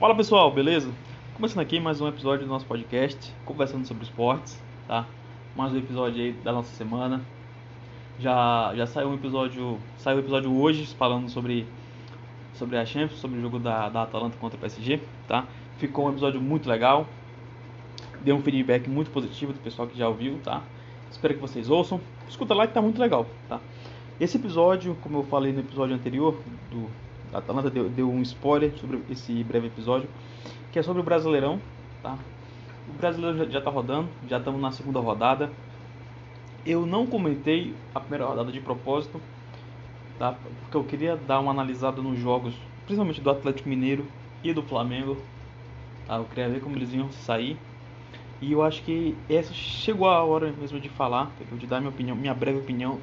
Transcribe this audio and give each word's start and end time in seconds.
Fala 0.00 0.14
pessoal, 0.14 0.50
beleza? 0.50 0.90
Começando 1.34 1.60
aqui 1.60 1.78
mais 1.78 2.00
um 2.00 2.08
episódio 2.08 2.46
do 2.46 2.48
nosso 2.48 2.64
podcast, 2.64 3.34
conversando 3.44 3.86
sobre 3.86 4.04
esportes, 4.04 4.58
tá? 4.88 5.06
Mais 5.54 5.74
um 5.74 5.76
episódio 5.76 6.22
aí 6.22 6.32
da 6.32 6.54
nossa 6.54 6.74
semana. 6.74 7.20
Já, 8.18 8.72
já 8.74 8.86
saiu 8.86 9.10
um 9.10 9.14
episódio, 9.14 9.78
saiu 9.98 10.16
um 10.16 10.20
episódio 10.20 10.58
hoje 10.58 10.86
falando 10.94 11.28
sobre 11.28 11.66
sobre 12.54 12.78
a 12.78 12.86
Champions, 12.86 13.20
sobre 13.20 13.40
o 13.40 13.42
jogo 13.42 13.58
da, 13.58 13.90
da 13.90 14.04
Atalanta 14.04 14.38
contra 14.38 14.56
o 14.56 14.60
PSG, 14.60 15.02
tá? 15.28 15.46
Ficou 15.76 16.06
um 16.06 16.08
episódio 16.08 16.40
muito 16.40 16.66
legal. 16.66 17.06
Deu 18.22 18.36
um 18.36 18.40
feedback 18.40 18.88
muito 18.88 19.10
positivo 19.10 19.52
do 19.52 19.58
pessoal 19.58 19.86
que 19.86 19.98
já 19.98 20.08
ouviu, 20.08 20.38
tá? 20.42 20.62
Espero 21.10 21.34
que 21.34 21.40
vocês 21.40 21.68
ouçam. 21.68 22.00
Escuta 22.26 22.54
lá 22.54 22.66
que 22.66 22.72
tá 22.72 22.80
muito 22.80 22.98
legal, 22.98 23.26
tá? 23.50 23.60
Esse 24.18 24.38
episódio, 24.38 24.96
como 25.02 25.18
eu 25.18 25.24
falei 25.24 25.52
no 25.52 25.60
episódio 25.60 25.94
anterior 25.94 26.40
do 26.70 26.88
a 27.32 27.38
Atalanta 27.38 27.70
deu, 27.70 27.88
deu, 27.88 28.10
um 28.10 28.22
spoiler 28.22 28.76
sobre 28.78 29.00
esse 29.08 29.44
breve 29.44 29.68
episódio, 29.68 30.08
que 30.72 30.78
é 30.78 30.82
sobre 30.82 31.00
o 31.00 31.04
Brasileirão, 31.04 31.60
tá? 32.02 32.18
O 32.88 32.92
Brasileiro 32.98 33.50
já, 33.50 33.58
está 33.58 33.70
rodando, 33.70 34.08
já 34.28 34.38
estamos 34.38 34.60
na 34.60 34.72
segunda 34.72 34.98
rodada. 34.98 35.50
Eu 36.66 36.84
não 36.84 37.06
comentei 37.06 37.74
a 37.94 38.00
primeira 38.00 38.26
rodada 38.26 38.50
de 38.50 38.60
propósito, 38.60 39.20
tá? 40.18 40.34
Porque 40.62 40.76
eu 40.76 40.84
queria 40.84 41.16
dar 41.16 41.38
uma 41.40 41.52
analisada 41.52 42.02
nos 42.02 42.18
jogos, 42.18 42.54
principalmente 42.84 43.20
do 43.20 43.30
Atlético 43.30 43.68
Mineiro 43.68 44.04
e 44.42 44.52
do 44.52 44.62
Flamengo. 44.62 45.16
Tá? 46.06 46.16
Eu 46.16 46.24
queria 46.24 46.48
ver 46.48 46.60
como 46.60 46.74
eles 46.76 46.92
iam 46.92 47.10
sair. 47.12 47.56
E 48.40 48.52
eu 48.52 48.62
acho 48.62 48.82
que 48.82 49.16
essa 49.28 49.52
chegou 49.52 50.08
a 50.08 50.24
hora 50.24 50.52
mesmo 50.58 50.80
de 50.80 50.88
falar, 50.88 51.30
de 51.52 51.66
dar 51.66 51.78
minha 51.78 51.90
opinião, 51.90 52.16
minha 52.16 52.34
breve 52.34 52.58
opinião 52.58 52.98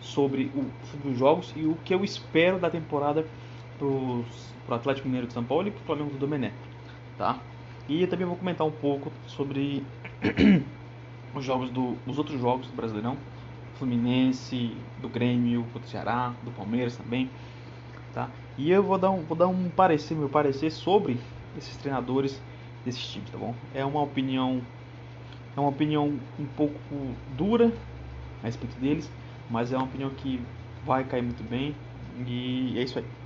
sobre, 0.00 0.50
o, 0.54 0.66
sobre 0.90 1.10
os 1.10 1.18
jogos 1.18 1.52
e 1.56 1.64
o 1.64 1.76
que 1.84 1.94
eu 1.94 2.04
espero 2.04 2.58
da 2.58 2.68
temporada 2.68 3.24
para 3.80 4.74
o 4.74 4.74
Atlético 4.74 5.08
Mineiro 5.08 5.26
de 5.26 5.32
São 5.32 5.44
Paulo 5.44 5.68
e 5.68 5.70
para 5.70 5.80
o 5.80 5.84
Flamengo 5.84 6.10
do 6.10 6.18
Domenech, 6.18 6.54
tá? 7.16 7.38
E 7.88 8.06
também 8.06 8.26
vou 8.26 8.36
comentar 8.36 8.66
um 8.66 8.70
pouco 8.70 9.10
sobre 9.26 9.82
os 11.34 11.44
jogos 11.44 11.70
do, 11.70 11.96
os 12.06 12.18
outros 12.18 12.38
jogos 12.38 12.66
do 12.66 12.76
Brasileirão, 12.76 13.16
Fluminense, 13.78 14.76
do 15.00 15.08
Grêmio, 15.08 15.62
do 15.72 15.86
Ceará, 15.88 16.34
do 16.42 16.50
Palmeiras 16.50 16.96
também, 16.96 17.30
tá? 18.12 18.28
E 18.58 18.70
eu 18.70 18.82
vou 18.82 18.98
dar 18.98 19.10
um, 19.10 19.22
vou 19.22 19.36
dar 19.36 19.48
um 19.48 19.70
parecer, 19.70 20.14
meu 20.14 20.28
parecer 20.28 20.70
sobre 20.70 21.18
esses 21.56 21.76
treinadores 21.78 22.40
desses 22.84 23.04
times, 23.06 23.30
tá 23.30 23.38
bom? 23.38 23.54
É 23.74 23.84
uma 23.84 24.02
opinião 24.02 24.60
é 25.56 25.60
uma 25.60 25.70
opinião 25.70 26.12
um 26.38 26.46
pouco 26.56 26.78
dura 27.36 27.72
a 28.42 28.46
respeito 28.46 28.78
deles, 28.78 29.10
mas 29.48 29.72
é 29.72 29.76
uma 29.76 29.86
opinião 29.86 30.10
que 30.10 30.40
vai 30.84 31.02
cair 31.04 31.22
muito 31.22 31.42
bem 31.42 31.74
e 32.26 32.78
é 32.78 32.82
isso 32.82 32.98
aí. 32.98 33.19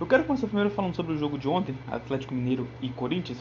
Eu 0.00 0.06
quero 0.06 0.24
começar 0.24 0.46
primeiro 0.46 0.70
falando 0.70 0.96
sobre 0.96 1.12
o 1.12 1.18
jogo 1.18 1.36
de 1.36 1.46
ontem, 1.46 1.74
Atlético 1.86 2.34
Mineiro 2.34 2.66
e 2.80 2.88
Corinthians, 2.88 3.36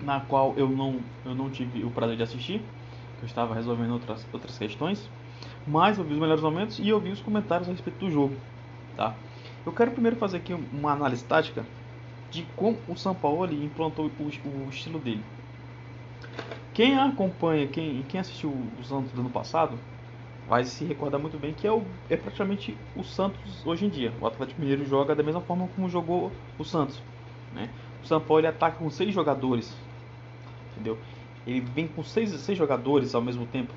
na 0.00 0.20
qual 0.20 0.54
eu 0.56 0.68
não, 0.68 1.00
eu 1.24 1.34
não 1.34 1.50
tive 1.50 1.84
o 1.84 1.90
prazer 1.90 2.16
de 2.16 2.22
assistir, 2.22 2.62
eu 3.20 3.26
estava 3.26 3.56
resolvendo 3.56 3.90
outras, 3.90 4.24
outras 4.32 4.56
questões, 4.56 5.10
mas 5.66 5.98
eu 5.98 6.04
vi 6.04 6.12
os 6.12 6.20
melhores 6.20 6.44
momentos 6.44 6.78
e 6.78 6.88
eu 6.88 7.00
vi 7.00 7.10
os 7.10 7.20
comentários 7.20 7.68
a 7.68 7.72
respeito 7.72 7.98
do 7.98 8.08
jogo, 8.08 8.36
tá? 8.96 9.16
Eu 9.66 9.72
quero 9.72 9.90
primeiro 9.90 10.16
fazer 10.16 10.36
aqui 10.36 10.54
uma 10.54 10.92
análise 10.92 11.24
tática 11.24 11.66
de 12.30 12.44
como 12.54 12.78
o 12.86 12.94
São 12.94 13.12
Paulo 13.12 13.52
implantou 13.52 14.06
o, 14.06 14.22
o 14.22 14.68
estilo 14.68 15.00
dele. 15.00 15.24
Quem 16.72 16.96
acompanha, 16.96 17.66
quem, 17.66 18.04
quem 18.04 18.20
assistiu 18.20 18.50
o 18.50 18.84
Santos 18.84 19.10
do 19.10 19.22
ano 19.22 19.30
passado, 19.30 19.76
vai 20.48 20.64
se 20.64 20.84
recordar 20.84 21.20
muito 21.20 21.38
bem 21.38 21.52
que 21.52 21.66
é, 21.66 21.72
o, 21.72 21.82
é 22.08 22.16
praticamente 22.16 22.76
o 22.96 23.04
Santos 23.04 23.66
hoje 23.66 23.84
em 23.84 23.88
dia. 23.88 24.12
O 24.20 24.26
Atlético 24.26 24.60
Mineiro 24.60 24.84
joga 24.86 25.14
da 25.14 25.22
mesma 25.22 25.42
forma 25.42 25.68
como 25.76 25.88
jogou 25.88 26.32
o 26.58 26.64
Santos. 26.64 27.00
Né? 27.54 27.68
O 28.02 28.06
São 28.06 28.20
Paulo 28.20 28.46
ataca 28.46 28.78
com 28.78 28.88
seis 28.88 29.12
jogadores, 29.12 29.76
entendeu? 30.72 30.98
Ele 31.46 31.60
vem 31.60 31.86
com 31.86 32.02
seis, 32.02 32.30
seis 32.30 32.56
jogadores 32.56 33.14
ao 33.14 33.20
mesmo 33.20 33.46
tempo, 33.46 33.72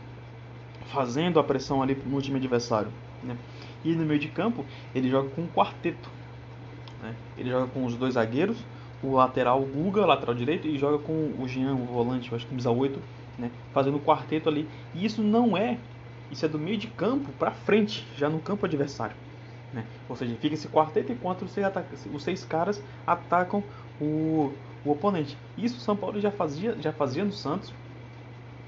fazendo 0.87 1.39
a 1.39 1.43
pressão 1.43 1.81
ali 1.81 1.95
no 2.05 2.21
time 2.21 2.37
adversário. 2.37 2.91
Né? 3.21 3.35
E 3.83 3.93
no 3.93 4.05
meio 4.05 4.19
de 4.19 4.29
campo 4.29 4.65
ele 4.95 5.09
joga 5.09 5.29
com 5.29 5.41
um 5.41 5.47
quarteto. 5.47 6.09
Né? 7.01 7.15
Ele 7.37 7.49
joga 7.49 7.67
com 7.67 7.85
os 7.85 7.95
dois 7.95 8.13
zagueiros, 8.13 8.57
o 9.03 9.15
lateral 9.15 9.61
o 9.61 9.65
Guga, 9.65 10.05
lateral 10.05 10.35
direito, 10.35 10.67
e 10.67 10.77
joga 10.77 10.99
com 10.99 11.33
o 11.37 11.47
Jean, 11.47 11.73
o 11.73 11.85
volante, 11.85 12.31
eu 12.31 12.35
acho 12.35 12.45
que 12.45 12.51
camisa 12.51 12.71
8, 12.71 12.99
né? 13.37 13.51
fazendo 13.73 13.97
o 13.97 13.99
quarteto 13.99 14.47
ali. 14.47 14.67
E 14.93 15.03
isso 15.03 15.21
não 15.21 15.57
é 15.57 15.77
isso 16.31 16.45
é 16.45 16.47
do 16.49 16.57
meio 16.57 16.77
de 16.77 16.87
campo 16.87 17.31
para 17.33 17.51
frente, 17.51 18.07
já 18.17 18.29
no 18.29 18.39
campo 18.39 18.65
adversário. 18.65 19.15
Né? 19.73 19.85
Ou 20.09 20.15
seja, 20.15 20.35
fica 20.35 20.53
esse 20.53 20.67
quarteto 20.67 21.11
enquanto 21.11 21.43
os 21.43 21.51
seis, 21.51 21.67
os 22.13 22.23
seis 22.23 22.43
caras 22.43 22.81
atacam 23.05 23.63
o, 23.99 24.53
o 24.83 24.91
oponente. 24.91 25.37
Isso 25.57 25.77
o 25.77 25.79
São 25.79 25.95
Paulo 25.95 26.19
já 26.19 26.31
fazia, 26.31 26.75
já 26.79 26.91
fazia 26.91 27.23
no 27.23 27.31
Santos. 27.31 27.73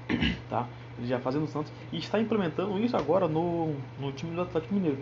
Tá? 0.48 0.68
Já 1.02 1.18
fazia 1.18 1.40
no 1.40 1.48
Santos 1.48 1.72
e 1.90 1.96
está 1.98 2.20
implementando 2.20 2.78
isso 2.78 2.96
agora 2.96 3.26
no, 3.26 3.74
no 3.98 4.12
time 4.12 4.32
do 4.36 4.42
Atlético 4.42 4.74
Mineiro. 4.74 4.98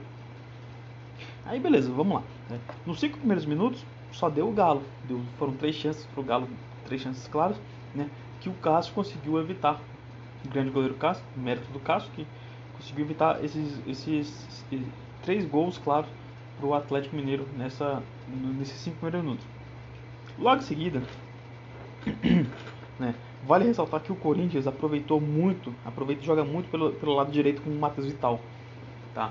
Aí 1.45 1.61
beleza, 1.61 1.93
vamos 1.93 2.15
lá. 2.15 2.23
Né? 2.49 2.59
Nos 2.87 2.99
cinco 2.99 3.19
primeiros 3.19 3.45
minutos 3.45 3.85
só 4.13 4.31
deu 4.31 4.49
o 4.49 4.53
Galo. 4.53 4.83
Deu, 5.05 5.21
foram 5.39 5.53
três 5.55 5.75
chances 5.75 6.07
para 6.07 6.21
o 6.21 6.25
Galo, 6.25 6.49
três 6.87 7.03
chances 7.03 7.29
claras, 7.29 7.61
né? 7.95 8.09
que 8.41 8.49
o 8.49 8.55
Cássio 8.55 8.95
conseguiu 8.95 9.39
evitar. 9.39 9.81
O 10.45 10.49
grande 10.49 10.71
goleiro 10.71 10.95
Cássio, 10.95 11.25
mérito 11.37 11.71
do 11.73 11.79
Cássio, 11.79 12.11
que 12.13 12.27
conseguiu 12.83 13.05
evitar 13.05 13.43
esses, 13.45 13.79
esses, 13.87 14.47
esses 14.49 14.87
três 15.23 15.45
gols, 15.45 15.79
claro, 15.79 16.07
para 16.59 16.67
o 16.67 16.75
Atlético 16.75 17.17
Mineiro 17.17 17.47
nessa, 17.57 18.03
nesses 18.59 18.77
cinco 18.81 18.97
primeiros 18.97 19.23
minutos. 19.23 19.47
Logo 20.39 20.61
em 20.61 20.65
seguida, 20.65 21.03
né, 22.99 23.15
vale 23.47 23.65
ressaltar 23.65 24.01
que 24.01 24.13
o 24.13 24.17
Corinthians 24.17 24.67
aproveitou 24.67 25.21
muito, 25.21 25.73
aproveita 25.85 26.23
e 26.23 26.27
joga 26.27 26.45
muito 26.45 26.71
pelo, 26.71 26.93
pelo 26.93 27.15
lado 27.15 27.31
direito 27.31 27.63
com 27.63 27.71
o 27.71 27.79
Matheus 27.79 28.07
Vital. 28.07 28.41
Tá? 29.15 29.31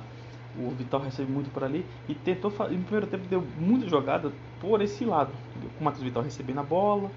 O 0.58 0.70
Vital 0.72 1.02
recebe 1.02 1.32
muito 1.32 1.52
por 1.52 1.64
ali 1.64 1.86
e 2.08 2.16
tentou 2.16 2.52
no 2.52 2.84
primeiro 2.84 3.08
tempo 3.08 3.26
deu 3.28 3.44
muita 3.58 3.88
jogada 3.88 4.32
por 4.60 4.82
esse 4.82 5.06
lado, 5.06 5.32
com 5.78 5.82
o 5.82 5.84
Matheus 5.84 6.04
Vital 6.04 6.24
recebendo 6.24 6.60
a 6.60 6.64
bola, 6.64 7.10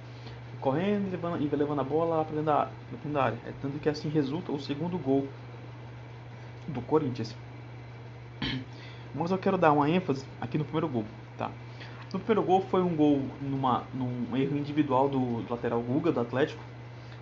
correndo 0.60 1.08
e 1.08 1.10
levando, 1.10 1.56
levando 1.56 1.80
a 1.80 1.84
bola 1.84 2.16
lá 2.16 2.24
para 2.24 2.36
dentro 2.36 2.68
dentro 2.90 3.10
da 3.10 3.24
área. 3.24 3.38
É 3.46 3.52
tanto 3.60 3.78
que 3.78 3.88
assim 3.88 4.08
resulta 4.08 4.50
o 4.52 4.58
segundo 4.58 4.96
gol 4.96 5.28
do 6.68 6.80
Corinthians. 6.80 7.34
Mas 9.14 9.30
eu 9.30 9.38
quero 9.38 9.56
dar 9.56 9.72
uma 9.72 9.88
ênfase 9.88 10.24
aqui 10.40 10.58
no 10.58 10.64
primeiro 10.64 10.88
gol, 10.88 11.04
tá? 11.38 11.50
No 12.12 12.18
primeiro 12.18 12.42
gol 12.42 12.60
foi 12.62 12.82
um 12.82 12.94
gol 12.94 13.22
numa, 13.40 13.84
num 13.92 14.36
erro 14.36 14.56
individual 14.56 15.08
do 15.08 15.44
lateral 15.48 15.80
Guga 15.80 16.12
do 16.12 16.20
Atlético, 16.20 16.62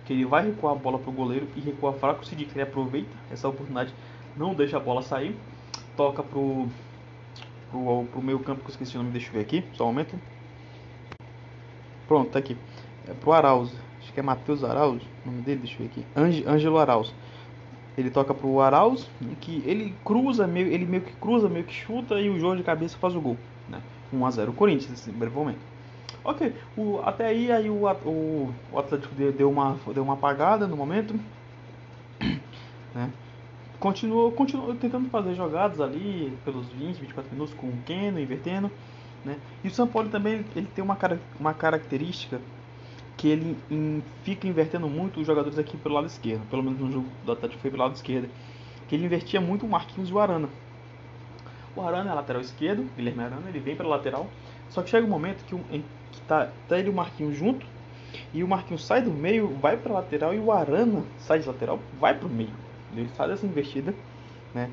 que 0.05 0.13
ele 0.13 0.25
vai 0.25 0.45
recuar 0.45 0.73
a 0.73 0.75
bola 0.75 0.99
para 0.99 1.09
o 1.09 1.13
goleiro 1.13 1.47
e 1.55 1.59
recua 1.59 1.93
fraco. 1.93 2.21
O 2.21 2.25
Sid 2.25 2.47
ele 2.51 2.61
aproveita 2.61 3.09
essa 3.31 3.47
oportunidade, 3.47 3.93
não 4.35 4.53
deixa 4.53 4.77
a 4.77 4.79
bola 4.79 5.01
sair, 5.01 5.35
toca 5.95 6.23
pro, 6.23 6.67
pro, 7.71 8.05
pro 8.11 8.21
meio 8.21 8.39
campo, 8.39 8.61
que 8.61 8.67
eu 8.67 8.71
esqueci 8.71 8.95
o 8.95 8.99
nome, 8.99 9.11
deixa 9.11 9.29
eu 9.29 9.33
ver 9.33 9.41
aqui, 9.41 9.63
só 9.73 9.83
um 9.83 9.87
momento. 9.87 10.19
Pronto, 12.07 12.31
tá 12.31 12.39
aqui. 12.39 12.57
É 13.07 13.13
pro 13.13 13.33
Arauz, 13.33 13.71
acho 13.99 14.13
que 14.13 14.19
é 14.19 14.23
Matheus 14.23 14.63
Arauz, 14.63 15.01
o 15.25 15.29
nome 15.29 15.41
dele, 15.41 15.61
deixa 15.61 15.75
eu 15.81 15.87
ver 15.87 15.91
aqui. 15.91 16.05
Ângelo 16.47 16.77
Arauz. 16.77 17.13
Ele 17.97 18.09
toca 18.09 18.33
pro 18.33 18.59
Arauz, 18.59 19.07
que 19.39 19.61
ele 19.65 19.93
cruza, 20.03 20.47
meio, 20.47 20.67
ele 20.67 20.85
meio 20.85 21.03
que 21.03 21.13
cruza, 21.13 21.47
meio 21.47 21.65
que 21.65 21.73
chuta 21.73 22.19
e 22.19 22.29
o 22.29 22.39
João 22.39 22.55
de 22.55 22.63
cabeça 22.63 22.97
faz 22.97 23.15
o 23.15 23.21
gol. 23.21 23.37
Né? 23.69 23.79
1x0 24.13 24.49
o 24.49 24.53
Corinthians 24.53 24.91
nesse 24.91 25.11
breve 25.11 25.35
momento. 25.35 25.59
Ok, 26.23 26.53
o, 26.77 27.01
até 27.03 27.27
aí, 27.27 27.51
aí 27.51 27.69
o, 27.69 27.85
o, 27.85 28.53
o 28.71 28.79
Atlético 28.79 29.13
deu 29.13 29.49
uma, 29.49 29.77
deu 29.93 30.03
uma 30.03 30.13
apagada 30.13 30.67
no 30.67 30.77
momento. 30.77 31.15
Né? 32.95 33.09
Continuou, 33.79 34.31
continuou 34.31 34.75
tentando 34.75 35.09
fazer 35.09 35.33
jogadas 35.33 35.81
ali 35.81 36.31
pelos 36.45 36.67
20, 36.67 36.99
24 36.99 37.31
minutos 37.31 37.55
com 37.55 37.65
o 37.65 37.77
Keno, 37.87 38.19
invertendo. 38.19 38.69
Né? 39.25 39.35
E 39.63 39.67
o 39.67 39.71
São 39.71 39.87
Paulo 39.87 40.09
também 40.09 40.45
ele 40.55 40.67
tem 40.75 40.83
uma, 40.83 40.95
uma 41.39 41.55
característica 41.55 42.39
que 43.23 43.29
ele 43.29 43.57
fica 44.25 44.45
invertendo 44.45 44.89
muito 44.89 45.21
os 45.21 45.25
jogadores 45.25 45.57
aqui 45.57 45.77
pelo 45.77 45.95
lado 45.95 46.07
esquerdo. 46.07 46.45
Pelo 46.49 46.61
menos 46.61 46.77
no 46.77 46.91
jogo 46.91 47.07
do 47.23 47.31
Atlético 47.31 47.61
foi 47.61 47.71
pelo 47.71 47.83
lado 47.83 47.95
esquerdo. 47.95 48.29
Que 48.89 48.95
ele 48.95 49.05
invertia 49.05 49.39
muito 49.39 49.65
o 49.65 49.69
Marquinhos 49.69 50.09
e 50.09 50.13
o 50.13 50.19
Arana. 50.19 50.49
O 51.73 51.81
Arana 51.81 52.11
é 52.11 52.13
lateral 52.13 52.41
esquerdo, 52.41 52.85
Guilherme 52.97 53.23
Arana, 53.23 53.47
ele 53.47 53.61
vem 53.61 53.77
pela 53.77 53.87
lateral. 53.87 54.27
Só 54.69 54.81
que 54.81 54.89
chega 54.89 55.07
um 55.07 55.09
momento 55.09 55.41
que, 55.45 55.55
um, 55.55 55.63
que 55.63 56.21
tá, 56.27 56.51
tá 56.67 56.77
ele 56.77 56.89
e 56.89 56.91
o 56.91 56.93
Marquinhos 56.93 57.37
junto. 57.37 57.65
E 58.33 58.43
o 58.43 58.47
Marquinhos 58.47 58.85
sai 58.85 59.01
do 59.01 59.11
meio, 59.11 59.47
vai 59.55 59.77
para 59.77 59.93
lateral 59.93 60.33
e 60.33 60.39
o 60.39 60.51
Arana 60.51 61.05
sai 61.19 61.39
de 61.39 61.47
lateral, 61.47 61.79
vai 62.01 62.13
para 62.13 62.27
o 62.27 62.29
meio. 62.29 62.51
Ele 62.93 63.07
faz 63.15 63.31
essa 63.31 63.45
investida, 63.45 63.95
né? 64.53 64.69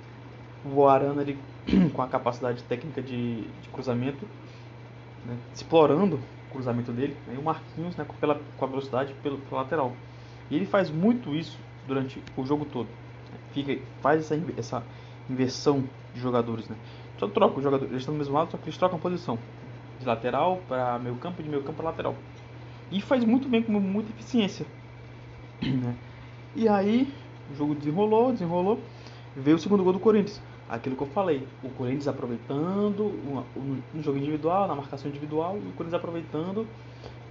O 0.64 0.88
Arana 0.88 1.22
ele 1.22 1.38
com 1.94 2.02
a 2.02 2.08
capacidade 2.08 2.64
técnica 2.64 3.00
de, 3.00 3.42
de 3.42 3.68
cruzamento, 3.72 4.26
né? 5.24 5.36
explorando 5.54 6.18
cruzamento 6.50 6.92
dele, 6.92 7.16
né, 7.26 7.36
o 7.38 7.42
Marquinhos 7.42 7.96
né, 7.96 8.06
pela, 8.20 8.40
com 8.56 8.64
a 8.64 8.68
velocidade 8.68 9.14
pelo, 9.22 9.40
lateral. 9.50 9.92
E 10.50 10.56
ele 10.56 10.66
faz 10.66 10.90
muito 10.90 11.34
isso 11.34 11.58
durante 11.86 12.22
o 12.36 12.44
jogo 12.44 12.64
todo. 12.64 12.86
Né, 12.86 13.38
fica, 13.52 13.78
faz 14.00 14.20
essa, 14.20 14.42
essa 14.56 14.82
inversão 15.28 15.84
de 16.14 16.20
jogadores. 16.20 16.68
Né. 16.68 16.76
Só 17.18 17.28
troca 17.28 17.58
os 17.58 17.62
jogadores, 17.62 17.90
eles 17.90 18.02
estão 18.02 18.14
do 18.14 18.18
mesmo 18.18 18.34
lado, 18.34 18.50
só 18.50 18.56
que 18.56 18.64
eles 18.64 18.78
trocam 18.78 18.98
posição. 18.98 19.38
de 19.98 20.06
lateral 20.06 20.60
para 20.66 20.98
meio 20.98 21.16
campo, 21.16 21.42
de 21.42 21.48
meio 21.48 21.62
campo 21.62 21.76
para 21.76 21.90
lateral. 21.90 22.14
E 22.90 23.00
faz 23.00 23.24
muito 23.24 23.48
bem 23.48 23.62
com 23.62 23.72
muita 23.72 24.10
eficiência. 24.10 24.66
Né? 25.62 25.94
E 26.56 26.68
aí, 26.68 27.12
o 27.52 27.56
jogo 27.56 27.74
desenrolou, 27.74 28.32
desenrolou. 28.32 28.80
Veio 29.36 29.56
o 29.56 29.60
segundo 29.60 29.84
gol 29.84 29.92
do 29.92 30.00
Corinthians. 30.00 30.42
Aquilo 30.70 30.94
que 30.94 31.02
eu 31.02 31.08
falei, 31.08 31.44
o 31.64 31.68
Corinthians 31.70 32.06
aproveitando 32.06 33.12
no 33.92 34.00
jogo 34.00 34.18
individual, 34.18 34.68
na 34.68 34.74
marcação 34.76 35.10
individual, 35.10 35.56
e 35.56 35.68
o 35.68 35.72
Corinthians 35.72 35.94
aproveitando 35.94 36.64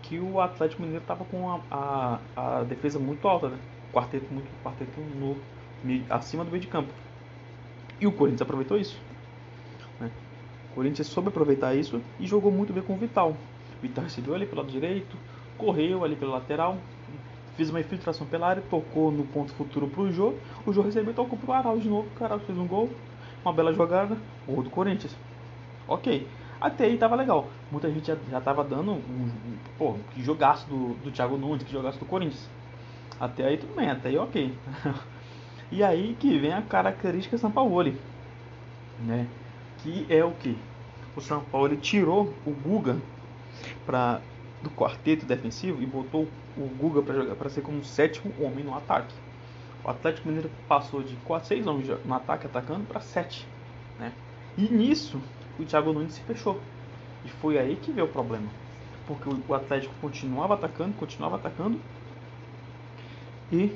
que 0.01 0.19
o 0.19 0.41
Atlético 0.41 0.81
Mineiro 0.81 1.01
estava 1.01 1.23
com 1.23 1.49
a, 1.49 1.61
a, 1.71 2.19
a, 2.35 2.63
defesa 2.63 2.99
muito 2.99 3.25
alta, 3.25 3.47
né? 3.47 3.57
Quarteto 3.93 4.25
muito 4.33 4.47
quarteto 4.61 4.99
no, 4.99 5.37
acima 6.09 6.43
do 6.43 6.51
meio 6.51 6.61
de 6.61 6.67
campo. 6.67 6.91
E 8.01 8.05
o 8.05 8.11
Corinthians 8.11 8.41
aproveitou 8.41 8.77
isso. 8.77 8.99
Né? 10.01 10.11
O 10.71 10.75
Corinthians 10.75 11.07
soube 11.07 11.29
aproveitar 11.29 11.73
isso 11.73 12.01
e 12.19 12.27
jogou 12.27 12.51
muito 12.51 12.73
bem 12.73 12.83
com 12.83 12.93
o 12.93 12.97
Vital. 12.97 13.37
O 13.77 13.81
Vital 13.81 14.03
recebeu 14.03 14.35
ali 14.35 14.45
pelo 14.45 14.61
lado 14.61 14.71
direito, 14.71 15.15
correu 15.57 16.03
ali 16.03 16.17
pela 16.17 16.33
lateral, 16.33 16.77
fez 17.55 17.69
uma 17.69 17.79
infiltração 17.79 18.27
pela 18.27 18.47
área, 18.47 18.63
tocou 18.69 19.11
no 19.11 19.25
ponto 19.25 19.53
futuro 19.53 19.87
pro 19.87 20.11
Jô. 20.11 20.33
O 20.65 20.73
Jô 20.73 20.81
recebeu 20.81 21.13
tocou 21.13 21.37
pro 21.37 21.53
Arauz 21.53 21.83
de 21.83 21.89
novo. 21.89 22.07
O 22.19 22.23
Arauz 22.23 22.43
fez 22.43 22.57
um 22.57 22.67
gol, 22.67 22.89
uma 23.43 23.53
bela 23.53 23.73
jogada, 23.73 24.17
gol 24.47 24.63
do 24.63 24.69
Corinthians. 24.69 25.15
Ok. 25.87 26.27
Até 26.59 26.85
aí 26.85 26.97
tava 26.97 27.15
legal. 27.15 27.47
Muita 27.71 27.89
gente 27.89 28.07
já, 28.07 28.17
já 28.29 28.41
tava 28.41 28.63
dando 28.63 28.91
um, 28.91 28.95
um 28.95 29.57
pô, 29.77 29.95
que 30.13 30.21
jogaço 30.21 30.67
do, 30.67 30.93
do 30.95 31.11
Thiago 31.11 31.37
Nunes, 31.37 31.63
que 31.63 31.71
jogaço 31.71 31.97
do 31.97 32.05
Corinthians. 32.05 32.49
Até 33.19 33.45
aí 33.45 33.57
tudo 33.57 33.75
bem, 33.75 33.89
até 33.89 34.09
aí 34.09 34.17
ok. 34.17 34.53
e 35.71 35.83
aí 35.83 36.15
que 36.19 36.37
vem 36.37 36.53
a 36.53 36.61
característica 36.61 37.37
São 37.37 37.51
Paulo, 37.51 37.93
né? 38.99 39.27
Que 39.79 40.05
é 40.09 40.23
o 40.23 40.31
que? 40.31 40.57
O 41.15 41.21
São 41.21 41.41
Paulo 41.41 41.75
tirou 41.77 42.33
o 42.45 42.51
Guga 42.51 42.97
para 43.85 44.21
do 44.61 44.69
quarteto 44.69 45.25
defensivo 45.25 45.81
e 45.81 45.85
botou 45.85 46.27
o 46.57 46.67
Guga 46.77 47.01
para 47.35 47.49
ser 47.49 47.61
como 47.61 47.77
um 47.77 47.83
sétimo 47.83 48.33
homem 48.39 48.63
no 48.63 48.75
ataque. 48.75 49.13
O 49.83 49.89
Atlético 49.89 50.27
Mineiro 50.27 50.49
passou 50.67 51.01
de 51.01 51.15
4, 51.17 51.47
6 51.47 51.67
homens 51.67 51.87
no 52.05 52.13
ataque 52.13 52.45
atacando 52.45 52.85
para 52.85 52.99
7, 52.99 53.47
né? 53.97 54.11
E 54.57 54.63
nisso 54.63 55.21
o 55.57 55.63
Thiago 55.63 55.93
Nunes 55.93 56.13
se 56.13 56.21
fechou. 56.21 56.59
E 57.25 57.29
foi 57.29 57.57
aí 57.57 57.75
que 57.75 57.91
veio 57.91 58.07
o 58.07 58.09
problema. 58.09 58.47
Porque 59.07 59.29
o 59.47 59.53
Atlético 59.53 59.93
continuava 60.01 60.53
atacando, 60.53 60.93
continuava 60.95 61.37
atacando. 61.37 61.79
E 63.51 63.75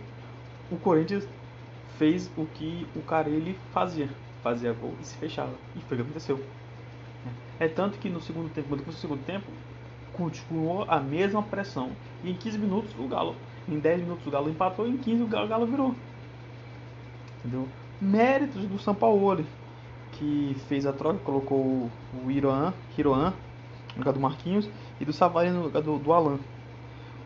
o 0.72 0.78
Corinthians 0.78 1.28
fez 1.98 2.30
o 2.38 2.46
que 2.46 2.88
o 2.96 3.02
Carelli 3.02 3.58
fazia. 3.72 4.10
Fazia 4.42 4.74
gol 4.74 4.94
e 5.02 5.06
se 5.06 5.16
fechava. 5.18 5.54
E 5.76 5.80
foi 5.82 5.98
o 5.98 6.02
que 6.02 6.06
aconteceu. 6.06 6.46
É 7.60 7.68
tanto 7.68 7.98
que 7.98 8.10
no 8.10 8.20
segundo 8.22 8.50
tempo, 8.54 8.68
quando 8.68 8.82
começou 8.82 9.00
o 9.00 9.02
segundo 9.02 9.26
tempo, 9.26 9.46
continuou 10.14 10.86
a 10.88 11.00
mesma 11.00 11.42
pressão. 11.42 11.92
E 12.24 12.32
em 12.32 12.36
15 12.36 12.58
minutos 12.58 12.94
o 13.00 13.08
Galo, 13.08 13.36
em 13.68 13.80
10 13.80 14.02
minutos 14.02 14.26
o 14.26 14.32
Galo 14.32 14.50
empatou, 14.50 14.88
em 14.88 14.98
15 14.98 15.24
o 15.24 15.28
Galo, 15.28 15.46
o 15.46 15.50
Galo 15.50 15.66
virou. 15.66 15.96
Entendeu? 17.40 17.68
Méritos 18.02 18.66
do 18.66 18.80
São 18.80 18.94
Paulo, 18.94 19.46
que 20.14 20.56
fez 20.68 20.86
a 20.86 20.94
troca, 20.94 21.20
colocou 21.20 21.90
o 22.24 22.32
Hiroan, 22.32 22.74
Hiroan 22.98 23.34
no 23.94 24.00
lugar 24.00 24.14
do 24.14 24.20
Marquinhos 24.20 24.70
e 25.00 25.06
do 25.06 25.14
Savali 25.14 25.50
no 25.50 25.64
lugar 25.64 25.82
do, 25.82 25.98
do 25.98 26.14
Alan. 26.14 26.40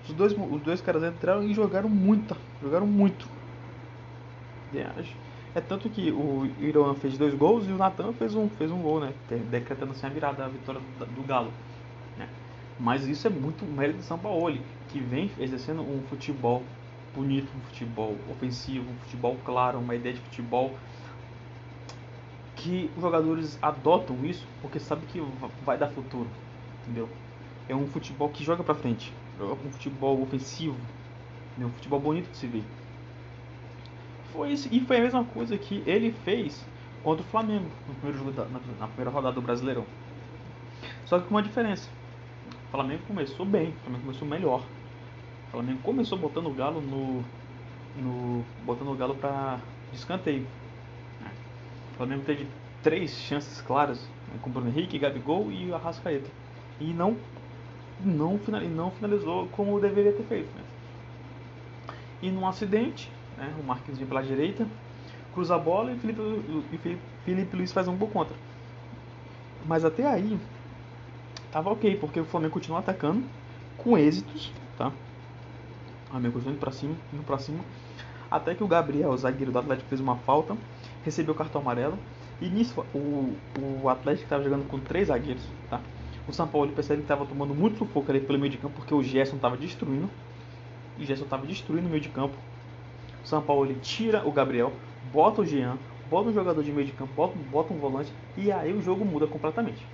Os 0.07 0.13
dois, 0.13 0.33
os 0.33 0.61
dois 0.61 0.81
caras 0.81 1.03
entraram 1.03 1.43
e 1.43 1.53
jogaram 1.53 1.89
muito, 1.89 2.35
jogaram 2.61 2.87
muito. 2.87 3.27
É 5.55 5.61
tanto 5.61 5.89
que 5.89 6.11
o 6.11 6.47
Iroan 6.59 6.93
fez 6.95 7.17
dois 7.17 7.33
gols 7.33 7.67
e 7.67 7.71
o 7.71 7.77
Natan 7.77 8.13
fez 8.13 8.35
um, 8.35 8.47
fez 8.47 8.71
um 8.71 8.81
gol, 8.81 8.99
né? 8.99 9.13
Decretando 9.49 9.91
assim 9.91 10.05
a 10.05 10.09
virada, 10.09 10.45
a 10.45 10.47
vitória 10.47 10.79
do 10.99 11.23
Galo. 11.23 11.51
Mas 12.79 13.07
isso 13.07 13.25
é 13.25 13.29
muito 13.29 13.65
mérito 13.65 13.99
do 13.99 14.03
São 14.03 14.19
Paulo, 14.19 14.57
que 14.89 14.99
vem 14.99 15.31
exercendo 15.39 15.81
um 15.81 16.01
futebol 16.09 16.63
bonito, 17.15 17.47
um 17.57 17.61
futebol 17.61 18.15
ofensivo, 18.29 18.85
um 18.89 18.95
futebol 18.99 19.35
claro, 19.43 19.79
uma 19.79 19.95
ideia 19.95 20.13
de 20.13 20.21
futebol 20.21 20.71
que 22.55 22.89
os 22.95 23.01
jogadores 23.01 23.57
adotam 23.61 24.15
isso 24.25 24.45
porque 24.61 24.79
sabe 24.79 25.05
que 25.07 25.21
vai 25.63 25.77
dar 25.77 25.87
futuro, 25.87 26.27
entendeu? 26.83 27.09
É 27.69 27.75
um 27.75 27.87
futebol 27.87 28.29
que 28.29 28.43
joga 28.43 28.63
para 28.63 28.75
frente, 28.75 29.11
joga 29.39 29.53
um 29.53 29.71
futebol 29.71 30.21
ofensivo, 30.21 30.75
né? 31.57 31.65
um 31.65 31.71
futebol 31.71 31.99
bonito 31.99 32.29
de 32.29 32.37
se 32.37 32.47
ver. 32.47 32.63
Foi 34.31 34.51
isso, 34.51 34.67
e 34.71 34.79
foi 34.81 34.97
a 34.97 35.01
mesma 35.01 35.23
coisa 35.23 35.57
que 35.57 35.81
ele 35.85 36.11
fez 36.23 36.63
contra 37.03 37.23
o 37.23 37.29
Flamengo 37.29 37.65
no 37.87 37.93
primeiro 37.95 38.17
jogo 38.19 38.31
da, 38.31 38.43
na, 38.45 38.59
na 38.79 38.87
primeira 38.87 39.09
rodada 39.09 39.35
do 39.35 39.41
Brasileirão. 39.41 39.85
Só 41.05 41.19
que 41.19 41.25
com 41.25 41.35
uma 41.35 41.41
diferença. 41.41 41.96
O 42.67 42.71
Flamengo 42.71 43.01
começou 43.07 43.45
bem, 43.45 43.69
o 43.69 43.79
Flamengo 43.83 44.03
começou 44.03 44.27
melhor. 44.27 44.61
O 45.47 45.51
Flamengo 45.51 45.79
começou 45.81 46.17
botando 46.17 46.47
o 46.47 46.53
Galo 46.53 46.81
no. 46.81 47.23
no 47.95 48.43
botando 48.65 48.89
o 48.89 48.95
Galo 48.95 49.15
para 49.15 49.59
escanteio. 49.93 50.45
O 51.93 51.97
Flamengo 51.97 52.23
teve 52.25 52.45
três 52.83 53.11
chances 53.11 53.61
claras 53.61 53.99
né, 54.27 54.39
com 54.41 54.49
Bruno 54.49 54.69
Henrique, 54.69 54.99
Gabigol 54.99 55.51
e 55.51 55.73
Arrascaeta. 55.73 56.29
E 56.79 56.93
não, 56.93 57.17
não, 57.99 58.39
não 58.69 58.91
finalizou 58.91 59.47
como 59.47 59.79
deveria 59.79 60.11
ter 60.11 60.23
feito. 60.23 60.49
Né? 60.55 60.63
E 62.21 62.29
num 62.29 62.47
acidente, 62.47 63.09
né, 63.37 63.53
o 63.59 63.63
Marquinhos 63.63 63.97
vem 63.97 64.07
pela 64.07 64.21
direita, 64.21 64.67
cruza 65.33 65.55
a 65.55 65.57
bola 65.57 65.91
e 65.91 65.95
e 65.95 65.99
Felipe, 65.99 66.97
Felipe 67.25 67.55
Luiz 67.55 67.71
faz 67.71 67.87
um 67.87 67.95
gol 67.97 68.09
contra. 68.09 68.35
Mas 69.65 69.83
até 69.83 70.05
aí, 70.05 70.39
tava 71.51 71.71
ok, 71.71 71.95
porque 71.97 72.19
o 72.19 72.25
Flamengo 72.25 72.53
continua 72.53 72.79
atacando 72.79 73.23
com 73.77 73.97
êxitos, 73.97 74.51
tá? 74.77 74.89
O 76.05 76.09
Flamengo 76.11 76.39
indo 76.39 76.59
pra 76.59 76.71
cima, 76.71 76.95
indo 77.13 77.23
pra 77.23 77.37
cima, 77.37 77.59
até 78.29 78.53
que 78.53 78.63
o 78.63 78.67
Gabriel, 78.67 79.11
o 79.11 79.17
zagueiro 79.17 79.51
do 79.51 79.59
Atlético, 79.59 79.89
fez 79.89 80.01
uma 80.01 80.15
falta, 80.17 80.57
recebeu 81.03 81.33
o 81.33 81.37
cartão 81.37 81.61
amarelo, 81.61 81.97
e 82.41 82.47
nisso 82.47 82.85
o, 82.93 83.33
o 83.81 83.89
Atlético 83.89 84.25
estava 84.25 84.43
jogando 84.43 84.67
com 84.67 84.79
três 84.79 85.07
zagueiros, 85.07 85.43
tá? 85.69 85.81
O 86.27 86.33
São 86.33 86.47
Paulo 86.47 86.71
percebe 86.73 87.01
que 87.01 87.05
estava 87.05 87.25
tomando 87.25 87.55
muito 87.55 87.77
sufoco 87.77 88.11
ali 88.11 88.19
pelo 88.19 88.37
meio 88.37 88.51
de 88.51 88.57
campo, 88.57 88.75
porque 88.75 88.93
o 88.93 89.01
Gerson 89.01 89.37
estava 89.37 89.55
destruindo, 89.55 90.09
o 90.97 91.03
Gerson 91.03 91.23
estava 91.23 91.45
destruindo 91.45 91.87
o 91.87 91.89
meio 91.89 92.01
de 92.01 92.09
campo. 92.09 92.35
O 93.23 93.27
São 93.27 93.41
Paulo 93.41 93.65
ele 93.65 93.79
tira 93.79 94.27
o 94.27 94.31
Gabriel, 94.31 94.73
bota 95.11 95.41
o 95.41 95.45
Jean, 95.45 95.77
bota 96.09 96.29
um 96.29 96.33
jogador 96.33 96.63
de 96.63 96.71
meio 96.71 96.85
de 96.85 96.93
campo, 96.93 97.13
bota, 97.15 97.37
bota 97.49 97.73
um 97.73 97.77
volante, 97.77 98.11
e 98.35 98.51
aí 98.51 98.73
o 98.73 98.81
jogo 98.81 99.05
muda 99.05 99.25
completamente. 99.25 99.85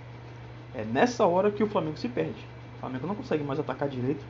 É 0.75 0.83
nessa 0.83 1.25
hora 1.25 1.51
que 1.51 1.63
o 1.63 1.67
Flamengo 1.67 1.97
se 1.97 2.09
perde. 2.09 2.45
O 2.77 2.79
Flamengo 2.79 3.07
não 3.07 3.15
consegue 3.15 3.43
mais 3.43 3.59
atacar 3.59 3.87
direito. 3.87 4.23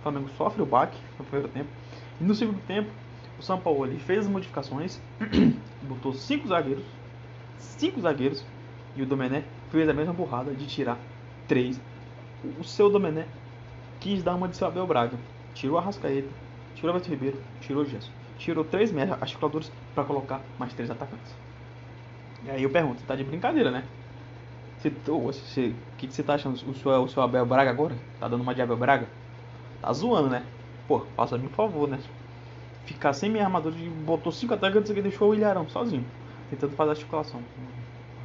O 0.00 0.02
Flamengo 0.02 0.28
sofre 0.36 0.62
o 0.62 0.66
baque 0.66 0.98
no 1.18 1.24
primeiro 1.24 1.48
tempo. 1.52 1.68
E 2.20 2.24
no 2.24 2.34
segundo 2.34 2.60
tempo, 2.66 2.90
o 3.38 3.42
São 3.42 3.58
Paulo 3.60 3.88
fez 4.00 4.20
as 4.20 4.28
modificações, 4.28 5.00
botou 5.82 6.12
cinco 6.12 6.48
zagueiros, 6.48 6.84
cinco 7.58 8.00
zagueiros, 8.00 8.44
e 8.96 9.02
o 9.02 9.06
Domené 9.06 9.44
fez 9.70 9.88
a 9.88 9.94
mesma 9.94 10.12
burrada 10.12 10.52
de 10.52 10.66
tirar 10.66 10.98
três. 11.48 11.80
O 12.58 12.64
seu 12.64 12.90
Domené 12.90 13.26
quis 14.00 14.22
dar 14.22 14.34
uma 14.34 14.48
de 14.48 14.56
seu 14.56 14.66
Abel 14.66 14.86
Braga. 14.86 15.16
Tirou 15.54 15.78
a 15.78 15.80
Rascaeta, 15.80 16.28
tirou 16.74 16.94
o 16.94 16.98
Beto 16.98 17.10
Ribeiro, 17.10 17.38
tirou 17.60 17.82
o 17.82 17.86
Gerson. 17.86 18.10
Tirou 18.36 18.64
três 18.64 18.92
articuladores 19.20 19.70
para 19.94 20.04
colocar 20.04 20.40
mais 20.58 20.72
três 20.74 20.90
atacantes. 20.90 21.34
E 22.44 22.50
aí 22.50 22.62
eu 22.62 22.70
pergunto, 22.70 23.02
tá 23.04 23.16
de 23.16 23.24
brincadeira, 23.24 23.70
né? 23.70 23.84
O 24.88 25.96
que, 25.96 26.06
que 26.06 26.14
você 26.14 26.22
tá 26.22 26.34
achando? 26.34 26.54
O 26.54 26.74
seu, 26.74 26.90
o 27.02 27.08
seu 27.08 27.22
Abel 27.22 27.46
Braga 27.46 27.70
agora? 27.70 27.94
Tá 28.20 28.28
dando 28.28 28.42
uma 28.42 28.54
de 28.54 28.60
Abel 28.60 28.76
Braga? 28.76 29.08
Tá 29.80 29.92
zoando, 29.92 30.28
né? 30.28 30.44
Pô, 30.86 31.00
faça 31.16 31.36
um 31.36 31.48
favor, 31.48 31.88
né? 31.88 31.98
Ficar 32.84 33.12
sem 33.14 33.30
minha 33.30 33.44
armadura 33.44 33.74
e 33.76 33.88
botou 33.88 34.30
cinco 34.30 34.54
atacantes 34.54 34.90
e 34.90 35.00
deixou 35.00 35.30
o 35.30 35.34
Ilharão 35.34 35.68
sozinho. 35.68 36.04
Tentando 36.50 36.76
fazer 36.76 36.90
a 36.90 36.92
articulação. 36.92 37.40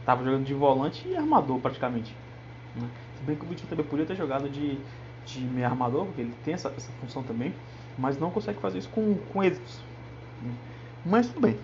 Tava 0.06 0.24
jogando 0.24 0.46
de 0.46 0.54
volante 0.54 1.08
e 1.08 1.16
armador 1.16 1.60
praticamente. 1.60 2.14
Né? 2.76 2.88
Se 3.16 3.24
bem 3.24 3.36
que 3.36 3.46
o 3.46 3.48
Vitinho 3.48 3.70
também 3.70 3.86
podia 3.86 4.06
ter 4.06 4.16
jogado 4.16 4.50
de, 4.50 4.78
de 5.26 5.40
meio 5.42 5.66
armador, 5.66 6.06
porque 6.06 6.22
ele 6.22 6.34
tem 6.44 6.54
essa, 6.54 6.74
essa 6.76 6.92
função 7.00 7.24
também. 7.24 7.54
Mas 7.98 8.20
não 8.20 8.32
consegue 8.32 8.60
fazer 8.60 8.80
isso 8.80 8.90
com, 8.90 9.16
com 9.32 9.44
êxitos. 9.44 9.80
Né? 10.42 10.52
Mas 11.06 11.28
tudo 11.28 11.42
bem. 11.42 11.58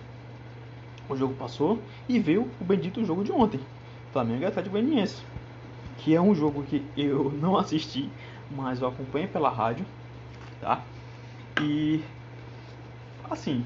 O 1.08 1.16
jogo 1.16 1.34
passou 1.34 1.78
e 2.08 2.18
veio 2.18 2.50
o 2.60 2.64
bendito 2.64 3.04
jogo 3.04 3.22
de 3.22 3.30
ontem. 3.30 3.60
Flamengo 4.16 4.44
e 4.44 4.46
Atlético 4.46 4.72
Goianiense, 4.72 5.22
que 5.98 6.14
é 6.14 6.20
um 6.20 6.34
jogo 6.34 6.62
que 6.62 6.82
eu 6.96 7.30
não 7.38 7.54
assisti, 7.54 8.08
mas 8.50 8.80
eu 8.80 8.88
acompanho 8.88 9.28
pela 9.28 9.50
rádio, 9.50 9.84
tá? 10.58 10.82
E 11.60 12.02
assim, 13.30 13.62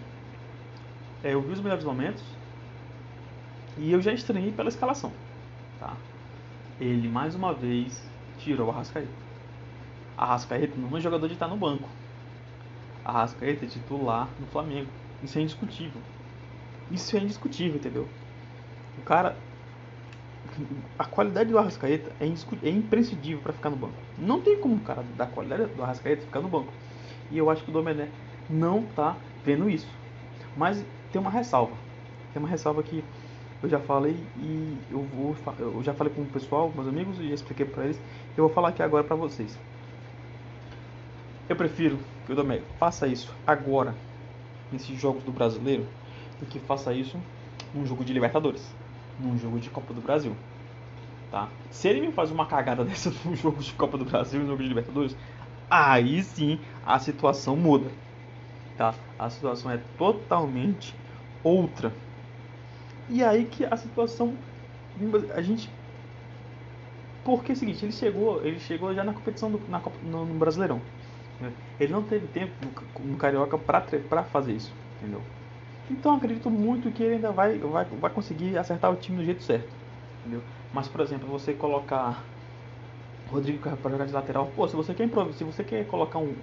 é, 1.23 1.35
eu 1.35 1.41
vi 1.41 1.53
os 1.53 1.61
melhores 1.61 1.85
momentos 1.85 2.25
e 3.79 3.93
eu 3.93 4.03
já 4.03 4.13
estranhei 4.13 4.51
pela 4.51 4.69
escalação, 4.69 5.13
tá? 5.79 5.97
Ele 6.81 7.09
mais 7.09 7.37
uma 7.37 7.53
vez 7.55 8.03
tirou 8.39 8.67
o 8.67 8.71
Arrascaeta. 8.73 9.09
Arrascaeta 10.19 10.75
não 10.77 10.97
é 10.97 11.01
jogador 11.01 11.29
de 11.29 11.35
estar 11.35 11.47
no 11.47 11.57
banco. 11.57 11.89
Arrascaeta 13.05 13.67
é 13.67 13.69
titular 13.69 14.29
no 14.41 14.47
Flamengo. 14.49 14.91
Isso 15.23 15.39
é 15.39 15.43
indiscutível. 15.43 16.01
Isso 16.91 17.17
é 17.17 17.21
indiscutível, 17.21 17.77
entendeu? 17.77 18.09
O 18.99 19.03
cara 19.03 19.37
a 20.99 21.05
qualidade 21.05 21.51
do 21.51 21.59
Arrascaeta 21.59 22.11
é, 22.21 22.27
é 22.27 22.71
imprescindível 22.71 23.41
para 23.43 23.53
ficar 23.53 23.71
no 23.71 23.77
banco. 23.77 23.95
Não 24.19 24.41
tem 24.41 24.59
como 24.59 24.79
cara 24.81 25.05
da 25.17 25.27
qualidade 25.27 25.67
do 25.67 25.83
Arrascaeta 25.83 26.23
ficar 26.23 26.41
no 26.41 26.49
banco. 26.49 26.73
E 27.31 27.39
eu 27.39 27.49
acho 27.49 27.63
que 27.63 27.71
o 27.71 27.73
Domené 27.73 28.09
não 28.49 28.83
tá 28.83 29.17
vendo 29.45 29.71
isso. 29.71 29.89
Mas 30.57 30.85
tem 31.13 31.21
uma 31.21 31.31
ressalva. 31.31 31.75
Tem 32.33 32.43
uma 32.43 32.49
ressalva 32.49 32.83
que 32.83 33.05
eu 33.63 33.69
já 33.69 33.79
falei 33.79 34.17
e 34.39 34.77
eu 34.91 35.03
vou 35.03 35.37
eu 35.59 35.83
já 35.83 35.93
falei 35.93 36.13
com 36.13 36.23
o 36.23 36.27
pessoal, 36.27 36.73
meus 36.75 36.89
amigos, 36.89 37.19
e 37.21 37.29
já 37.29 37.35
expliquei 37.35 37.67
para 37.67 37.85
eles. 37.85 38.01
Eu 38.37 38.45
vou 38.45 38.53
falar 38.53 38.71
aqui 38.71 38.83
agora 38.83 39.05
para 39.05 39.17
vocês. 39.17 39.59
Eu 41.49 41.57
prefiro 41.57 41.99
que 42.27 42.33
o 42.33 42.37
Domé 42.37 42.63
faça 42.79 43.07
isso 43.07 43.35
agora 43.47 43.95
nesses 44.71 44.99
jogos 45.01 45.23
do 45.25 45.33
Brasileiro 45.33 45.87
do 46.39 46.47
que 46.47 46.59
faça 46.61 46.93
isso 46.93 47.19
num 47.75 47.85
jogo 47.85 48.05
de 48.05 48.13
Libertadores, 48.13 48.75
num 49.21 49.39
jogo 49.39 49.59
de 49.59 49.71
Copa 49.71 49.93
do 49.93 50.01
Brasil. 50.01 50.35
Tá? 51.31 51.49
Se 51.71 51.89
ele 51.89 52.01
me 52.01 52.13
faz 52.13 52.31
uma 52.31 52.47
cagada 52.47 52.83
dessa 52.85 53.13
num 53.25 53.37
jogo 53.37 53.63
de 53.63 53.73
Copa 53.75 53.97
do 53.97 54.05
Brasil, 54.05 54.41
num 54.41 54.47
jogo 54.47 54.63
de 54.63 54.69
Libertadores, 54.69 55.17
aí 55.71 56.23
sim 56.23 56.59
a 56.85 56.99
situação 56.99 57.57
muda. 57.57 57.91
Tá? 58.77 58.95
A 59.19 59.31
situação 59.31 59.71
é 59.71 59.79
totalmente 59.97 60.95
outra. 61.43 61.93
E 63.09 63.23
aí 63.23 63.45
que 63.45 63.65
a 63.65 63.77
situação 63.77 64.35
a 65.35 65.41
gente 65.41 65.71
porque 67.25 67.53
é 67.53 67.55
o 67.55 67.57
seguinte, 67.57 67.85
ele 67.85 67.93
chegou, 67.93 68.45
ele 68.45 68.59
chegou 68.59 68.95
já 68.95 69.05
na 69.05 69.13
competição 69.13 69.51
do, 69.51 69.61
na, 69.69 69.81
no, 70.03 70.25
no 70.25 70.35
Brasileirão. 70.35 70.81
Né? 71.41 71.53
Ele 71.79 71.93
não 71.93 72.03
teve 72.03 72.27
tempo 72.29 72.53
no, 72.63 73.07
no 73.13 73.17
Carioca 73.17 73.59
para 73.59 74.25
fazer 74.25 74.53
isso, 74.53 74.73
entendeu? 74.99 75.23
Então 75.91 76.15
acredito 76.15 76.49
muito 76.49 76.91
que 76.93 77.03
ele 77.03 77.17
ainda 77.17 77.33
vai, 77.33 77.59
vai, 77.59 77.85
vai 77.85 78.11
conseguir 78.11 78.57
acertar 78.57 78.93
o 78.93 78.97
time 78.97 79.19
do 79.19 79.25
jeito 79.25 79.43
certo, 79.43 79.69
entendeu? 80.21 80.41
Mas 80.73 80.89
por 80.89 81.01
exemplo, 81.01 81.29
você 81.29 81.53
colocar 81.53 82.25
Rodrigo 83.31 83.59
para 83.77 83.91
jogar 83.91 84.07
de 84.07 84.13
lateral, 84.13 84.47
pô, 84.55 84.67
se 84.67 84.77
você 84.77 84.95
quer 84.95 85.09
se 85.33 85.45
você 85.45 85.65
quer 85.65 85.87
colocar 85.87 86.19
um, 86.19 86.35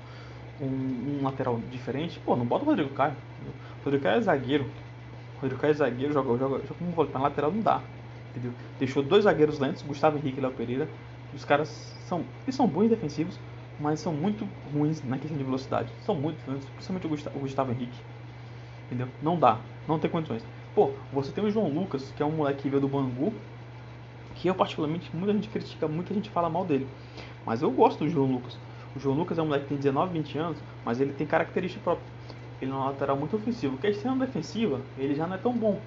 um, 0.62 0.68
um, 0.68 1.24
lateral 1.24 1.60
diferente, 1.70 2.20
pô, 2.20 2.36
não 2.36 2.46
bota 2.46 2.64
o 2.64 2.68
Rodrigo 2.68 2.94
Caio. 2.94 3.16
O 3.82 3.86
Rodrigo 3.86 4.04
Caio 4.04 4.18
é 4.18 4.22
zagueiro. 4.22 4.66
O 5.38 5.42
Rodrigo 5.42 5.62
Caio 5.62 5.72
é 5.72 5.74
zagueiro, 5.76 6.14
joga, 6.14 6.38
joga, 6.38 6.58
joga 6.60 6.74
como 6.76 6.92
volante, 6.92 7.14
na 7.14 7.22
lateral 7.22 7.52
não 7.52 7.62
dá. 7.62 7.82
Entendeu? 8.32 8.52
Deixou 8.80 9.04
dois 9.04 9.24
zagueiros 9.26 9.60
lentos, 9.60 9.82
Gustavo 9.82 10.18
Henrique 10.18 10.40
e 10.40 10.42
Léo 10.42 10.52
Pereira. 10.52 10.88
Os 11.34 11.44
caras 11.44 11.70
são, 12.08 12.24
eles 12.46 12.56
são 12.56 12.68
bons 12.68 12.90
defensivos, 12.90 13.38
mas 13.80 14.00
são 14.00 14.14
muito 14.14 14.46
ruins 14.74 15.04
na 15.04 15.18
questão 15.18 15.38
de 15.38 15.44
velocidade. 15.44 15.92
São 16.06 16.16
muito 16.16 16.38
ruins, 16.46 16.66
principalmente 16.66 17.06
o 17.06 17.10
Gustavo, 17.10 17.38
o 17.38 17.42
Gustavo 17.42 17.72
Henrique. 17.72 17.98
Entendeu? 18.88 19.08
Não 19.22 19.38
dá, 19.38 19.60
não 19.88 20.00
tem 20.00 20.10
condições. 20.10 20.44
Pô, 20.74 20.92
você 21.12 21.32
tem 21.32 21.44
o 21.44 21.52
João 21.52 21.70
Lucas, 21.70 22.12
que 22.16 22.24
é 22.24 22.26
um 22.26 22.32
moleque 22.32 22.64
que 22.64 22.70
veio 22.70 22.82
do 22.82 22.88
Bangu, 22.88 23.34
que 24.36 24.48
eu 24.48 24.56
particularmente, 24.56 25.10
muita 25.14 25.34
gente 25.34 25.50
critica, 25.50 25.88
muita 25.88 26.14
gente 26.14 26.30
fala 26.30 26.50
mal 26.50 26.64
dele. 26.64 26.88
Mas 27.46 27.62
eu 27.62 27.72
gosto 27.72 28.04
do 28.04 28.10
João 28.10 28.32
Lucas. 28.32 28.58
O 28.96 29.00
João 29.00 29.16
Lucas 29.16 29.38
é 29.38 29.42
um 29.42 29.46
moleque 29.46 29.66
que 29.66 29.70
tem 29.70 29.78
19, 29.78 30.14
20 30.14 30.38
anos, 30.38 30.58
mas 30.86 31.02
ele 31.02 31.14
tem 31.14 31.28
característica 31.28 31.84
própria. 31.84 32.06
Ele 32.62 32.72
é 32.72 32.74
um 32.74 32.86
lateral 32.86 33.18
muito 33.18 33.36
ofensivo. 33.36 33.78
Questão 33.78 34.18
defensiva, 34.18 34.82
ele 34.98 35.16
já 35.16 35.28
não 35.28 35.36
é 35.36 35.38
tão 35.38 35.54
bom. 35.54 35.80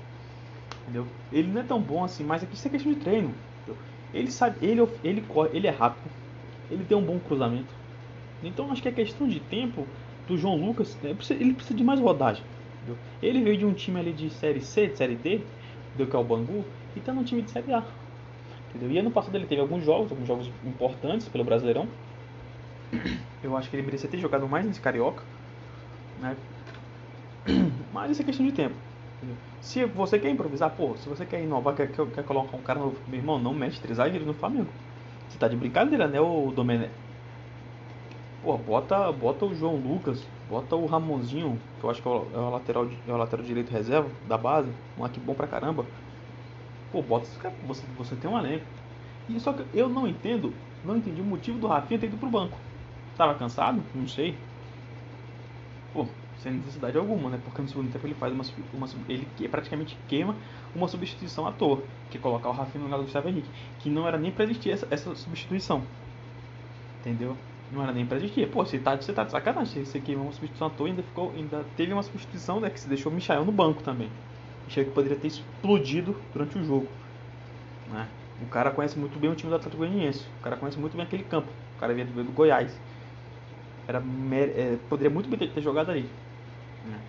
Entendeu? 0.83 1.07
Ele 1.33 1.49
não 1.49 1.61
é 1.61 1.65
tão 1.65 1.81
bom 1.81 2.05
assim, 2.05 2.25
mas 2.25 2.43
aqui 2.43 2.55
isso 2.55 2.67
é 2.67 2.71
questão 2.71 2.93
de 2.93 2.99
treino. 2.99 3.35
Entendeu? 3.63 3.83
Ele 4.13 4.31
sabe, 4.31 4.57
ele, 4.65 4.87
ele 5.03 5.21
corre, 5.23 5.51
ele 5.53 5.67
é 5.67 5.71
rápido, 5.71 6.11
ele 6.71 6.85
tem 6.85 6.97
um 6.97 7.03
bom 7.03 7.19
cruzamento. 7.19 7.73
Então 8.43 8.71
acho 8.71 8.83
que 8.83 8.89
é 8.89 8.93
questão 8.93 9.29
de 9.29 9.41
tempo 9.41 9.87
do 10.27 10.37
João 10.37 10.57
Lucas, 10.57 10.97
né? 11.03 11.17
ele 11.31 11.55
precisa 11.55 11.77
de 11.77 11.85
mais 11.85 12.01
rodagem. 12.01 12.45
Entendeu? 12.81 12.99
Ele 13.23 13.43
veio 13.43 13.59
de 13.59 13.67
um 13.67 13.73
time 13.73 14.01
ali 14.01 14.13
de 14.13 14.31
série 14.31 14.61
C, 14.61 14.89
de 14.89 14.97
série 14.97 15.17
D, 15.17 15.41
do 15.97 16.07
que 16.07 16.17
é 16.17 16.19
o 16.19 16.25
Bangu, 16.25 16.65
e 16.97 17.01
tá 17.01 17.13
no 17.13 17.25
time 17.25 17.43
de 17.43 17.51
série 17.51 17.73
A. 17.73 17.85
Entendeu? 18.71 18.91
E 18.91 18.99
ano 18.99 19.11
passado 19.11 19.35
ele 19.37 19.47
teve 19.47 19.61
alguns 19.61 19.85
jogos, 19.85 20.11
alguns 20.11 20.27
jogos 20.27 20.51
importantes 20.65 21.29
pelo 21.29 21.45
Brasileirão. 21.45 21.87
Eu 23.43 23.57
acho 23.57 23.69
que 23.71 23.77
ele 23.77 23.85
merecia 23.85 24.09
ter 24.09 24.19
jogado 24.19 24.49
mais 24.49 24.65
nesse 24.65 24.81
Carioca. 24.81 25.23
Né? 26.21 26.37
Mas 27.93 28.13
isso 28.13 28.23
é 28.23 28.25
questão 28.25 28.47
de 28.47 28.53
tempo. 28.53 28.75
Se 29.61 29.85
você 29.85 30.19
quer 30.19 30.31
improvisar, 30.31 30.71
pô, 30.71 30.97
se 30.97 31.09
você 31.09 31.27
quer 31.27 31.43
inovar, 31.43 31.75
quer, 31.75 31.93
quer, 31.93 32.07
quer 32.07 32.25
colocar 32.25 32.57
um 32.57 32.63
cara 32.63 32.81
novo, 32.81 32.97
meu 33.07 33.19
irmão, 33.19 33.39
não 33.39 33.53
mexe 33.53 33.81
três 33.81 33.99
zagueiros 33.99 34.27
no 34.27 34.33
Flamengo. 34.33 34.69
Você 35.29 35.39
tá 35.39 35.47
de 35.47 35.57
brincadeira, 35.57 36.09
né, 36.09 36.21
o 36.21 36.51
Domenech? 36.51 36.91
Pô, 38.43 38.57
bota, 38.57 39.13
bota 39.13 39.45
o 39.45 39.55
João 39.55 39.77
Lucas, 39.77 40.27
bota 40.51 40.75
o 40.75 40.85
Ramonzinho, 40.85 41.57
que 41.79 41.85
eu 41.85 41.91
acho 41.91 42.03
que 42.03 42.09
é 42.09 42.11
o, 42.11 42.27
é 42.35 42.51
lateral, 42.51 42.89
é 43.07 43.13
o 43.13 43.17
lateral 43.17 43.47
direito 43.47 43.71
reserva 43.71 44.11
da 44.29 44.37
base, 44.37 44.69
um 44.99 45.05
aqui 45.05 45.21
bom 45.21 45.33
pra 45.33 45.47
caramba. 45.47 45.87
Pô, 46.91 47.01
bota 47.01 47.25
esse 47.25 47.39
cara, 47.39 47.55
você, 47.67 47.87
você 47.97 48.17
tem 48.17 48.29
um 48.29 48.37
elenco. 48.37 48.65
E 49.29 49.39
só 49.39 49.53
que 49.53 49.65
eu 49.73 49.89
não 49.89 50.09
entendo, 50.09 50.53
não 50.85 50.97
entendi 50.97 51.21
o 51.21 51.25
motivo 51.25 51.57
do 51.59 51.69
Rafinha 51.69 52.01
ter 52.01 52.09
ido 52.09 52.17
pro 52.17 52.29
banco. 52.29 52.59
Tava 53.17 53.37
cansado? 53.37 53.81
Não 53.95 54.09
sei. 54.09 54.37
Pô, 55.93 56.07
sem 56.39 56.53
necessidade 56.53 56.99
alguma, 56.99 57.31
né? 57.31 57.41
Porque 57.45 57.63
no 57.63 57.69
segundo 57.69 57.93
tempo 57.93 58.07
ele 58.07 58.15
faz 58.15 58.33
uma, 58.33 58.45
uma 58.73 58.89
ele 59.09 59.27
praticamente 59.49 59.97
queima 60.09 60.35
uma 60.75 60.89
substituição 60.89 61.47
à 61.47 61.53
toa, 61.53 61.83
que 62.11 62.19
é 62.19 62.21
colocar 62.21 62.49
o 62.49 62.53
Rafinha 62.53 62.81
no 62.81 62.87
lugar 62.87 62.97
do 62.97 63.05
Gustavo 63.05 63.29
Henrique, 63.29 63.49
que 63.79 63.89
não 63.89 64.09
era 64.09 64.19
nem 64.19 64.33
para 64.33 64.45
existir 64.45 64.71
essa, 64.71 64.87
essa 64.91 65.15
substituição. 65.15 65.83
Entendeu? 67.01 67.37
Não 67.73 67.83
era 67.83 67.93
nem 67.93 68.05
pra 68.05 68.17
existir. 68.17 68.49
Pô, 68.49 68.65
você 68.65 68.79
tá, 68.79 68.97
você 68.97 69.13
tá 69.13 69.25
de 69.25 69.31
sacanagem. 69.31 69.85
Você 69.85 70.01
queimou 70.01 70.27
uma 70.27 70.33
substituição 70.33 70.67
à 70.67 70.71
toa 70.71 70.89
ainda 70.89 71.03
ficou. 71.03 71.33
Ainda 71.37 71.65
teve 71.77 71.93
uma 71.93 72.03
substituição, 72.03 72.61
né? 72.61 72.69
Que 72.71 72.81
se 72.81 72.89
deixou 72.89 73.13
o 73.13 73.15
Michael 73.15 73.45
no 73.45 73.53
banco 73.53 73.83
também. 73.83 74.11
Michael 74.67 74.87
que 74.87 74.93
poderia 74.93 75.17
ter 75.17 75.29
explodido 75.29 76.17
durante 76.33 76.59
o 76.59 76.65
jogo. 76.65 76.89
Né? 77.91 78.09
O 78.43 78.47
cara 78.47 78.71
conhece 78.71 78.99
muito 78.99 79.19
bem 79.19 79.31
o 79.31 79.35
time 79.35 79.51
do 79.51 79.57
Atlético 79.57 79.79
Goianiense. 79.79 80.27
O 80.41 80.43
cara 80.43 80.57
conhece 80.57 80.79
muito 80.79 80.97
bem 80.97 81.05
aquele 81.05 81.23
campo. 81.25 81.49
O 81.77 81.81
cara 81.81 81.95
veio 81.95 82.07
do, 82.07 82.25
do 82.25 82.33
Goiás. 82.33 82.77
Era, 83.87 84.03
é, 84.33 84.77
poderia 84.89 85.11
muito 85.11 85.29
bem 85.29 85.39
ter, 85.39 85.51
ter 85.51 85.61
jogado 85.61 85.91
ali. 85.91 86.09
Né? 86.87 87.01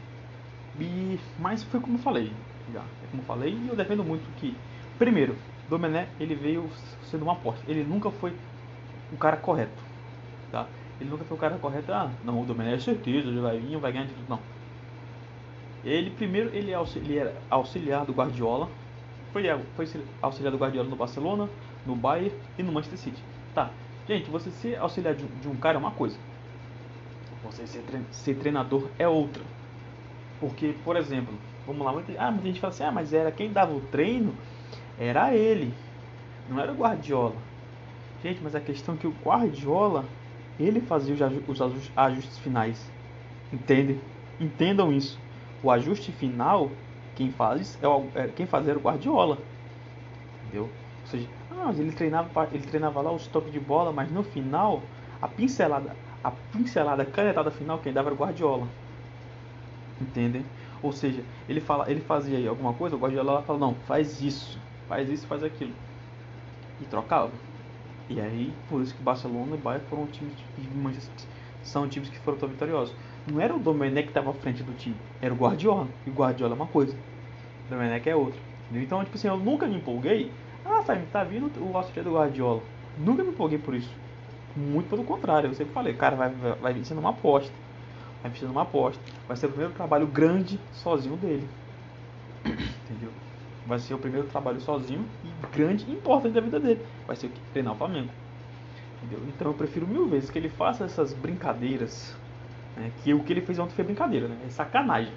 E, 0.80 1.20
mas 1.39 1.63
foi 1.63 1.80
como 1.80 1.98
eu 1.98 2.01
falei. 2.01 2.32
Já, 2.72 2.82
é 2.82 3.08
como 3.10 3.22
eu 3.22 3.25
falei 3.25 3.53
e 3.53 3.68
eu 3.68 3.75
defendo 3.75 4.03
muito 4.03 4.24
que. 4.38 4.56
Primeiro, 4.98 5.36
Domené 5.70 6.08
ele 6.20 6.36
veio 6.36 6.70
sendo 7.03 7.24
uma 7.24 7.34
aposta. 7.34 7.63
Ele 7.68 7.84
nunca 7.84 8.12
foi 8.12 8.34
o 9.12 9.18
cara 9.18 9.38
correto. 9.38 9.90
Tá? 10.51 10.67
Ele 11.00 11.10
nunca 11.10 11.24
foi 11.24 11.38
o 11.38 11.39
cara 11.39 11.58
correto. 11.58 11.91
Ah, 11.91 12.12
não, 12.24 12.41
o 12.41 12.46
Domené 12.46 12.75
é 12.75 12.79
certeza, 12.79 13.27
ele 13.27 13.39
vai 13.39 13.58
vir, 13.58 13.77
vai 13.77 13.91
ganhar 13.91 14.05
de 14.05 14.13
tudo. 14.13 14.29
Não. 14.29 14.39
Ele 15.84 16.12
primeiro 16.12 16.50
ele, 16.53 16.72
é 16.72 16.79
ele 16.96 17.17
era 17.17 17.34
auxiliar 17.50 18.05
do 18.05 18.13
Guardiola. 18.13 18.70
Foi, 19.34 19.43
foi 19.75 20.03
auxiliar 20.22 20.51
do 20.51 20.58
Guardiola 20.58 20.89
no 20.89 20.96
Barcelona, 20.96 21.50
no 21.86 21.96
Bayern 21.96 22.34
e 22.58 22.63
no 22.63 22.72
Manchester 22.72 23.00
City. 23.00 23.24
Tá. 23.55 23.72
Gente, 24.08 24.29
você 24.29 24.51
ser 24.51 24.77
auxiliar 24.77 25.15
de, 25.15 25.25
de 25.25 25.48
um 25.48 25.55
cara 25.55 25.77
é 25.77 25.79
uma 25.79 25.91
coisa. 25.91 26.17
Você 27.43 27.65
ser, 27.65 27.84
ser 28.12 28.36
treinador 28.36 28.88
é 29.00 29.08
outra. 29.08 29.41
Porque, 30.39 30.75
por 30.84 30.96
exemplo, 30.96 31.34
vamos 31.65 31.86
lá, 31.86 31.91
muita, 31.93 32.13
ah, 32.17 32.31
muita 32.31 32.48
gente 32.48 32.60
fala 32.60 32.74
assim, 32.74 32.84
ah, 32.84 32.91
mas 32.91 33.13
era 33.13 33.31
quem 33.31 33.51
dava 33.51 33.74
o 33.74 33.81
treino 33.81 34.34
era 35.00 35.34
ele, 35.36 35.74
não 36.50 36.60
era 36.60 36.72
o 36.72 36.75
Guardiola. 36.75 37.36
Gente, 38.22 38.39
mas 38.43 38.53
a 38.53 38.60
questão 38.60 38.96
é 38.96 38.98
que 38.98 39.08
o 39.08 39.15
Guardiola, 39.24 40.05
ele 40.63 40.82
fazia 40.82 41.15
os 41.48 41.62
ajustes 41.96 42.38
finais. 42.38 42.91
Entendem? 43.51 44.01
Entendam 44.39 44.91
isso. 44.91 45.20
O 45.63 45.70
ajuste 45.72 46.12
final, 46.12 46.72
quem 47.15 47.32
faz 47.32 47.77
é, 47.82 47.88
o, 47.88 48.12
é 48.15 48.27
quem 48.27 48.46
fazia 48.46 48.72
era 48.72 48.80
o 48.80 48.82
Guardiola. 48.82 49.38
Entendeu? 50.44 50.63
Ou 51.01 51.06
seja, 51.08 51.30
ah, 51.50 51.72
ele 51.77 51.91
treinava, 51.91 52.50
ele 52.51 52.65
treinava 52.65 53.01
lá 53.01 53.12
os 53.12 53.27
toques 53.27 53.51
de 53.51 53.60
bola, 53.60 53.91
mas 53.91 54.12
no 54.12 54.24
final, 54.24 54.89
a 55.22 55.27
pincelada, 55.27 55.96
a 56.24 56.32
pincelada, 56.32 57.03
a 57.03 57.06
canetada 57.06 57.51
final, 57.51 57.80
quem 57.80 57.94
dava 57.94 58.10
era 58.10 58.15
o 58.15 58.18
Guardiola. 58.18 58.68
Entendem? 60.00 60.51
Ou 60.82 60.91
seja, 60.91 61.25
ele, 61.48 61.62
fala, 61.62 61.89
ele 61.89 62.01
fazia 62.01 62.38
aí 62.38 62.48
alguma 62.48 62.74
coisa, 62.74 62.96
o 62.96 63.00
Guardiola 63.00 63.44
fala, 63.44 63.60
não, 63.60 63.75
faz 63.75 64.22
isso, 64.22 64.60
faz 64.88 65.10
isso, 65.10 65.27
faz 65.27 65.44
aquilo. 65.44 65.75
E 66.80 66.86
trocava. 66.86 67.32
E 68.10 68.20
aí, 68.20 68.53
por 68.70 68.81
isso 68.81 68.93
que 68.93 69.01
Barcelona 69.01 69.55
e 69.55 69.60
Bayern 69.60 69.86
foram 69.89 70.05
times 70.08 70.34
que 70.34 70.41
são 71.63 71.88
times 71.88 72.10
que 72.10 72.20
foram 72.20 72.38
tão 72.38 72.50
vitoriosos. 72.50 72.96
Não 73.31 73.39
era 73.39 73.55
o 73.55 73.60
Domenech 73.60 74.03
que 74.03 74.10
estava 74.10 74.31
à 74.31 74.34
frente 74.34 74.63
do 74.63 74.74
time, 74.74 74.96
era 75.22 75.34
o 75.34 75.38
Guardiola. 75.38 75.88
E 76.05 76.10
o 76.10 76.13
Guardiola 76.13 76.53
é 76.53 76.55
uma 76.55 76.67
coisa, 76.67 76.93
o 76.93 77.70
Domenech 77.70 78.10
é 78.10 78.15
outra. 78.15 78.39
Entendeu? 78.65 78.84
Então, 78.84 79.03
tipo 79.03 79.15
assim, 79.15 79.27
eu 79.27 79.38
nunca 79.38 79.67
me 79.67 79.75
empolguei. 79.75 80.31
Ah, 80.65 80.81
sabe, 80.84 81.05
tá 81.12 81.24
vindo 81.24 81.51
o 81.60 81.77
auxiliar 81.77 82.05
do 82.05 82.13
Guardiola. 82.13 82.62
Nunca 82.98 83.24
me 83.24 83.29
empolguei 83.29 83.58
por 83.58 83.74
isso. 83.75 83.93
Muito 84.55 84.89
pelo 84.89 85.03
contrário, 85.03 85.50
eu 85.50 85.53
sempre 85.53 85.74
falei, 85.74 85.93
cara, 85.93 86.15
vai, 86.15 86.29
vai, 86.29 86.53
vai 86.53 86.74
vir 86.74 86.86
sendo 86.86 87.00
uma 87.00 87.12
aposta. 87.12 87.51
Vai 88.22 88.31
vir 88.31 88.39
sendo 88.39 88.51
uma 88.51 88.63
aposta. 88.63 89.01
Vai 89.27 89.38
ser 89.38 89.46
o 89.46 89.50
primeiro 89.50 89.74
trabalho 89.74 90.08
grande 90.08 90.60
sozinho 90.72 91.15
dele. 91.17 91.48
Entendeu? 92.46 93.12
Vai 93.65 93.80
ser 93.80 93.94
o 93.94 93.98
primeiro 93.98 94.27
trabalho 94.27 94.60
sozinho 94.60 95.06
e 95.24 95.56
grande 95.56 95.86
e 95.88 95.94
importante 95.94 96.34
da 96.34 96.41
vida 96.41 96.60
dele. 96.60 96.86
Vai 97.06 97.15
ser 97.15 97.30
treinar 97.53 97.74
o 97.74 97.77
Flamengo. 97.77 98.10
Entendeu? 98.98 99.20
Então 99.27 99.48
eu 99.48 99.53
prefiro 99.53 99.88
mil 99.88 100.08
vezes 100.08 100.30
que 100.30 100.38
ele 100.38 100.50
faça 100.50 100.86
essas 100.86 101.13
brincadeiras. 101.13 102.15
Né? 102.75 102.91
Que 103.03 103.13
o 103.13 103.24
que 103.24 103.34
ele 103.34 103.41
fez 103.41 103.60
ontem 103.60 103.74
foi 103.74 103.84
brincadeira, 103.84 104.27
né? 104.27 104.38
É 104.46 104.50
sacanagem. 104.50 105.13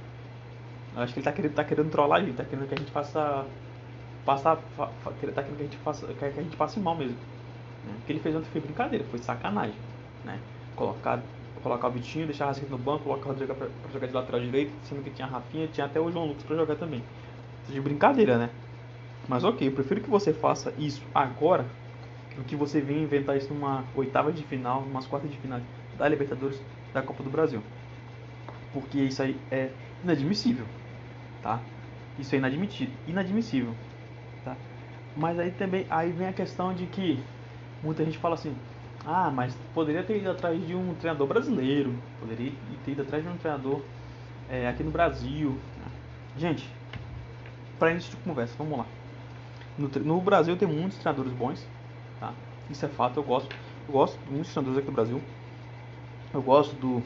Eu 0.94 1.02
acho 1.02 1.12
que 1.12 1.20
ele 1.20 1.24
tá 1.24 1.32
querendo, 1.32 1.54
tá 1.54 1.64
querendo 1.64 1.90
trollar 1.90 2.20
ele, 2.20 2.32
tá 2.32 2.44
querendo 2.44 2.68
que 2.68 2.74
a 2.74 2.78
gente 2.78 2.90
faça 2.90 3.44
passar, 4.24 4.56
fa, 4.76 4.86
tá 5.04 5.12
querendo 5.20 5.56
que 5.56 5.62
a 5.62 5.64
gente 5.64 5.76
faça, 5.78 6.06
que 6.06 6.24
a 6.24 6.30
gente 6.30 6.56
passe 6.56 6.80
mal 6.80 6.96
mesmo. 6.96 7.16
Né? 7.84 7.94
O 8.02 8.06
que 8.06 8.12
ele 8.12 8.20
fez 8.20 8.34
ontem 8.34 8.48
foi 8.50 8.60
brincadeira, 8.60 9.04
foi 9.10 9.18
sacanagem, 9.18 9.76
né? 10.24 10.38
Colocar, 10.74 11.20
colocar 11.62 11.88
o 11.88 11.90
Vitinho, 11.90 12.26
deixar 12.26 12.44
a 12.44 12.48
Rascaeta 12.48 12.70
no 12.70 12.78
banco, 12.78 13.04
colocar 13.04 13.26
o 13.26 13.28
Rodrigo 13.28 13.54
pra, 13.54 13.66
pra, 13.66 13.92
jogar 13.92 14.06
de 14.06 14.12
lateral 14.12 14.40
direito, 14.40 14.72
sendo 14.84 15.02
que 15.02 15.10
tinha 15.10 15.26
a 15.28 15.30
Rafinha, 15.30 15.68
tinha 15.68 15.86
até 15.86 16.00
o 16.00 16.10
João 16.10 16.26
Lucas 16.26 16.42
pra 16.42 16.56
jogar 16.56 16.76
também. 16.76 17.02
De 17.68 17.80
brincadeira, 17.80 18.38
né? 18.38 18.50
Mas 19.28 19.44
ok, 19.44 19.68
eu 19.68 19.72
prefiro 19.72 20.00
que 20.00 20.10
você 20.10 20.32
faça 20.32 20.74
isso 20.78 21.02
agora 21.14 21.66
do 22.36 22.44
que 22.44 22.56
você 22.56 22.80
venha 22.80 23.02
inventar 23.02 23.36
isso 23.36 23.52
numa 23.54 23.84
oitava 23.94 24.32
de 24.32 24.44
final, 24.44 24.82
umas 24.82 25.06
quartas 25.06 25.30
de 25.30 25.38
final 25.38 25.60
da 25.94 26.08
Libertadores 26.08 26.60
da 26.92 27.02
Copa 27.02 27.22
do 27.22 27.30
Brasil. 27.30 27.62
Porque 28.72 28.98
isso 28.98 29.22
aí 29.22 29.40
é 29.50 29.70
inadmissível, 30.02 30.66
tá? 31.42 31.60
Isso 32.18 32.34
é 32.34 32.38
inadmitido, 32.38 32.92
inadmissível, 33.06 33.74
tá? 34.44 34.56
Mas 35.16 35.38
aí 35.38 35.52
também 35.52 35.86
aí 35.90 36.12
vem 36.12 36.26
a 36.28 36.32
questão 36.32 36.74
de 36.74 36.86
que 36.86 37.18
muita 37.82 38.04
gente 38.04 38.18
fala 38.18 38.34
assim: 38.34 38.54
"Ah, 39.04 39.30
mas 39.30 39.54
poderia 39.74 40.04
ter 40.04 40.18
ido 40.18 40.30
atrás 40.30 40.64
de 40.66 40.74
um 40.74 40.94
treinador 40.94 41.26
brasileiro, 41.28 41.94
poderia 42.20 42.52
ter 42.84 42.92
ido 42.92 43.02
atrás 43.02 43.22
de 43.24 43.30
um 43.30 43.36
treinador 43.36 43.80
é, 44.48 44.68
aqui 44.68 44.82
no 44.82 44.90
Brasil". 44.90 45.58
Gente, 46.36 46.68
para 47.78 47.90
início 47.90 48.10
de 48.10 48.16
conversa, 48.18 48.54
vamos 48.58 48.78
lá. 48.78 48.86
No, 49.76 49.88
no, 49.88 50.20
Brasil 50.20 50.56
tem 50.56 50.68
muitos 50.68 50.98
treinadores 50.98 51.32
bons, 51.32 51.66
tá? 52.20 52.32
Isso 52.70 52.84
é 52.84 52.88
fato, 52.88 53.18
eu 53.18 53.22
gosto, 53.22 53.54
eu 53.88 53.92
gosto 53.92 54.18
de 54.24 54.32
muitos 54.32 54.52
treinadores 54.52 54.78
aqui 54.78 54.86
do 54.86 54.94
Brasil. 54.94 55.20
Eu 56.32 56.42
gosto 56.42 56.74
do 56.76 57.02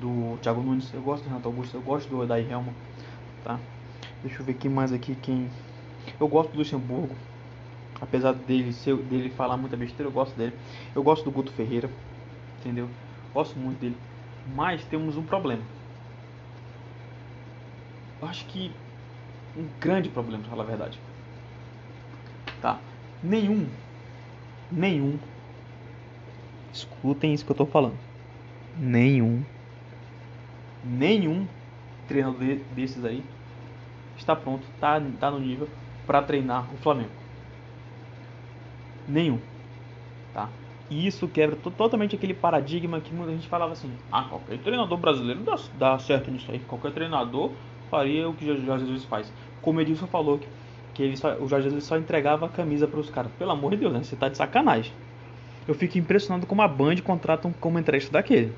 do 0.00 0.38
Thiago 0.40 0.62
Nunes, 0.62 0.92
eu 0.94 1.02
gosto 1.02 1.24
do 1.24 1.28
Renato 1.28 1.48
Augusto, 1.48 1.76
eu 1.76 1.82
gosto 1.82 2.08
do 2.08 2.20
Odair 2.20 2.50
Helma, 2.50 2.72
tá? 3.44 3.60
Deixa 4.22 4.40
eu 4.40 4.46
ver 4.46 4.54
quem 4.54 4.70
mais 4.70 4.92
aqui, 4.92 5.14
quem... 5.14 5.48
Eu 6.18 6.26
gosto 6.26 6.50
do 6.52 6.58
Luxemburgo, 6.58 7.14
apesar 8.00 8.32
dele, 8.32 8.72
ser, 8.72 8.96
dele 8.96 9.28
falar 9.28 9.58
muita 9.58 9.76
besteira, 9.76 10.08
eu 10.08 10.12
gosto 10.12 10.34
dele. 10.36 10.54
Eu 10.94 11.02
gosto 11.02 11.24
do 11.24 11.30
Guto 11.30 11.52
Ferreira, 11.52 11.90
entendeu? 12.58 12.88
Gosto 13.34 13.58
muito 13.58 13.78
dele. 13.78 13.96
Mas 14.54 14.82
temos 14.84 15.16
um 15.16 15.22
problema. 15.22 15.62
Eu 18.20 18.28
acho 18.28 18.46
que 18.46 18.72
um 19.56 19.66
grande 19.80 20.08
problema, 20.08 20.42
pra 20.42 20.50
falar 20.50 20.64
a 20.64 20.66
verdade. 20.66 20.98
Tá? 22.60 22.78
Nenhum, 23.22 23.66
nenhum, 24.70 25.18
escutem 26.72 27.32
isso 27.32 27.44
que 27.44 27.52
eu 27.52 27.56
tô 27.56 27.66
falando. 27.66 27.96
Nenhum 28.78 29.42
nenhum 30.84 31.46
treinador 32.08 32.58
desses 32.74 33.04
aí 33.04 33.22
está 34.16 34.34
pronto, 34.34 34.64
está 34.74 35.00
tá 35.18 35.30
no 35.30 35.38
nível 35.38 35.68
para 36.06 36.22
treinar 36.22 36.66
o 36.72 36.76
Flamengo. 36.78 37.10
Nenhum. 39.06 39.38
Tá? 40.32 40.48
E 40.90 41.06
isso 41.06 41.28
quebra 41.28 41.56
totalmente 41.56 42.14
aquele 42.14 42.34
paradigma 42.34 43.00
que 43.00 43.14
muita 43.14 43.32
gente 43.32 43.48
falava 43.48 43.72
assim: 43.72 43.92
ah, 44.10 44.24
qualquer 44.24 44.58
treinador 44.58 44.98
brasileiro 44.98 45.40
dá, 45.40 45.56
dá 45.78 45.98
certo 45.98 46.30
nisso 46.30 46.50
aí, 46.50 46.58
qualquer 46.60 46.92
treinador 46.92 47.52
faria 47.90 48.28
o 48.28 48.34
que 48.34 48.50
o 48.50 48.64
Jorge 48.64 48.86
Jesus 48.86 49.04
faz. 49.04 49.32
Como 49.60 49.80
Edilson 49.80 50.06
falou, 50.06 50.38
que, 50.38 50.48
que 50.94 51.02
ele 51.02 51.16
só, 51.16 51.34
o 51.34 51.48
Jorge 51.48 51.68
Jesus 51.68 51.84
só 51.84 51.98
entregava 51.98 52.46
a 52.46 52.48
camisa 52.48 52.86
para 52.86 53.00
os 53.00 53.10
caras. 53.10 53.30
Pelo 53.38 53.50
amor 53.50 53.72
de 53.72 53.78
Deus, 53.78 53.92
né? 53.92 54.02
Você 54.02 54.16
tá 54.16 54.28
de 54.28 54.36
sacanagem. 54.36 54.92
Eu 55.68 55.74
fico 55.74 55.98
impressionado 55.98 56.46
como 56.46 56.62
a 56.62 56.68
Band 56.68 56.96
contrata 57.04 57.46
um 57.46 57.52
comentarista 57.52 58.10
daquele. 58.12 58.52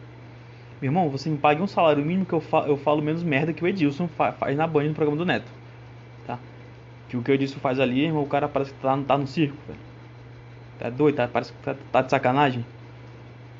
Meu 0.81 0.91
irmão, 0.91 1.09
você 1.09 1.31
me 1.31 1.39
pague 1.39 1.63
um 1.63 1.67
salário 1.67 2.05
mínimo 2.05 2.27
que 2.27 2.33
eu, 2.33 2.41
fa 2.41 2.65
eu 2.67 2.77
falo 2.77 3.01
menos 3.01 3.23
merda 3.23 3.53
que 3.53 3.63
o 3.63 3.69
Edilson 3.69 4.09
fa 4.09 4.33
faz 4.33 4.57
na 4.57 4.67
Band 4.67 4.85
no 4.85 4.95
programa 4.95 5.17
do 5.17 5.25
Neto. 5.25 5.51
Tá? 6.27 6.39
Que 7.09 7.17
o 7.17 7.23
que 7.23 7.31
o 7.31 7.35
Edilson 7.35 7.61
faz 7.61 7.79
ali, 7.79 8.05
irmão, 8.05 8.23
o 8.23 8.27
cara 8.27 8.49
parece 8.49 8.73
que 8.73 8.81
tá, 8.81 8.97
tá 9.07 9.19
no 9.19 9.27
circo, 9.27 9.57
velho. 9.67 9.79
Tá 10.79 10.91
doido, 10.91 11.15
tá? 11.15 11.29
Parece 11.29 11.53
que 11.53 11.59
tá, 11.63 11.77
tá, 11.93 12.03
de 12.03 12.11
sacanagem. 12.11 12.65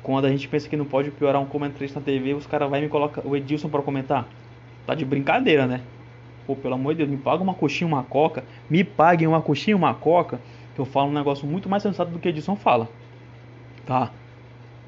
Quando 0.01 0.25
a 0.25 0.29
gente 0.29 0.47
pensa 0.49 0.67
que 0.67 0.75
não 0.75 0.83
pode 0.83 1.11
piorar 1.11 1.41
um 1.41 1.45
comentarista 1.45 1.99
na 1.99 2.05
TV, 2.05 2.33
os 2.33 2.45
caras 2.45 2.69
e 2.69 2.81
me 2.81 2.89
colocam 2.89 3.23
o 3.25 3.37
Edilson 3.37 3.69
para 3.69 3.81
comentar. 3.81 4.27
Tá 4.85 4.95
de 4.95 5.05
brincadeira, 5.05 5.65
né? 5.65 5.81
Pô, 6.45 6.55
pelo 6.55 6.73
amor 6.73 6.93
de 6.93 6.99
Deus, 6.99 7.09
me 7.09 7.17
paga 7.17 7.41
uma 7.41 7.53
coxinha, 7.53 7.87
uma 7.87 8.03
coca. 8.03 8.43
Me 8.69 8.83
paguem 8.83 9.27
uma 9.27 9.41
coxinha, 9.41 9.75
uma 9.75 9.93
coca. 9.93 10.39
Que 10.75 10.81
eu 10.81 10.85
falo 10.85 11.09
um 11.09 11.13
negócio 11.13 11.47
muito 11.47 11.69
mais 11.69 11.83
sensato 11.83 12.11
do 12.11 12.19
que 12.19 12.27
o 12.27 12.29
Edilson 12.29 12.55
fala. 12.55 12.89
Tá? 13.85 14.11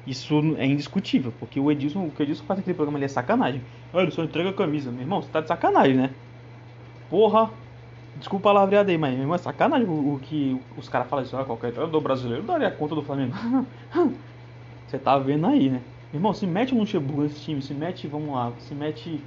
Isso 0.06 0.56
é 0.58 0.66
indiscutível, 0.66 1.32
porque 1.38 1.58
o 1.58 1.70
Edilson, 1.70 2.04
o 2.06 2.10
que 2.10 2.22
o 2.22 2.36
faz 2.36 2.58
naquele 2.58 2.74
programa 2.74 2.98
ali 2.98 3.06
é 3.06 3.08
sacanagem. 3.08 3.60
Ah, 3.92 4.02
ele 4.02 4.10
só 4.10 4.22
entrega 4.22 4.50
a 4.50 4.52
camisa. 4.52 4.90
Meu 4.90 5.00
irmão, 5.00 5.22
você 5.22 5.28
tá 5.30 5.40
de 5.40 5.48
sacanagem, 5.48 5.94
né? 5.94 6.10
Porra! 7.10 7.50
Desculpa 8.16 8.48
a 8.48 8.54
palavreada 8.54 8.90
aí, 8.90 8.96
mas 8.96 9.12
meu 9.12 9.22
irmão, 9.22 9.34
é 9.34 9.38
sacanagem 9.38 9.86
o, 9.86 10.14
o 10.14 10.20
que 10.20 10.58
os 10.76 10.88
caras 10.88 11.08
falam 11.08 11.24
isso. 11.24 11.36
Ah, 11.36 11.44
qualquer 11.44 11.72
treinador 11.72 12.00
brasileiro 12.00 12.42
daria 12.44 12.70
conta 12.70 12.94
do 12.94 13.02
Flamengo. 13.02 13.34
você 14.86 14.98
tá 14.98 15.18
vendo 15.18 15.46
aí, 15.46 15.68
né? 15.68 15.82
Meu 16.12 16.20
irmão, 16.20 16.32
se 16.32 16.46
mete 16.46 16.74
um 16.74 16.78
Luxemburgo 16.78 17.22
nesse 17.22 17.40
time, 17.40 17.60
se 17.60 17.74
mete, 17.74 18.06
vamos 18.06 18.34
lá, 18.34 18.52
se 18.58 18.74
mete 18.74 19.20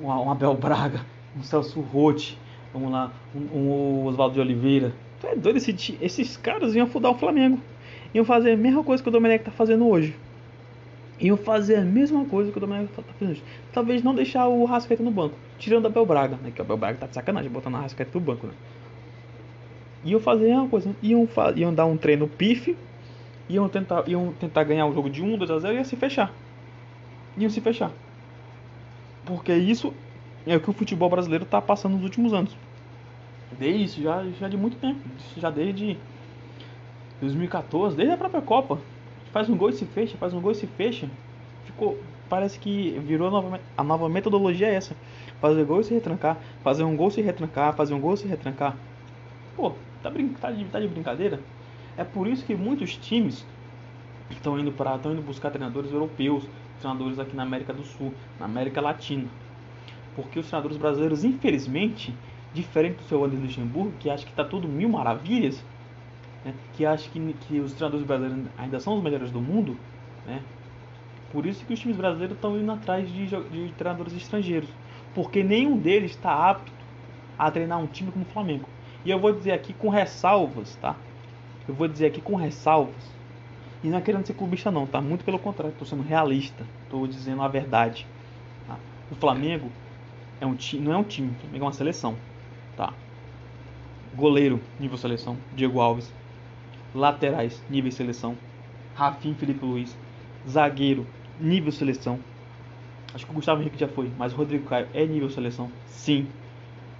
um, 0.00 0.30
Abel 0.30 0.54
Braga, 0.54 1.00
um 1.36 1.42
Celso 1.42 1.80
Rotti, 1.80 2.38
vamos 2.72 2.90
lá, 2.90 3.12
um, 3.34 3.58
um 3.58 4.06
Oswaldo 4.06 4.34
de 4.34 4.40
Oliveira. 4.40 4.92
Tu 5.20 5.26
é 5.26 5.36
doido, 5.36 5.56
esse, 5.56 5.98
esses 6.00 6.36
caras 6.36 6.74
iam 6.74 6.86
fudar 6.86 7.10
o 7.10 7.14
Flamengo 7.14 7.60
iam 8.14 8.24
fazer 8.24 8.52
a 8.52 8.56
mesma 8.56 8.82
coisa 8.82 9.02
que 9.02 9.08
o 9.08 9.12
Domenech 9.12 9.42
está 9.42 9.50
fazendo 9.50 9.86
hoje. 9.86 10.14
Iam 11.20 11.36
fazer 11.36 11.76
a 11.76 11.84
mesma 11.84 12.24
coisa 12.24 12.50
que 12.50 12.58
o 12.58 12.60
Domenech 12.60 12.90
está 12.90 13.02
fazendo 13.02 13.32
hoje. 13.32 13.42
Talvez 13.72 14.02
não 14.02 14.14
deixar 14.14 14.46
o 14.48 14.64
Rascaeta 14.64 15.02
no 15.02 15.10
banco, 15.10 15.34
tirando 15.58 15.86
a 15.86 15.88
Abel 15.88 16.06
Braga, 16.06 16.38
né? 16.42 16.50
Que 16.54 16.60
o 16.60 16.64
Abel 16.64 16.76
Braga 16.76 16.98
tá 16.98 17.06
de 17.06 17.14
sacanagem 17.14 17.50
botando 17.50 17.76
a 17.76 17.80
Rascaeta 17.80 18.10
no 18.14 18.20
banco, 18.20 18.46
né? 18.46 18.52
Iam 20.04 20.20
fazer 20.20 20.44
a 20.46 20.54
mesma 20.54 20.68
coisa, 20.68 20.94
iam, 21.02 21.28
iam 21.56 21.74
dar 21.74 21.86
um 21.86 21.96
treino 21.96 22.28
pife, 22.28 22.76
iam 23.48 23.68
tentar, 23.68 24.08
iam 24.08 24.32
tentar 24.38 24.62
ganhar 24.64 24.86
o 24.86 24.94
jogo 24.94 25.10
de 25.10 25.22
1, 25.22 25.36
2 25.38 25.50
a 25.50 25.58
0 25.58 25.74
e 25.74 25.76
ia 25.78 25.84
se 25.84 25.96
fechar. 25.96 26.32
Iam 27.36 27.50
se 27.50 27.60
fechar. 27.60 27.90
Porque 29.28 29.54
isso 29.54 29.92
é 30.46 30.56
o 30.56 30.60
que 30.60 30.70
o 30.70 30.72
futebol 30.72 31.10
brasileiro 31.10 31.44
está 31.44 31.60
passando 31.60 31.96
nos 31.96 32.02
últimos 32.02 32.32
anos. 32.32 32.56
Desde 33.58 33.84
isso, 33.84 34.02
já, 34.02 34.24
já 34.40 34.48
de 34.48 34.56
muito 34.56 34.78
tempo. 34.78 34.98
Já 35.36 35.50
desde 35.50 35.98
2014, 37.20 37.94
desde 37.94 38.14
a 38.14 38.16
própria 38.16 38.40
Copa. 38.40 38.78
Faz 39.30 39.50
um 39.50 39.56
gol 39.58 39.68
e 39.68 39.74
se 39.74 39.84
fecha, 39.84 40.16
faz 40.16 40.32
um 40.32 40.40
gol 40.40 40.52
e 40.52 40.54
se 40.54 40.66
fecha. 40.66 41.10
Ficou, 41.66 41.98
parece 42.30 42.58
que 42.58 42.98
virou 43.04 43.28
a 43.28 43.30
nova, 43.30 43.60
a 43.76 43.84
nova 43.84 44.08
metodologia 44.08 44.68
é 44.68 44.74
essa. 44.74 44.96
Fazer 45.42 45.62
gol 45.66 45.80
e 45.80 45.84
se 45.84 45.92
retrancar, 45.92 46.38
fazer 46.64 46.84
um 46.84 46.96
gol 46.96 47.08
e 47.08 47.12
se 47.12 47.20
retrancar, 47.20 47.74
fazer 47.74 47.92
um 47.92 48.00
gol 48.00 48.14
e 48.14 48.16
se 48.16 48.26
retrancar. 48.26 48.74
Pô, 49.54 49.72
tá, 50.02 50.10
tá, 50.40 50.50
de, 50.50 50.64
tá 50.64 50.80
de 50.80 50.88
brincadeira? 50.88 51.38
É 51.98 52.04
por 52.04 52.26
isso 52.26 52.46
que 52.46 52.54
muitos 52.54 52.96
times 52.96 53.44
estão 54.30 54.58
indo 54.58 54.72
para 54.72 54.96
estão 54.96 55.12
indo 55.12 55.20
buscar 55.20 55.50
treinadores 55.50 55.92
europeus, 55.92 56.44
treinadores 56.78 57.18
aqui 57.18 57.36
na 57.36 57.42
América 57.42 57.72
do 57.72 57.84
Sul, 57.84 58.14
na 58.38 58.46
América 58.46 58.80
Latina. 58.80 59.28
Porque 60.16 60.38
os 60.38 60.46
treinadores 60.46 60.76
brasileiros, 60.76 61.24
infelizmente, 61.24 62.14
diferente 62.52 62.96
do 62.96 63.02
seu 63.04 63.24
Anderson 63.24 63.44
Luxemburgo, 63.44 63.92
que 64.00 64.10
acha 64.10 64.24
que 64.24 64.30
está 64.30 64.44
tudo 64.44 64.66
mil 64.66 64.88
maravilhas, 64.88 65.64
né, 66.44 66.54
que 66.74 66.84
acha 66.86 67.08
que, 67.10 67.20
que 67.46 67.60
os 67.60 67.72
treinadores 67.72 68.06
brasileiros 68.06 68.46
ainda 68.56 68.80
são 68.80 68.96
os 68.96 69.02
melhores 69.02 69.30
do 69.30 69.40
mundo, 69.40 69.76
né? 70.26 70.42
Por 71.32 71.44
isso 71.44 71.64
que 71.66 71.74
os 71.74 71.80
times 71.80 71.96
brasileiros 71.96 72.36
estão 72.36 72.58
indo 72.58 72.72
atrás 72.72 73.06
de, 73.12 73.26
de 73.26 73.72
treinadores 73.76 74.14
estrangeiros, 74.14 74.70
porque 75.14 75.42
nenhum 75.42 75.76
deles 75.76 76.12
está 76.12 76.50
apto 76.50 76.72
a 77.38 77.50
treinar 77.50 77.78
um 77.78 77.86
time 77.86 78.10
como 78.10 78.24
o 78.24 78.28
Flamengo. 78.28 78.68
E 79.04 79.10
eu 79.10 79.18
vou 79.18 79.32
dizer 79.32 79.52
aqui 79.52 79.72
com 79.74 79.88
ressalvas, 79.90 80.74
tá? 80.76 80.96
Eu 81.68 81.74
vou 81.74 81.86
dizer 81.86 82.06
aqui 82.06 82.20
com 82.20 82.34
ressalvas. 82.34 83.17
E 83.82 83.88
não 83.88 83.98
é 83.98 84.00
querendo 84.00 84.26
ser 84.26 84.34
clubista 84.34 84.70
não, 84.70 84.86
tá? 84.86 85.00
Muito 85.00 85.24
pelo 85.24 85.38
contrário, 85.38 85.72
estou 85.72 85.86
sendo 85.86 86.02
realista, 86.02 86.66
estou 86.84 87.06
dizendo 87.06 87.42
a 87.42 87.48
verdade. 87.48 88.06
Tá? 88.66 88.76
O 89.10 89.14
Flamengo 89.14 89.70
é 90.40 90.46
um 90.46 90.54
time, 90.54 90.84
não 90.84 90.92
é 90.92 90.96
um 90.96 91.04
time, 91.04 91.30
o 91.30 91.40
Flamengo 91.40 91.64
é 91.64 91.66
uma 91.66 91.72
seleção, 91.72 92.16
tá? 92.76 92.92
Goleiro, 94.14 94.60
nível 94.80 94.96
seleção, 94.96 95.36
Diego 95.54 95.80
Alves 95.80 96.12
laterais, 96.94 97.62
nível 97.68 97.92
seleção. 97.92 98.36
Rafinha 98.94 99.34
Felipe 99.34 99.64
Luiz. 99.64 99.96
Zagueiro, 100.48 101.06
nível 101.40 101.72
seleção. 101.72 102.18
Acho 103.14 103.24
que 103.24 103.30
o 103.30 103.34
Gustavo 103.34 103.60
Henrique 103.60 103.78
já 103.78 103.88
foi, 103.88 104.10
mas 104.18 104.32
o 104.32 104.36
Rodrigo 104.36 104.68
Caio 104.68 104.88
é 104.92 105.06
nível 105.06 105.30
seleção. 105.30 105.70
Sim. 105.86 106.26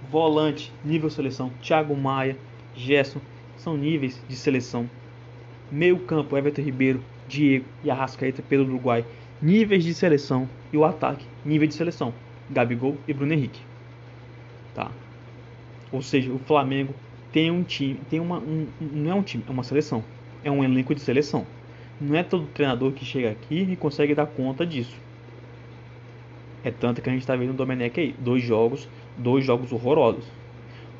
Volante, 0.09 0.71
nível 0.83 1.09
seleção. 1.09 1.51
Thiago 1.61 1.95
Maia, 1.95 2.37
Gerson, 2.75 3.19
são 3.57 3.77
níveis 3.77 4.21
de 4.27 4.35
seleção. 4.35 4.89
Meio 5.71 5.99
campo, 5.99 6.37
Everton 6.37 6.61
Ribeiro, 6.61 7.03
Diego 7.27 7.65
e 7.83 7.91
Arrascaeta 7.91 8.41
pelo 8.41 8.65
Uruguai, 8.65 9.05
níveis 9.41 9.83
de 9.83 9.93
seleção. 9.93 10.49
E 10.71 10.77
o 10.77 10.85
ataque, 10.85 11.25
nível 11.45 11.67
de 11.67 11.73
seleção. 11.73 12.13
Gabigol 12.49 12.97
e 13.07 13.13
Bruno 13.13 13.33
Henrique. 13.33 13.61
Tá? 14.73 14.91
Ou 15.91 16.01
seja, 16.01 16.31
o 16.31 16.39
Flamengo 16.39 16.93
tem 17.31 17.51
um 17.51 17.63
time, 17.63 17.99
tem 18.09 18.19
uma, 18.19 18.37
um, 18.37 18.67
não 18.79 19.11
é 19.11 19.13
um 19.15 19.23
time, 19.23 19.43
é 19.47 19.51
uma 19.51 19.63
seleção, 19.63 20.03
é 20.43 20.49
um 20.49 20.63
elenco 20.63 20.95
de 20.95 21.01
seleção. 21.01 21.45
Não 22.01 22.15
é 22.15 22.23
todo 22.23 22.47
treinador 22.47 22.91
que 22.91 23.05
chega 23.05 23.29
aqui 23.29 23.67
e 23.71 23.75
consegue 23.75 24.15
dar 24.15 24.25
conta 24.25 24.65
disso. 24.65 24.95
É 26.63 26.71
tanto 26.71 27.01
que 27.01 27.09
a 27.09 27.11
gente 27.11 27.21
está 27.21 27.35
vendo 27.35 27.51
o 27.51 27.53
Domenech 27.53 27.99
aí, 27.99 28.15
dois 28.17 28.43
jogos, 28.43 28.87
dois 29.17 29.45
jogos 29.45 29.71
horrorosos. 29.71 30.25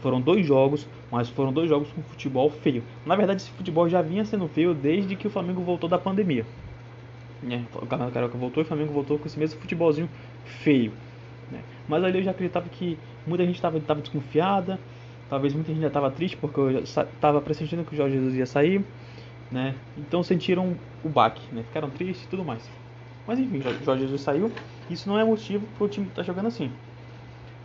Foram 0.01 0.21
dois 0.21 0.45
jogos, 0.45 0.87
mas 1.11 1.29
foram 1.29 1.51
dois 1.51 1.69
jogos 1.69 1.91
com 1.91 2.01
futebol 2.03 2.49
feio. 2.49 2.83
Na 3.05 3.15
verdade, 3.15 3.41
esse 3.41 3.51
futebol 3.51 3.89
já 3.89 4.01
vinha 4.01 4.23
sendo 4.23 4.47
feio 4.47 4.73
desde 4.73 5.15
que 5.15 5.27
o 5.27 5.29
Flamengo 5.29 5.61
voltou 5.61 5.89
da 5.89 5.97
pandemia. 5.97 6.45
Né? 7.41 7.65
O 7.73 7.79
Campeonato 7.79 8.11
Carioca 8.11 8.37
voltou 8.37 8.63
e 8.63 8.65
o 8.65 8.67
Flamengo 8.67 8.93
voltou 8.93 9.17
com 9.17 9.27
esse 9.27 9.37
mesmo 9.37 9.59
futebolzinho 9.59 10.09
feio. 10.45 10.91
Né? 11.51 11.61
Mas 11.87 12.03
ali 12.03 12.19
eu 12.19 12.23
já 12.23 12.31
acreditava 12.31 12.67
que 12.69 12.97
muita 13.25 13.45
gente 13.45 13.55
estava 13.55 13.79
desconfiada, 13.79 14.79
talvez 15.29 15.53
muita 15.53 15.71
gente 15.71 15.81
já 15.81 15.87
estava 15.87 16.09
triste 16.11 16.37
porque 16.37 16.59
eu 16.59 16.79
estava 16.79 17.41
pressentindo 17.41 17.83
que 17.83 17.93
o 17.93 17.97
Jorge 17.97 18.15
Jesus 18.15 18.35
ia 18.35 18.45
sair, 18.45 18.83
né? 19.51 19.75
Então 19.97 20.23
sentiram 20.23 20.75
o 21.03 21.09
baque, 21.09 21.41
né? 21.53 21.63
Ficaram 21.63 21.89
tristes 21.89 22.25
e 22.25 22.27
tudo 22.27 22.43
mais. 22.43 22.69
Mas 23.27 23.39
enfim, 23.39 23.59
o 23.59 23.83
Jorge 23.83 24.03
Jesus 24.03 24.21
saiu, 24.21 24.51
isso 24.89 25.07
não 25.07 25.17
é 25.19 25.23
motivo 25.23 25.65
para 25.77 25.85
o 25.85 25.87
time 25.87 26.07
estar 26.07 26.21
tá 26.21 26.23
jogando 26.23 26.47
assim. 26.47 26.71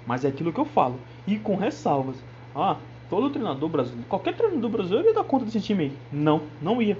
Mas 0.07 0.25
é 0.25 0.29
aquilo 0.29 0.53
que 0.53 0.61
eu 0.61 0.65
falo, 0.65 0.99
e 1.27 1.39
com 1.39 1.57
ressalvas. 1.57 2.17
Ah, 2.55 2.77
todo 3.09 3.31
treinador 3.31 3.69
brasileiro, 3.69 4.07
qualquer 4.09 4.35
treinador 4.35 4.71
brasileiro 4.71 5.09
ia 5.09 5.15
dar 5.15 5.25
conta 5.25 5.45
desse 5.45 5.61
time 5.61 5.85
aí. 5.85 5.93
Não, 6.13 6.43
não 6.61 6.81
ia. 6.81 6.99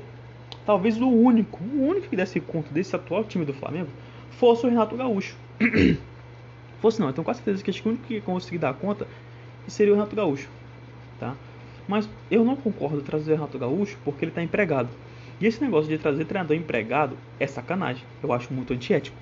Talvez 0.65 1.01
o 1.01 1.09
único, 1.09 1.63
o 1.63 1.89
único 1.89 2.09
que 2.09 2.17
desse 2.17 2.41
conta 2.41 2.73
desse 2.73 2.97
atual 2.97 3.25
time 3.25 3.45
do 3.45 3.53
Flamengo 3.53 3.89
fosse 4.31 4.67
o 4.67 4.69
Renato 4.69 4.97
Gaúcho. 4.97 5.37
fosse 6.81 7.01
não, 7.01 7.13
tenho 7.13 7.25
quase 7.25 7.41
certeza 7.41 7.63
que 7.63 7.71
acho 7.71 7.83
que 7.83 7.89
o 7.89 7.91
único 7.91 8.07
que 8.07 8.15
ia 8.15 8.21
conseguir 8.21 8.59
dar 8.59 8.75
conta 8.75 9.07
seria 9.69 9.93
o 9.93 9.97
Renato 9.97 10.17
Gaúcho. 10.17 10.49
Tá? 11.21 11.35
Mas 11.87 12.09
eu 12.31 12.45
não 12.45 12.57
concordo 12.57 13.03
trazer 13.03 13.33
o 13.33 13.35
Renato 13.37 13.59
Gaúcho 13.59 13.99
porque 14.05 14.25
ele 14.25 14.31
está 14.31 14.43
empregado. 14.43 14.89
E 15.41 15.47
esse 15.47 15.61
negócio 15.61 15.89
de 15.91 15.99
trazer 15.99 16.25
treinador 16.25 16.57
empregado 16.57 17.17
é 17.39 17.47
sacanagem. 17.47 18.05
Eu 18.23 18.33
acho 18.33 18.53
muito 18.53 18.73
antiético. 18.73 19.17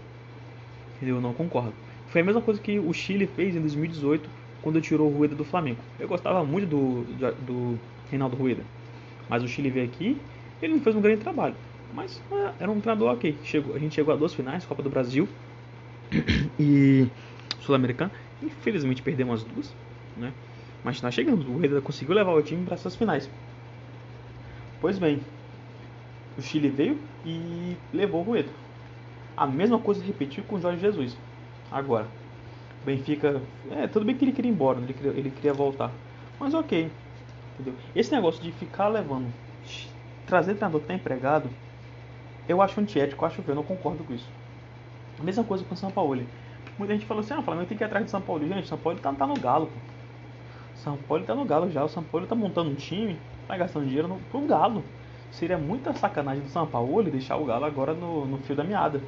Eu 1.01 1.21
não 1.21 1.35
concordo. 1.35 1.75
Foi 2.13 2.21
a 2.21 2.25
mesma 2.25 2.43
coisa 2.43 2.61
que 2.61 2.79
o 2.79 2.93
Chile 2.93 3.27
fez 3.27 3.57
em 3.57 3.61
2018 3.61 4.29
quando 4.61 4.83
tirou 4.83 5.11
o 5.11 5.17
Rueda 5.17 5.35
do 5.35 5.45
Flamengo. 5.47 5.81
Eu 5.99 6.07
gostava 6.07 6.45
muito 6.45 6.69
do, 6.69 7.05
do, 7.05 7.33
do 7.47 7.79
Reinaldo 8.11 8.37
Rueda. 8.37 8.63
Mas 9.31 9.43
o 9.43 9.49
Chile 9.49 9.71
veio 9.71 9.87
aqui, 9.87 10.19
ele 10.61 10.75
não 10.75 10.81
fez 10.83 10.95
um 10.95 11.01
grande 11.01 11.23
trabalho. 11.23 11.55
Mas 11.95 12.21
é, 12.31 12.53
era 12.61 12.71
um 12.71 12.83
treinador 12.83 13.15
ok. 13.15 13.35
Chegou, 13.45 13.75
a 13.75 13.79
gente 13.79 13.95
chegou 13.95 14.13
a 14.13 14.17
duas 14.17 14.35
finais, 14.35 14.63
Copa 14.67 14.83
do 14.83 14.91
Brasil 14.91 15.27
e 16.61 17.09
Sul-Americana. 17.61 18.13
Infelizmente 18.43 19.01
perdemos 19.01 19.41
as 19.41 19.49
duas, 19.49 19.75
né? 20.19 20.35
Mas 20.85 21.01
nós 21.01 21.15
chegamos. 21.15 21.47
O 21.47 21.53
Rueda 21.53 21.81
conseguiu 21.81 22.15
levar 22.15 22.33
o 22.35 22.43
time 22.43 22.63
para 22.67 22.75
essas 22.75 22.95
finais. 22.95 23.31
Pois 24.83 24.99
bem, 24.99 25.19
o 26.37 26.43
Chile 26.43 26.69
veio 26.69 26.99
e 27.25 27.75
levou 27.91 28.21
o 28.21 28.25
Rueda. 28.25 28.51
A 29.35 29.47
mesma 29.47 29.79
coisa 29.79 30.05
repetiu 30.05 30.45
com 30.45 30.57
o 30.57 30.61
Jorge 30.61 30.79
Jesus. 30.79 31.17
Agora, 31.73 32.07
Benfica, 32.85 33.41
é, 33.71 33.87
tudo 33.87 34.05
bem 34.05 34.15
que 34.15 34.25
ele 34.25 34.33
queria 34.33 34.51
ir 34.51 34.55
embora, 34.55 34.79
ele 34.79 34.93
queria, 34.93 35.13
ele 35.13 35.31
queria 35.31 35.55
voltar. 35.55 35.91
Mas 36.39 36.53
ok, 36.53 36.91
entendeu? 37.55 37.75
Esse 37.95 38.13
negócio 38.13 38.43
de 38.43 38.53
ficar 38.53 38.89
levando, 38.89 39.33
trazer 40.27 40.55
treinador 40.55 40.81
que 40.81 40.87
tá 40.89 40.95
empregado, 40.95 41.49
eu 42.49 42.61
acho 42.61 42.81
antiético, 42.81 43.25
eu 43.25 43.29
acho 43.29 43.43
que 43.43 43.49
eu 43.49 43.55
não 43.55 43.63
concordo 43.63 44.05
com 44.05 44.13
isso. 44.13 44.29
A 45.19 45.23
mesma 45.23 45.45
coisa 45.45 45.65
com 45.65 45.75
o 45.75 45.77
São 45.77 45.91
Paulo. 45.91 46.23
Muita 46.79 46.95
gente 46.95 47.07
falou 47.07 47.23
assim, 47.23 47.35
ah, 47.35 47.39
o 47.41 47.43
Flamengo 47.43 47.69
tem 47.69 47.79
que 47.79 47.85
ir 47.85 47.87
atrás 47.87 48.05
do 48.05 48.11
São 48.11 48.21
Paulo. 48.21 48.47
Gente, 48.47 48.67
São 48.67 48.79
Paulo 48.79 48.99
tá, 48.99 49.13
tá 49.13 49.27
no 49.27 49.39
galo, 49.39 49.67
pô. 49.67 49.73
São 50.75 50.97
Paulo 50.97 51.25
tá 51.25 51.35
no 51.35 51.45
galo 51.45 51.71
já, 51.71 51.85
o 51.85 51.89
São 51.89 52.03
Paulo 52.03 52.27
tá 52.27 52.35
montando 52.35 52.71
um 52.71 52.75
time, 52.75 53.17
tá 53.47 53.57
gastando 53.57 53.87
dinheiro 53.87 54.09
no, 54.09 54.19
pro 54.31 54.41
galo. 54.47 54.83
Seria 55.31 55.57
muita 55.57 55.95
sacanagem 55.95 56.43
do 56.43 56.49
São 56.51 56.67
Paulo 56.67 57.05
deixar 57.05 57.37
o 57.37 57.45
galo 57.45 57.65
agora 57.65 57.95
no, 57.95 58.27
no 58.27 58.39
fio 58.39 58.57
da 58.57 58.65
meada. 58.65 59.01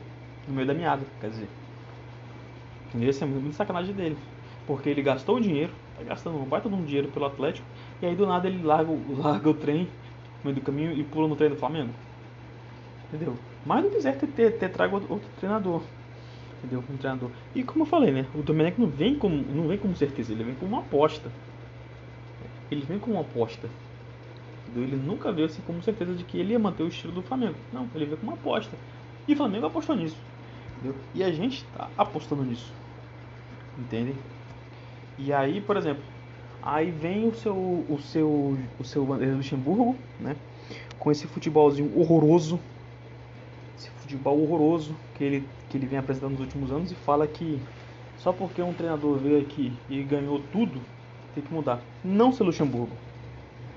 No 0.46 0.54
meio 0.54 0.66
da 0.66 0.74
meada, 0.74 1.04
quer 1.20 1.30
dizer. 1.30 1.48
Esse 3.00 3.24
é 3.24 3.26
muito 3.26 3.54
sacanagem 3.54 3.94
dele. 3.94 4.16
Porque 4.66 4.88
ele 4.88 5.02
gastou 5.02 5.36
o 5.36 5.40
dinheiro, 5.40 5.72
tá 5.96 6.04
gastando 6.04 6.38
um 6.38 6.44
baita 6.44 6.68
de 6.68 6.74
um 6.74 6.84
dinheiro 6.84 7.08
pelo 7.08 7.26
Atlético, 7.26 7.66
e 8.00 8.06
aí 8.06 8.14
do 8.14 8.26
nada 8.26 8.48
ele 8.48 8.62
larga, 8.62 8.90
larga 9.18 9.50
o 9.50 9.54
trem 9.54 9.82
no 9.82 10.50
meio 10.50 10.56
do 10.56 10.62
caminho 10.62 10.92
e 10.92 11.02
pula 11.02 11.28
no 11.28 11.36
trem 11.36 11.50
do 11.50 11.56
Flamengo. 11.56 11.90
Entendeu? 13.08 13.36
Mas 13.66 13.82
não 13.82 13.90
quiser 13.90 14.16
ter, 14.16 14.26
ter, 14.28 14.58
ter 14.58 14.68
trago 14.70 14.96
outro, 14.96 15.28
treinador. 15.38 15.82
Entendeu? 16.58 16.82
Um 16.90 16.96
treinador. 16.96 17.30
E 17.54 17.62
como 17.62 17.82
eu 17.82 17.86
falei, 17.86 18.10
né? 18.10 18.26
O 18.34 18.42
Domenech 18.42 18.80
não 18.80 18.88
vem 18.88 19.16
como, 19.16 19.36
não 19.36 19.68
vem 19.68 19.78
como 19.78 19.94
certeza, 19.94 20.32
ele 20.32 20.44
vem 20.44 20.54
como 20.54 20.72
uma 20.72 20.80
aposta. 20.80 21.30
Ele 22.70 22.82
vem 22.82 22.98
como 22.98 23.16
uma 23.16 23.22
aposta. 23.22 23.68
Entendeu? 24.66 24.84
Ele 24.84 24.96
nunca 24.96 25.30
veio 25.30 25.46
assim 25.46 25.62
como 25.66 25.82
certeza 25.82 26.14
de 26.14 26.24
que 26.24 26.38
ele 26.38 26.52
ia 26.52 26.58
manter 26.58 26.82
o 26.82 26.88
estilo 26.88 27.12
do 27.12 27.22
Flamengo. 27.22 27.56
Não, 27.72 27.88
ele 27.94 28.06
veio 28.06 28.16
como 28.16 28.32
uma 28.32 28.38
aposta. 28.38 28.76
E 29.28 29.34
o 29.34 29.36
Flamengo 29.36 29.66
apostou 29.66 29.94
nisso. 29.94 30.16
Entendeu? 30.78 30.96
E 31.14 31.22
a 31.22 31.30
gente 31.30 31.58
está 31.58 31.88
apostando 31.96 32.42
nisso. 32.42 32.72
Entendem? 33.78 34.14
E 35.18 35.32
aí, 35.32 35.60
por 35.60 35.76
exemplo, 35.76 36.02
aí 36.62 36.90
vem 36.90 37.28
o 37.28 37.34
seu 37.34 37.54
o 37.54 37.98
seu 38.00 38.56
o 38.78 38.84
seu 38.84 39.04
Luxemburgo, 39.04 39.96
né? 40.20 40.36
Com 40.98 41.10
esse 41.10 41.26
futebolzinho 41.26 41.98
horroroso. 41.98 42.58
Esse 43.76 43.90
futebol 43.90 44.40
horroroso 44.40 44.94
que 45.14 45.24
ele 45.24 45.48
que 45.68 45.76
ele 45.76 45.86
vem 45.86 45.98
apresentando 45.98 46.32
nos 46.32 46.40
últimos 46.40 46.70
anos 46.70 46.92
e 46.92 46.94
fala 46.94 47.26
que 47.26 47.60
só 48.18 48.32
porque 48.32 48.62
um 48.62 48.72
treinador 48.72 49.18
veio 49.18 49.40
aqui 49.40 49.72
e 49.90 50.02
ganhou 50.02 50.40
tudo, 50.52 50.80
tem 51.34 51.42
que 51.42 51.52
mudar. 51.52 51.80
Não 52.02 52.32
seu 52.32 52.46
Luxemburgo. 52.46 52.96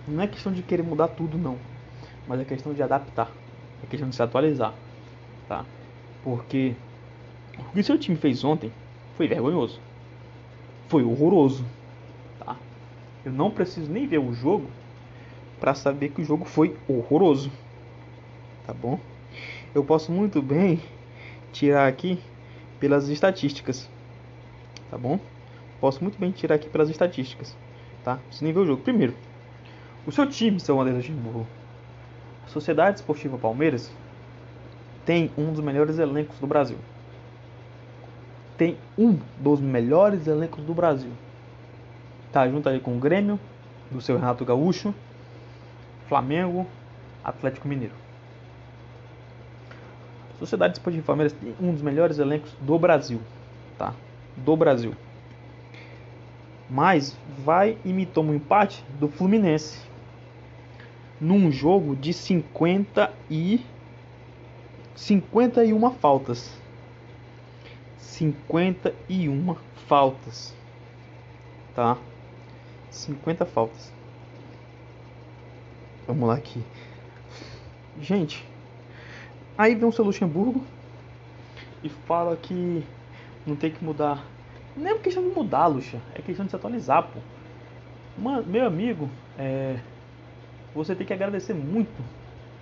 Não 0.08 0.24
é 0.24 0.28
questão 0.28 0.54
de 0.54 0.62
querer 0.62 0.84
mudar 0.84 1.10
tudo 1.10 1.38
não, 1.38 1.58
mas 2.28 2.40
é 2.40 2.46
questão 2.46 2.74
de 2.74 2.82
adaptar. 2.82 3.30
É 3.84 3.88
questão 3.88 4.08
de 4.08 4.16
se 4.16 4.24
atualizar, 4.24 4.74
tá? 5.50 5.66
Porque 6.24 6.76
o 7.60 7.74
que 7.74 7.84
seu 7.84 7.98
time 7.98 8.16
fez 8.16 8.44
ontem 8.44 8.72
foi 9.18 9.28
vergonhoso. 9.28 9.82
Foi 10.88 11.04
horroroso. 11.04 11.66
Tá? 12.40 12.56
Eu 13.26 13.32
não 13.32 13.52
preciso 13.52 13.92
nem 13.92 14.08
ver 14.08 14.20
o 14.20 14.34
jogo 14.34 14.68
para 15.60 15.74
saber 15.74 16.10
que 16.10 16.22
o 16.22 16.26
jogo 16.26 16.46
foi 16.46 16.76
horroroso. 16.88 17.52
Tá 18.66 18.74
bom? 18.74 19.00
Eu 19.74 19.84
posso 19.84 20.12
muito 20.12 20.42
bem 20.42 20.82
tirar 21.52 21.88
aqui 21.88 22.20
pelas 22.80 23.10
estatísticas. 23.10 23.90
Tá 24.90 24.98
bom? 24.98 25.20
Posso 25.80 26.02
muito 26.02 26.18
bem 26.18 26.32
tirar 26.32 26.56
aqui 26.56 26.70
pelas 26.70 26.90
estatísticas. 26.90 27.56
Tá? 28.04 28.18
Preciso 28.18 28.46
nem 28.46 28.54
ver 28.54 28.60
o 28.62 28.66
jogo. 28.66 28.82
Primeiro, 28.82 29.14
o 30.06 30.12
seu 30.12 30.28
time, 30.28 30.60
seu 30.60 30.80
Anderson 30.80 31.02
Timbu, 31.02 31.46
a 32.46 32.50
Sociedade 32.50 33.00
Esportiva 33.00 33.38
Palmeiras, 33.38 33.92
tem 35.06 35.32
um 35.38 35.52
dos 35.52 35.64
melhores 35.64 36.00
elencos 36.00 36.40
do 36.40 36.48
Brasil 36.48 36.78
tem 38.58 38.78
um 38.98 39.18
dos 39.38 39.62
melhores 39.62 40.28
elencos 40.28 40.64
do 40.64 40.74
Brasil. 40.74 41.12
Tá 42.32 42.48
junto 42.48 42.68
aí 42.68 42.80
com 42.80 42.96
o 42.96 43.00
Grêmio, 43.00 43.40
do 43.92 44.02
seu 44.02 44.18
Renato 44.18 44.44
Gaúcho, 44.44 44.94
Flamengo, 46.08 46.66
Atlético 47.24 47.68
Mineiro. 47.68 47.94
Sociedade 50.40 50.74
Esportiva 50.74 51.04
Palmeiras 51.06 51.34
tem 51.34 51.56
um 51.60 51.74
dos 51.74 51.82
melhores 51.82 52.20
elencos 52.20 52.52
do 52.62 52.78
Brasil, 52.78 53.20
tá? 53.78 53.94
Do 54.36 54.56
Brasil. 54.56 54.94
Mas 56.70 57.18
vai 57.44 57.78
e 57.84 57.94
me 57.94 58.06
toma 58.06 58.32
um 58.32 58.36
empate 58.36 58.84
do 59.00 59.08
Fluminense 59.08 59.80
num 61.20 61.52
jogo 61.52 61.96
de 61.96 62.14
50 62.14 63.12
e 63.30 63.62
51 64.96 65.92
faltas. 65.92 66.52
51 68.08 69.56
faltas. 69.88 70.56
Tá? 71.76 71.98
50 72.90 73.46
faltas. 73.46 73.94
Vamos 76.08 76.28
lá 76.28 76.36
aqui. 76.36 76.64
Gente, 78.02 78.44
aí 79.58 79.76
vem 79.76 79.88
o 79.88 79.92
seu 79.92 80.06
Luxemburgo 80.06 80.64
e 81.84 81.90
fala 81.90 82.36
que 82.36 82.84
não 83.46 83.56
tem 83.56 83.72
que 83.72 83.84
mudar. 83.84 84.24
Não 84.76 84.90
é 84.90 84.98
questão 85.00 85.28
de 85.28 85.36
mudar, 85.36 85.68
Luxa. 85.68 86.00
É 86.16 86.22
questão 86.22 86.46
de 86.46 86.52
se 86.52 86.56
atualizar, 86.56 87.04
pô. 87.04 87.20
Mano, 88.18 88.48
meu 88.48 88.66
amigo, 88.66 89.10
é... 89.38 89.80
você 90.74 90.96
tem 90.96 91.06
que 91.06 91.14
agradecer 91.14 91.54
muito 91.54 92.04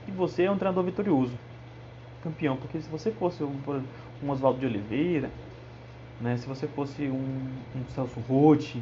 que 0.05 0.11
você 0.11 0.43
é 0.43 0.51
um 0.51 0.57
treinador 0.57 0.83
vitorioso. 0.83 1.37
Campeão. 2.23 2.57
Porque 2.57 2.81
se 2.81 2.89
você 2.89 3.11
fosse 3.11 3.43
um, 3.43 3.55
um 4.23 4.29
Oswaldo 4.29 4.59
de 4.59 4.65
Oliveira, 4.65 5.29
né? 6.19 6.37
Se 6.37 6.47
você 6.47 6.67
fosse 6.67 7.03
um, 7.03 7.47
um 7.75 7.85
Celso 7.93 8.19
Rotti, 8.21 8.81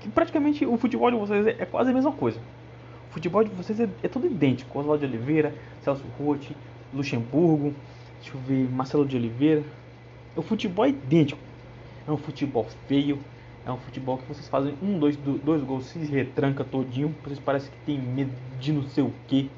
que 0.00 0.08
praticamente 0.08 0.66
o 0.66 0.76
futebol 0.76 1.10
de 1.10 1.16
vocês 1.16 1.46
é, 1.46 1.66
quase 1.66 1.90
a 1.90 1.94
mesma 1.94 2.12
coisa. 2.12 2.38
O 3.10 3.12
futebol 3.12 3.44
de 3.44 3.50
vocês 3.50 3.78
é, 3.78 3.88
é 4.02 4.08
tudo 4.08 4.26
idêntico. 4.26 4.78
Oswaldo 4.78 5.06
de 5.06 5.14
Oliveira, 5.14 5.54
Celso 5.82 6.04
Rotti, 6.18 6.56
Luxemburgo, 6.92 7.74
deixa 8.20 8.36
eu 8.36 8.40
ver, 8.40 8.68
Marcelo 8.70 9.06
de 9.06 9.16
Oliveira. 9.16 9.62
O 10.34 10.42
futebol 10.42 10.84
é 10.84 10.88
idêntico. 10.88 11.40
É 12.06 12.10
um 12.10 12.16
futebol 12.16 12.66
feio. 12.88 13.18
É 13.64 13.70
um 13.70 13.76
futebol 13.76 14.18
que 14.18 14.26
vocês 14.26 14.48
fazem 14.48 14.74
um, 14.82 14.98
dois, 14.98 15.16
dois 15.16 15.62
gols, 15.62 15.86
se 15.86 15.98
retranca 16.00 16.64
todinho. 16.64 17.14
Vocês 17.22 17.38
parecem 17.38 17.70
que 17.70 17.76
tem 17.86 17.98
medo 17.98 18.32
de 18.58 18.72
não 18.72 18.82
sei 18.82 19.04
o 19.04 19.12
que. 19.28 19.48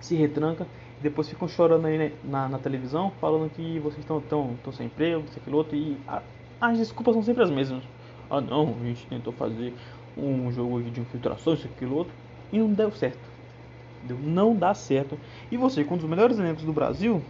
Se 0.00 0.14
retranca 0.14 0.66
depois 1.02 1.28
ficam 1.28 1.48
chorando 1.48 1.86
aí 1.86 2.14
na, 2.22 2.48
na 2.48 2.58
televisão, 2.58 3.12
falando 3.20 3.50
que 3.50 3.78
vocês 3.80 4.00
estão 4.00 4.20
tão, 4.20 4.56
tão 4.62 4.72
sem 4.72 4.86
emprego, 4.86 5.24
isso, 5.28 5.38
aquilo 5.38 5.56
outro, 5.56 5.76
e 5.76 5.96
a, 6.06 6.22
as 6.60 6.78
desculpas 6.78 7.14
são 7.14 7.22
sempre 7.22 7.42
as 7.42 7.50
mesmas. 7.50 7.82
Ah 8.30 8.40
não, 8.40 8.76
a 8.80 8.84
gente 8.84 9.06
tentou 9.06 9.32
fazer 9.32 9.74
um 10.16 10.50
jogo 10.52 10.82
de 10.82 11.00
infiltração, 11.00 11.54
isso, 11.54 11.66
aquilo, 11.66 11.96
outro, 11.96 12.14
e 12.52 12.58
não 12.58 12.72
deu 12.72 12.90
certo. 12.92 13.18
Não 14.22 14.54
dá 14.54 14.74
certo. 14.74 15.18
E 15.50 15.56
você, 15.56 15.84
com 15.84 15.94
um 15.94 15.98
dos 15.98 16.08
melhores 16.08 16.38
elencos 16.38 16.64
do 16.64 16.72
Brasil, 16.72 17.22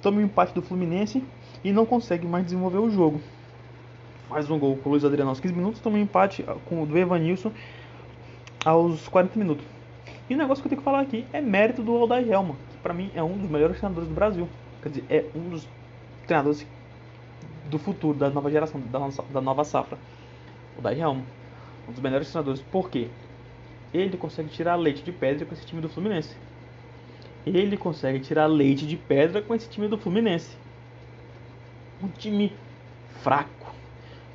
toma 0.00 0.18
um 0.18 0.22
empate 0.22 0.54
do 0.54 0.62
Fluminense 0.62 1.22
e 1.64 1.72
não 1.72 1.84
consegue 1.84 2.26
mais 2.26 2.44
desenvolver 2.44 2.78
o 2.78 2.90
jogo. 2.90 3.20
Faz 4.28 4.50
um 4.50 4.58
gol 4.58 4.76
com 4.76 4.88
o 4.88 4.92
Luiz 4.92 5.04
Adriano 5.04 5.30
aos 5.30 5.40
15 5.40 5.54
minutos, 5.54 5.80
toma 5.80 5.96
um 5.96 6.00
empate 6.00 6.44
com 6.66 6.82
o 6.82 6.86
do 6.86 6.96
Evanilson 6.96 7.52
aos 8.64 9.08
40 9.08 9.38
minutos. 9.38 9.64
E 10.28 10.34
o 10.34 10.38
negócio 10.38 10.62
que 10.62 10.66
eu 10.66 10.70
tenho 10.70 10.80
que 10.80 10.84
falar 10.84 11.00
aqui 11.00 11.24
é 11.32 11.40
mérito 11.40 11.82
do 11.82 11.96
Aldair 11.96 12.30
Helma, 12.30 12.54
para 12.82 12.94
mim 12.94 13.10
é 13.14 13.22
um 13.22 13.36
dos 13.36 13.50
melhores 13.50 13.78
treinadores 13.78 14.08
do 14.08 14.14
Brasil. 14.14 14.48
Quer 14.82 14.88
dizer, 14.88 15.04
é 15.08 15.24
um 15.34 15.50
dos 15.50 15.68
treinadores 16.26 16.66
do 17.68 17.78
futuro, 17.78 18.18
da 18.18 18.30
nova 18.30 18.50
geração, 18.50 18.80
da, 18.80 18.98
nossa, 18.98 19.22
da 19.22 19.40
nova 19.40 19.64
safra. 19.64 19.98
O 20.76 20.78
Aldair 20.78 21.00
Helma. 21.00 21.22
Um 21.88 21.92
dos 21.92 22.00
melhores 22.00 22.28
treinadores. 22.28 22.60
Por 22.60 22.90
quê? 22.90 23.08
Ele 23.92 24.16
consegue 24.16 24.48
tirar 24.48 24.76
leite 24.76 25.02
de 25.02 25.12
pedra 25.12 25.46
com 25.46 25.54
esse 25.54 25.66
time 25.66 25.80
do 25.80 25.88
Fluminense. 25.88 26.36
Ele 27.46 27.76
consegue 27.76 28.20
tirar 28.20 28.46
leite 28.46 28.86
de 28.86 28.96
pedra 28.96 29.40
com 29.40 29.54
esse 29.54 29.68
time 29.68 29.88
do 29.88 29.96
Fluminense. 29.96 30.56
Um 32.02 32.08
time 32.08 32.52
fraco. 33.22 33.72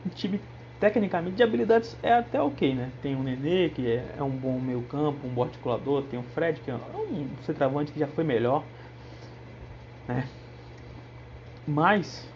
Um 0.05 0.09
time 0.09 0.41
tecnicamente 0.83 1.37
de 1.37 1.43
habilidades 1.43 1.95
é 2.03 2.11
até 2.11 2.41
ok, 2.41 2.75
né? 2.75 2.91
Tem 3.01 3.15
o 3.15 3.23
Nenê, 3.23 3.69
que 3.69 3.87
é, 3.87 4.05
é 4.17 4.21
um 4.21 4.29
bom 4.29 4.59
meio 4.59 4.81
campo, 4.81 5.25
um 5.25 5.29
bom 5.29 5.43
articulador, 5.43 6.03
tem 6.03 6.19
o 6.19 6.23
Fred, 6.35 6.59
que 6.59 6.69
é 6.69 6.75
um 6.75 7.25
centroavante 7.45 7.93
que 7.93 7.99
já 7.99 8.07
foi 8.07 8.25
melhor, 8.25 8.65
né? 10.05 10.27
Mas, 11.65 12.29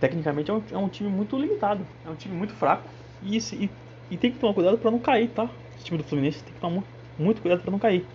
tecnicamente 0.00 0.50
é 0.50 0.54
um, 0.54 0.62
é 0.72 0.78
um, 0.78 0.88
time 0.88 1.10
muito 1.10 1.38
limitado, 1.38 1.86
é 2.06 2.08
um 2.08 2.14
time 2.14 2.34
muito 2.34 2.54
fraco 2.54 2.88
e, 3.22 3.36
e, 3.36 3.70
e 4.10 4.16
tem 4.16 4.32
que 4.32 4.38
tomar 4.38 4.54
cuidado 4.54 4.78
para 4.78 4.90
não 4.90 4.98
cair, 4.98 5.28
tá? 5.28 5.46
Esse 5.76 5.84
time 5.84 5.98
do 5.98 6.04
Fluminense 6.04 6.42
tem 6.42 6.54
que 6.54 6.60
tomar 6.60 6.82
muito 7.18 7.42
cuidado 7.42 7.60
para 7.60 7.70
não 7.70 7.78
cair. 7.78 8.06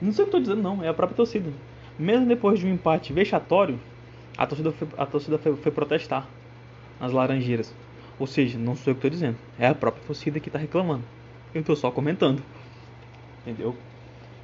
Não 0.00 0.12
sei 0.12 0.24
o 0.24 0.28
que 0.28 0.36
eu 0.36 0.38
tô 0.38 0.44
dizendo 0.44 0.62
não, 0.62 0.84
é 0.84 0.86
a 0.86 0.94
própria 0.94 1.16
torcida. 1.16 1.50
Mesmo 1.98 2.24
depois 2.26 2.60
de 2.60 2.66
um 2.66 2.72
empate 2.72 3.12
vexatório, 3.12 3.80
a 4.36 4.46
torcida 4.46 4.70
foi, 4.70 4.88
a 4.96 5.06
torcida 5.06 5.38
foi, 5.38 5.56
foi 5.56 5.72
protestar 5.72 6.24
nas 7.00 7.10
Laranjeiras. 7.10 7.74
Ou 8.18 8.26
seja, 8.26 8.58
não 8.58 8.74
sou 8.74 8.90
eu 8.90 8.94
que 8.94 8.98
estou 8.98 9.10
dizendo, 9.10 9.36
é 9.58 9.68
a 9.68 9.74
própria 9.74 10.04
torcida 10.04 10.40
que 10.40 10.48
está 10.48 10.58
reclamando. 10.58 11.04
Eu 11.54 11.60
estou 11.60 11.76
só 11.76 11.90
comentando. 11.90 12.42
Entendeu? 13.42 13.76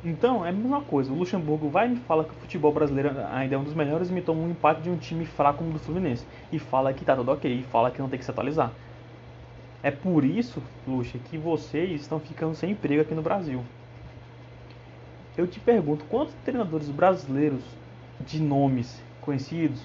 Então, 0.05 0.45
é 0.45 0.51
a 0.51 0.53
mesma 0.53 0.83
coisa. 0.83 1.11
O 1.11 1.17
Luxemburgo 1.17 1.69
vai 1.69 1.93
e 1.93 1.97
fala 1.97 2.25
que 2.25 2.31
o 2.31 2.35
futebol 2.35 2.73
brasileiro 2.73 3.11
ainda 3.33 3.55
é 3.55 3.59
um 3.59 3.65
dos 3.65 3.75
melhores 3.75 4.11
e 4.11 4.13
me 4.13 4.21
toma 4.21 4.43
um 4.43 4.51
empate 4.51 4.83
de 4.83 4.91
um 4.91 4.97
time 4.97 5.25
fraco 5.25 5.59
como 5.59 5.71
o 5.71 5.73
do 5.73 5.79
Fluminense. 5.79 6.27
E 6.53 6.59
fala 6.59 6.93
que 6.93 7.05
tá 7.05 7.17
tudo 7.17 7.33
ok, 7.33 7.51
e 7.51 7.63
fala 7.65 7.91
que 7.91 8.01
não 8.01 8.09
tem 8.09 8.19
que 8.19 8.25
se 8.25 8.31
atualizar. 8.31 8.71
É 9.83 9.91
por 9.91 10.25
isso, 10.25 10.63
Luxa, 10.87 11.19
que 11.19 11.39
vocês 11.39 12.03
estão 12.03 12.21
ficando 12.21 12.55
sem 12.55 12.71
emprego 12.73 13.03
aqui 13.03 13.15
no 13.15 13.23
Brasil. 13.23 13.65
Eu 15.37 15.47
te 15.47 15.59
pergunto, 15.59 16.05
quantos 16.05 16.35
treinadores 16.45 16.89
brasileiros 16.91 17.65
de 18.21 18.41
nomes 18.41 19.03
conhecidos 19.21 19.83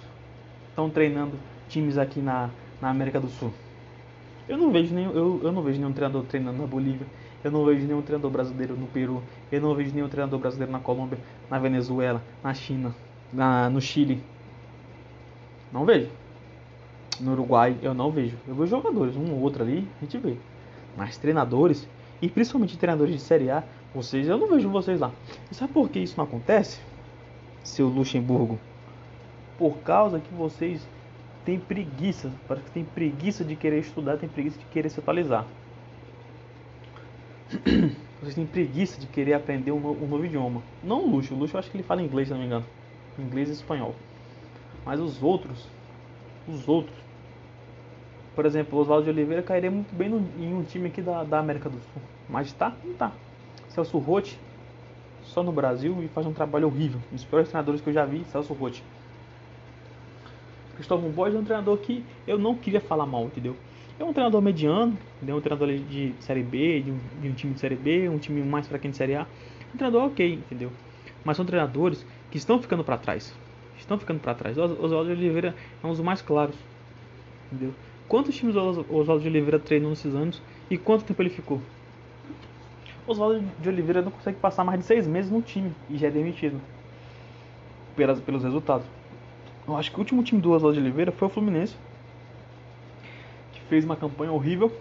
estão 0.69 0.89
treinando 0.89 1.34
times 1.67 1.97
aqui 1.97 2.19
na, 2.19 2.49
na 2.82 2.89
América 2.89 3.19
do 3.19 3.30
Sul? 3.30 3.54
Eu 4.50 4.58
não 4.58 4.72
vejo 4.72 4.96
nenhum, 4.96 5.12
eu, 5.12 5.40
eu 5.44 5.52
não 5.52 5.62
vejo 5.62 5.80
nenhum 5.80 5.94
treinador 5.94 6.24
treinando 6.24 6.58
na 6.58 6.66
Bolívia. 6.66 7.06
Eu 7.44 7.52
não 7.52 7.64
vejo 7.64 7.86
nenhum 7.86 8.02
treinador 8.02 8.32
brasileiro 8.32 8.76
no 8.76 8.88
Peru. 8.88 9.22
Eu 9.52 9.62
não 9.62 9.76
vejo 9.76 9.94
nenhum 9.94 10.10
treinador 10.10 10.40
brasileiro 10.40 10.72
na 10.72 10.80
Colômbia, 10.80 11.20
na 11.48 11.60
Venezuela, 11.60 12.20
na 12.44 12.52
China, 12.52 12.96
na, 13.32 13.70
no 13.70 13.80
Chile. 13.80 14.24
Não 15.72 15.86
vejo. 15.86 16.10
No 17.20 17.34
Uruguai 17.34 17.78
eu 17.84 17.94
não 17.94 18.10
vejo. 18.10 18.36
Eu 18.48 18.56
vejo 18.56 18.72
jogadores, 18.72 19.16
um 19.16 19.32
ou 19.34 19.40
outro 19.40 19.62
ali, 19.62 19.88
a 20.02 20.04
gente 20.04 20.18
vê. 20.18 20.36
Mas 20.98 21.16
treinadores, 21.16 21.88
e 22.20 22.28
principalmente 22.28 22.76
treinadores 22.76 23.14
de 23.14 23.22
Série 23.22 23.52
A, 23.52 23.64
vocês, 23.94 24.28
eu 24.28 24.38
não 24.38 24.48
vejo 24.48 24.68
vocês 24.68 25.00
lá. 25.00 25.12
E 25.52 25.54
sabe 25.54 25.72
por 25.74 25.90
que 25.90 26.00
isso 26.00 26.16
não 26.18 26.24
acontece? 26.24 26.80
Seu 27.64 27.88
Luxemburgo. 27.88 28.58
Por 29.60 29.78
causa 29.78 30.20
que 30.20 30.34
vocês 30.34 30.82
tem 31.50 31.60
preguiça, 31.60 32.32
parece 32.48 32.68
que 32.68 32.72
tem 32.72 32.86
preguiça 32.86 33.44
de 33.44 33.56
querer 33.56 33.80
estudar, 33.80 34.18
tem 34.18 34.30
preguiça 34.30 34.60
de 34.60 34.66
querer 34.66 34.88
se 34.90 35.00
atualizar. 35.00 35.48
Vocês 38.22 38.36
têm 38.36 38.46
preguiça 38.46 39.02
de 39.02 39.08
querer 39.08 39.34
aprender 39.34 39.72
um, 39.72 39.80
novo, 39.80 40.06
um 40.06 40.08
novo 40.08 40.24
idioma. 40.24 40.62
Não 40.84 41.04
o 41.04 41.10
Luxo, 41.10 41.34
o 41.34 41.38
Luxo 41.38 41.56
eu 41.56 41.60
acho 41.60 41.72
que 41.72 41.78
ele 41.78 41.84
fala 41.84 42.04
inglês, 42.04 42.28
se 42.28 42.34
não 42.36 42.40
me 42.40 42.46
engano. 42.46 42.66
Inglês 43.18 43.50
e 43.50 43.54
espanhol. 43.54 43.96
Mas 44.86 45.00
os 45.00 45.24
outros, 45.24 45.68
os 46.48 46.68
outros, 46.68 46.96
por 48.36 48.46
exemplo, 48.46 48.78
o 48.78 48.82
Oswaldo 48.84 49.06
de 49.06 49.10
Oliveira 49.10 49.42
cairia 49.42 49.72
muito 49.72 49.96
bem 49.96 50.08
no, 50.08 50.24
em 50.38 50.54
um 50.54 50.62
time 50.62 50.90
aqui 50.90 51.02
da, 51.02 51.24
da 51.24 51.40
América 51.40 51.68
do 51.68 51.78
Sul. 51.78 52.02
Mas 52.30 52.54
tá, 52.54 52.76
não 52.84 52.94
tá. 52.94 53.12
Celso 53.70 53.98
Rotti, 53.98 54.38
só 55.24 55.42
no 55.42 55.52
Brasil 55.52 55.98
e 56.04 56.08
faz 56.10 56.28
um 56.28 56.34
trabalho 56.34 56.68
horrível. 56.68 57.00
Um 57.12 57.16
dos 57.16 57.26
piores 57.26 57.50
treinadores 57.50 57.82
que 57.82 57.90
eu 57.90 57.94
já 57.94 58.06
vi, 58.06 58.24
Celso 58.26 58.54
Rotti. 58.54 58.84
Cristóvão 60.80 61.10
Borges 61.10 61.36
é 61.36 61.39
um 61.39 61.44
treinador 61.44 61.78
que 61.80 62.06
eu 62.26 62.39
não 62.39 62.56
queria 62.56 62.80
falar 62.80 63.06
mal, 63.06 63.26
entendeu? 63.26 63.54
É 64.00 64.04
um 64.06 64.13
treinador 64.13 64.42
mediano, 64.42 64.98
entendeu? 65.18 65.36
um 65.36 65.42
treinador 65.42 65.68
de 65.76 66.13
Série 66.22 66.42
B, 66.42 66.80
de 66.80 66.89
um, 66.89 66.98
de 67.22 67.28
um 67.28 67.34
time 67.34 67.54
de 67.54 67.60
Série 67.60 67.76
B, 67.76 68.08
um 68.08 68.18
time 68.18 68.42
mais 68.42 68.65
fraquinho 68.65 68.92
de 68.92 68.98
Série 68.98 69.15
A. 69.15 69.28
Um 69.74 69.78
treinador 69.78 70.06
ok, 70.06 70.36
entendeu? 70.36 70.72
Mas 71.26 71.36
são 71.36 71.46
treinadores 71.46 72.06
que 72.32 72.38
estão 72.38 72.62
ficando 72.62 72.82
para 72.82 72.98
trás. 72.98 73.36
Estão 73.78 74.00
ficando 74.00 74.22
para 74.22 74.34
trás. 74.34 74.58
Oswaldo 74.58 75.12
Oliveira 75.12 75.54
é 75.84 75.86
um 75.86 75.89
dos 75.89 76.00
mais 76.00 76.22
claros, 76.22 76.56
entendeu? 77.52 77.74
Quantos 78.08 78.34
times 78.38 78.56
Oswaldo 78.56 79.20
de 79.20 79.28
Oliveira 79.28 79.60
treinou 79.60 79.89
nesses 79.89 80.15
anos 80.15 80.42
e 80.70 80.78
quanto 80.78 81.04
tempo 81.04 81.22
ele 81.22 81.30
ficou? 81.30 81.60
Oswaldo 83.06 83.44
de 83.60 83.68
Oliveira 83.68 84.02
não 84.02 84.12
consegue 84.12 84.38
passar 84.39 84.63
mais 84.63 84.80
de 84.80 84.86
seis 84.86 85.06
meses 85.06 85.30
no 85.30 85.42
time 85.42 85.74
e 85.89 85.98
já 85.98 86.08
é 86.08 86.12
demitido 86.12 86.62
pelas, 87.98 88.22
pelos 88.22 88.46
resultados. 88.46 88.88
Eu 89.70 89.78
acho 89.78 89.92
que 89.92 89.98
o 89.98 90.00
último 90.00 90.24
time 90.24 90.42
do 90.42 90.52
Oswaldo 90.52 90.80
de 90.80 90.84
Oliveira 90.84 91.12
foi 91.12 91.28
o 91.28 91.32
Fluminense, 91.32 91.76
que 93.54 93.62
fez 93.70 93.86
uma 93.86 93.96
campanha 93.96 94.32
horrível, 94.32 94.76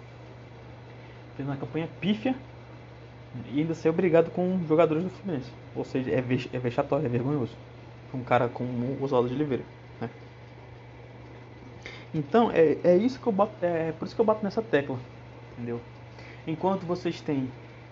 fez 1.37 1.47
uma 1.47 1.59
campanha 1.59 1.87
pífia 2.01 2.35
e 3.53 3.61
ainda 3.61 3.75
ser 3.75 3.91
obrigado 3.91 4.31
com 4.31 4.59
jogadores 4.67 5.05
do 5.05 5.11
Fluminense. 5.11 5.51
Ou 5.77 5.85
seja, 5.85 6.11
é, 6.11 6.23
vex, 6.23 6.49
é 6.55 6.59
vexatório, 6.59 7.05
é 7.05 7.09
vergonhoso. 7.09 7.53
Um 8.15 8.25
cara 8.25 8.49
como 8.49 8.71
o 8.99 9.05
Oswaldo 9.05 9.29
de 9.29 9.35
Oliveira. 9.35 9.63
Né? 10.01 10.09
Então, 12.15 12.51
é, 12.51 12.79
é 12.83 12.97
isso 12.97 13.21
que 13.21 13.27
eu 13.27 13.33
bato, 13.33 13.53
é 13.61 13.93
por 13.93 14.07
isso 14.07 14.15
que 14.15 14.21
eu 14.23 14.25
bato 14.25 14.43
nessa 14.43 14.63
tecla, 14.63 14.99
entendeu? 15.53 15.83
Enquanto 16.47 16.87
vocês 16.87 17.21
têm 17.21 17.51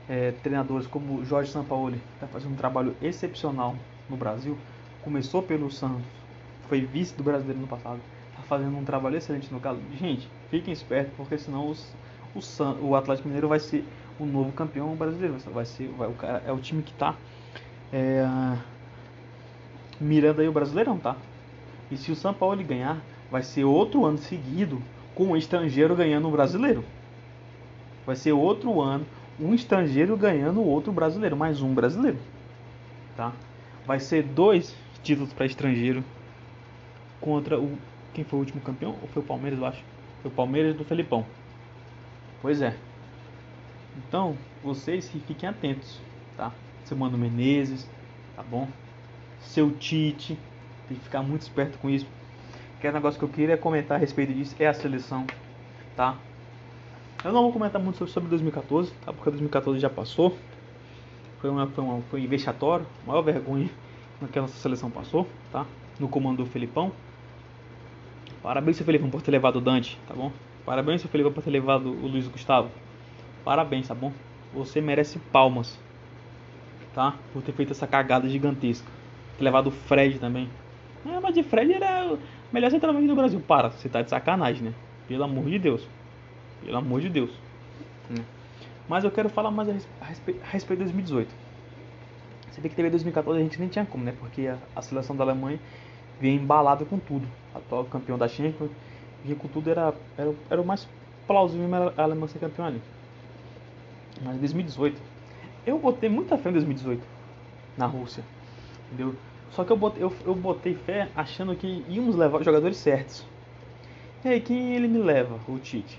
é, 0.08 0.32
treinadores 0.42 0.86
como 0.86 1.22
Jorge 1.26 1.50
Sampaoli, 1.52 1.98
que 1.98 2.14
está 2.14 2.26
fazendo 2.26 2.54
um 2.54 2.56
trabalho 2.56 2.96
excepcional 3.02 3.76
no 4.08 4.16
Brasil, 4.16 4.56
começou 5.04 5.42
pelo 5.42 5.70
Santos, 5.70 6.25
foi 6.68 6.80
vice 6.80 7.14
do 7.14 7.22
brasileiro 7.22 7.60
no 7.60 7.66
passado, 7.66 8.00
está 8.30 8.42
fazendo 8.42 8.76
um 8.76 8.84
trabalho 8.84 9.16
excelente 9.16 9.52
no 9.52 9.60
caso. 9.60 9.80
Gente, 9.98 10.28
fiquem 10.50 10.72
espertos, 10.72 11.12
porque 11.16 11.38
senão 11.38 11.68
os, 11.68 11.94
o, 12.34 12.42
San, 12.42 12.76
o 12.80 12.94
Atlético 12.94 13.28
Mineiro 13.28 13.48
vai 13.48 13.60
ser 13.60 13.84
o 14.18 14.26
novo 14.26 14.52
campeão 14.52 14.94
brasileiro. 14.94 15.36
Vai 15.52 15.64
ser, 15.64 15.88
vai, 15.96 16.08
o 16.08 16.14
cara, 16.14 16.42
é 16.46 16.52
o 16.52 16.58
time 16.58 16.82
que 16.82 16.92
está 16.92 17.14
é, 17.92 18.26
mirando 20.00 20.40
aí 20.40 20.48
o 20.48 20.52
Brasileirão, 20.52 20.98
tá? 20.98 21.16
E 21.90 21.96
se 21.96 22.10
o 22.10 22.16
São 22.16 22.34
Paulo 22.34 22.62
ganhar, 22.64 23.00
vai 23.30 23.42
ser 23.42 23.64
outro 23.64 24.04
ano 24.04 24.18
seguido 24.18 24.82
com 25.14 25.24
um 25.24 25.36
estrangeiro 25.36 25.94
ganhando 25.94 26.28
o 26.28 26.30
brasileiro. 26.30 26.84
Vai 28.04 28.16
ser 28.16 28.32
outro 28.32 28.80
ano, 28.80 29.06
um 29.38 29.54
estrangeiro 29.54 30.16
ganhando 30.16 30.62
outro 30.62 30.92
brasileiro, 30.92 31.36
mais 31.36 31.60
um 31.62 31.74
brasileiro. 31.74 32.18
Tá? 33.16 33.32
Vai 33.86 34.00
ser 34.00 34.22
dois 34.22 34.74
títulos 35.02 35.32
para 35.32 35.46
estrangeiro 35.46 36.04
contra 37.26 37.58
o. 37.58 37.76
Quem 38.14 38.22
foi 38.24 38.38
o 38.38 38.40
último 38.40 38.60
campeão? 38.60 38.96
Ou 39.02 39.08
foi 39.08 39.20
o 39.20 39.26
Palmeiras, 39.26 39.58
eu 39.58 39.66
acho? 39.66 39.82
Foi 40.22 40.30
o 40.30 40.34
Palmeiras 40.34 40.76
do 40.76 40.84
Felipão. 40.84 41.26
Pois 42.40 42.62
é. 42.62 42.76
Então, 43.96 44.36
vocês 44.62 45.08
fiquem 45.08 45.48
atentos, 45.48 46.00
tá? 46.36 46.52
Seu 46.84 46.96
Mano 46.96 47.18
Menezes, 47.18 47.90
tá 48.36 48.44
bom? 48.44 48.68
Seu 49.40 49.72
Tite, 49.72 50.38
tem 50.86 50.96
que 50.96 51.02
ficar 51.02 51.22
muito 51.22 51.42
esperto 51.42 51.78
com 51.78 51.90
isso. 51.90 52.06
Que 52.80 52.86
é 52.86 52.92
negócio 52.92 53.18
que 53.18 53.24
eu 53.24 53.28
queria 53.28 53.58
comentar 53.58 53.96
a 53.96 54.00
respeito 54.00 54.32
disso 54.32 54.54
é 54.60 54.68
a 54.68 54.74
seleção, 54.74 55.26
tá? 55.96 56.16
Eu 57.24 57.32
não 57.32 57.42
vou 57.42 57.52
comentar 57.52 57.82
muito 57.82 58.06
sobre 58.06 58.28
2014, 58.28 58.92
tá? 59.04 59.12
Porque 59.12 59.30
2014 59.30 59.80
já 59.80 59.90
passou. 59.90 60.36
Foi 61.40 61.50
uma, 61.50 61.66
foi 61.66 61.82
uma 61.82 62.00
foi 62.02 62.26
vexatório, 62.26 62.86
maior 63.04 63.22
vergonha 63.22 63.68
que 64.30 64.38
a 64.38 64.42
nossa 64.42 64.56
seleção 64.58 64.90
passou, 64.90 65.26
tá? 65.50 65.66
No 65.98 66.08
comando 66.08 66.44
do 66.44 66.46
Felipão. 66.46 66.92
Parabéns, 68.46 68.76
seu 68.76 68.86
Felipão, 68.86 69.10
por 69.10 69.22
ter 69.22 69.32
levado 69.32 69.56
o 69.56 69.60
Dante, 69.60 69.98
tá 70.06 70.14
bom? 70.14 70.30
Parabéns, 70.64 71.00
seu 71.00 71.10
Felipão, 71.10 71.32
por 71.32 71.42
ter 71.42 71.50
levado 71.50 71.88
o 71.88 72.06
Luiz 72.06 72.28
Gustavo. 72.28 72.70
Parabéns, 73.44 73.88
tá 73.88 73.94
bom? 73.94 74.12
Você 74.54 74.80
merece 74.80 75.18
palmas, 75.32 75.76
tá? 76.94 77.16
Por 77.32 77.42
ter 77.42 77.50
feito 77.50 77.72
essa 77.72 77.88
cagada 77.88 78.28
gigantesca. 78.28 78.88
Ter 79.36 79.42
levado 79.42 79.66
o 79.66 79.70
Fred 79.72 80.20
também. 80.20 80.48
É, 81.04 81.18
mas 81.18 81.34
de 81.34 81.42
Fred 81.42 81.72
era 81.72 82.14
o 82.14 82.20
melhor 82.52 82.70
centroavante 82.70 83.08
do 83.08 83.16
Brasil. 83.16 83.40
Para, 83.40 83.70
você 83.70 83.88
tá 83.88 84.00
de 84.00 84.10
sacanagem, 84.10 84.62
né? 84.62 84.74
Pelo 85.08 85.24
amor 85.24 85.46
de 85.46 85.58
Deus. 85.58 85.84
Pelo 86.64 86.76
amor 86.76 87.00
de 87.00 87.08
Deus. 87.08 87.32
Né? 88.08 88.24
Mas 88.88 89.02
eu 89.02 89.10
quero 89.10 89.28
falar 89.28 89.50
mais 89.50 89.68
a 89.68 90.04
respeito, 90.04 90.40
a 90.44 90.46
respeito 90.46 90.78
de 90.78 90.84
2018. 90.84 91.34
Você 92.52 92.60
vê 92.60 92.68
que 92.68 92.76
teve 92.76 92.90
2014 92.90 93.40
a 93.40 93.42
gente 93.42 93.58
nem 93.58 93.68
tinha 93.68 93.84
como, 93.84 94.04
né? 94.04 94.14
Porque 94.20 94.46
a, 94.46 94.56
a 94.76 94.82
seleção 94.82 95.16
da 95.16 95.24
Alemanha 95.24 95.58
vinha 96.20 96.34
embalada 96.34 96.84
com 96.84 96.98
tudo. 96.98 97.26
Atual 97.54 97.84
campeão 97.84 98.18
da 98.18 98.28
Champions, 98.28 98.70
vinha 99.24 99.36
com 99.36 99.48
tudo, 99.48 99.70
era, 99.70 99.94
era, 100.16 100.34
era 100.50 100.60
o 100.60 100.64
mais 100.64 100.88
plausível 101.26 101.92
a 101.96 102.02
Alemanha 102.02 102.28
ser 102.28 102.38
campeão 102.38 102.66
ali. 102.66 102.80
Mas 104.22 104.38
2018, 104.38 105.00
eu 105.66 105.78
botei 105.78 106.08
muita 106.08 106.38
fé 106.38 106.50
em 106.50 106.52
2018 106.52 107.02
na 107.76 107.86
Rússia, 107.86 108.22
entendeu? 108.86 109.14
Só 109.50 109.64
que 109.64 109.72
eu 109.72 109.76
botei, 109.76 110.02
eu, 110.02 110.12
eu 110.24 110.34
botei 110.34 110.74
fé 110.74 111.08
achando 111.14 111.54
que 111.54 111.84
íamos 111.88 112.16
levar 112.16 112.38
os 112.38 112.44
jogadores 112.44 112.76
certos. 112.76 113.24
E 114.24 114.28
aí, 114.28 114.40
quem 114.40 114.74
ele 114.74 114.88
me 114.88 114.98
leva? 114.98 115.38
O 115.48 115.58
Tite. 115.58 115.98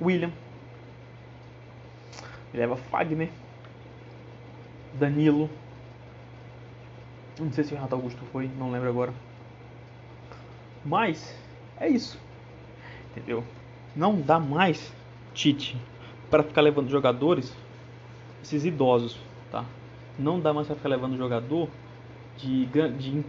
William. 0.00 0.30
Ele 2.52 2.62
leva 2.62 2.76
Fagner. 2.76 3.28
Danilo. 4.98 5.48
Não 7.38 7.52
sei 7.52 7.64
se 7.64 7.72
o 7.72 7.76
Renato 7.76 7.94
Augusto 7.94 8.20
foi, 8.32 8.50
não 8.58 8.70
lembro 8.70 8.88
agora. 8.88 9.12
Mas, 10.84 11.34
é 11.78 11.88
isso. 11.88 12.18
Entendeu? 13.10 13.44
Não 13.94 14.20
dá 14.20 14.38
mais 14.38 14.92
Tite 15.34 15.76
para 16.30 16.42
ficar 16.42 16.60
levando 16.60 16.88
jogadores, 16.88 17.54
esses 18.42 18.64
idosos, 18.64 19.16
tá? 19.50 19.64
Não 20.18 20.40
dá 20.40 20.52
mais 20.52 20.66
para 20.66 20.76
ficar 20.76 20.88
levando 20.88 21.16
jogador 21.16 21.68
de, 22.36 22.66
de 22.66 23.24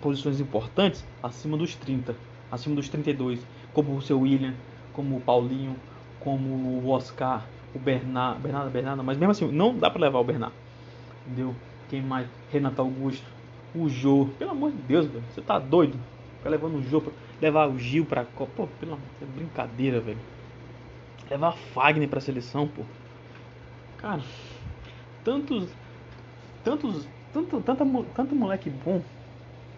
posições 0.00 0.40
importantes 0.40 1.04
acima 1.22 1.56
dos 1.56 1.74
30, 1.74 2.14
acima 2.50 2.74
dos 2.74 2.88
32, 2.88 3.44
como 3.72 3.96
o 3.96 4.02
seu 4.02 4.20
William, 4.20 4.54
como 4.92 5.16
o 5.16 5.20
Paulinho, 5.20 5.76
como 6.20 6.48
o 6.48 6.90
Oscar, 6.90 7.46
o 7.74 7.78
Bernard, 7.78 8.40
Bernardo, 8.40 8.70
Bernardo, 8.70 9.04
mas 9.04 9.16
mesmo 9.16 9.32
assim, 9.32 9.50
não 9.50 9.76
dá 9.76 9.90
para 9.90 10.02
levar 10.02 10.18
o 10.18 10.24
Bernard. 10.24 10.54
Entendeu? 11.26 11.54
Quem 11.88 12.02
mais? 12.02 12.28
Renato 12.50 12.82
Augusto, 12.82 13.26
o 13.74 13.88
Jô, 13.88 14.28
pelo 14.38 14.52
amor 14.52 14.72
de 14.72 14.78
Deus, 14.78 15.06
velho, 15.06 15.24
você 15.32 15.40
tá 15.40 15.58
doido? 15.58 15.98
Ficar 16.44 16.50
levando 16.50 16.74
o 16.74 17.12
levar 17.40 17.70
o 17.70 17.78
Gil 17.78 18.04
pra 18.04 18.22
Copa, 18.22 18.52
pô, 18.54 18.66
pelo 18.78 18.92
amor, 18.92 19.06
é 19.22 19.24
brincadeira, 19.24 19.98
velho. 19.98 20.18
Levar 21.30 21.52
Fagner 21.52 22.06
pra 22.06 22.20
seleção, 22.20 22.68
pô. 22.68 22.82
Cara, 23.96 24.20
tantos 25.24 25.70
tantos 26.62 27.08
tanto, 27.32 27.62
tanta, 27.62 27.86
tanto 28.14 28.34
moleque 28.34 28.68
bom 28.68 29.00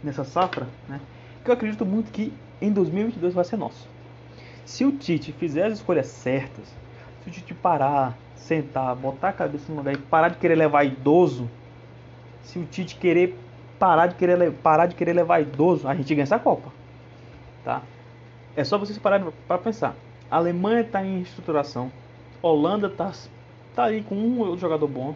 nessa 0.02 0.24
safra, 0.24 0.66
né? 0.88 1.00
Que 1.44 1.50
eu 1.50 1.54
acredito 1.54 1.86
muito 1.86 2.10
que 2.10 2.32
em 2.60 2.72
2022 2.72 3.32
vai 3.32 3.44
ser 3.44 3.56
nosso. 3.56 3.86
Se 4.64 4.84
o 4.84 4.90
Tite 4.90 5.30
fizer 5.30 5.66
as 5.66 5.74
escolhas 5.74 6.08
certas, 6.08 6.66
se 7.22 7.30
o 7.30 7.32
Tite 7.32 7.54
parar, 7.54 8.18
sentar, 8.34 8.92
botar 8.96 9.28
a 9.28 9.32
cabeça 9.32 9.70
no 9.70 9.78
lugar 9.78 9.94
e 9.94 9.98
parar 9.98 10.30
de 10.30 10.38
querer 10.38 10.56
levar 10.56 10.82
idoso, 10.82 11.48
se 12.42 12.58
o 12.58 12.64
Tite 12.64 12.96
querer 12.96 13.38
parar 13.78 14.06
de 14.08 14.14
querer 14.14 14.52
parar 14.52 14.86
de 14.86 14.94
querer 14.94 15.12
levar 15.12 15.40
idoso, 15.40 15.88
a 15.88 15.94
gente 15.94 16.14
ganha 16.14 16.24
essa 16.24 16.38
Copa, 16.38 16.72
tá? 17.64 17.82
É 18.56 18.64
só 18.64 18.78
vocês 18.78 18.98
pararem 18.98 19.30
para 19.46 19.58
pensar. 19.58 19.94
A 20.30 20.36
Alemanha 20.36 20.80
está 20.80 21.04
em 21.04 21.20
estruturação, 21.20 21.90
Holanda 22.42 22.88
está 22.88 23.12
tá 23.74 23.84
aí 23.84 24.02
com 24.02 24.14
um 24.14 24.56
jogador 24.58 24.88
bom, 24.88 25.14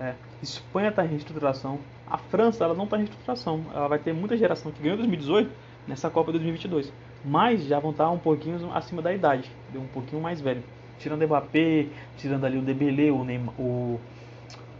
é. 0.00 0.14
Espanha 0.42 0.88
está 0.88 1.04
em 1.04 1.08
reestruturação. 1.08 1.78
A 2.06 2.18
França 2.18 2.64
ela 2.64 2.74
não 2.74 2.84
está 2.84 2.96
em 2.96 3.00
reestruturação. 3.00 3.64
Ela 3.72 3.88
vai 3.88 3.98
ter 3.98 4.12
muita 4.12 4.36
geração 4.36 4.72
que 4.72 4.82
ganhou 4.82 4.96
2018 4.98 5.50
nessa 5.86 6.10
Copa 6.10 6.32
2022. 6.32 6.92
Mas 7.24 7.64
já 7.64 7.78
vão 7.78 7.90
estar 7.90 8.04
tá 8.04 8.10
um 8.10 8.18
pouquinho 8.18 8.70
acima 8.74 9.00
da 9.00 9.12
idade, 9.12 9.50
um 9.74 9.86
pouquinho 9.86 10.20
mais 10.20 10.40
velho. 10.40 10.62
Tirando 10.98 11.22
o 11.22 11.26
Mbappé, 11.26 11.86
tirando 12.18 12.44
ali 12.44 12.58
o 12.58 12.62
Dembélé, 12.62 13.10
o, 13.10 13.24
o, 13.58 14.00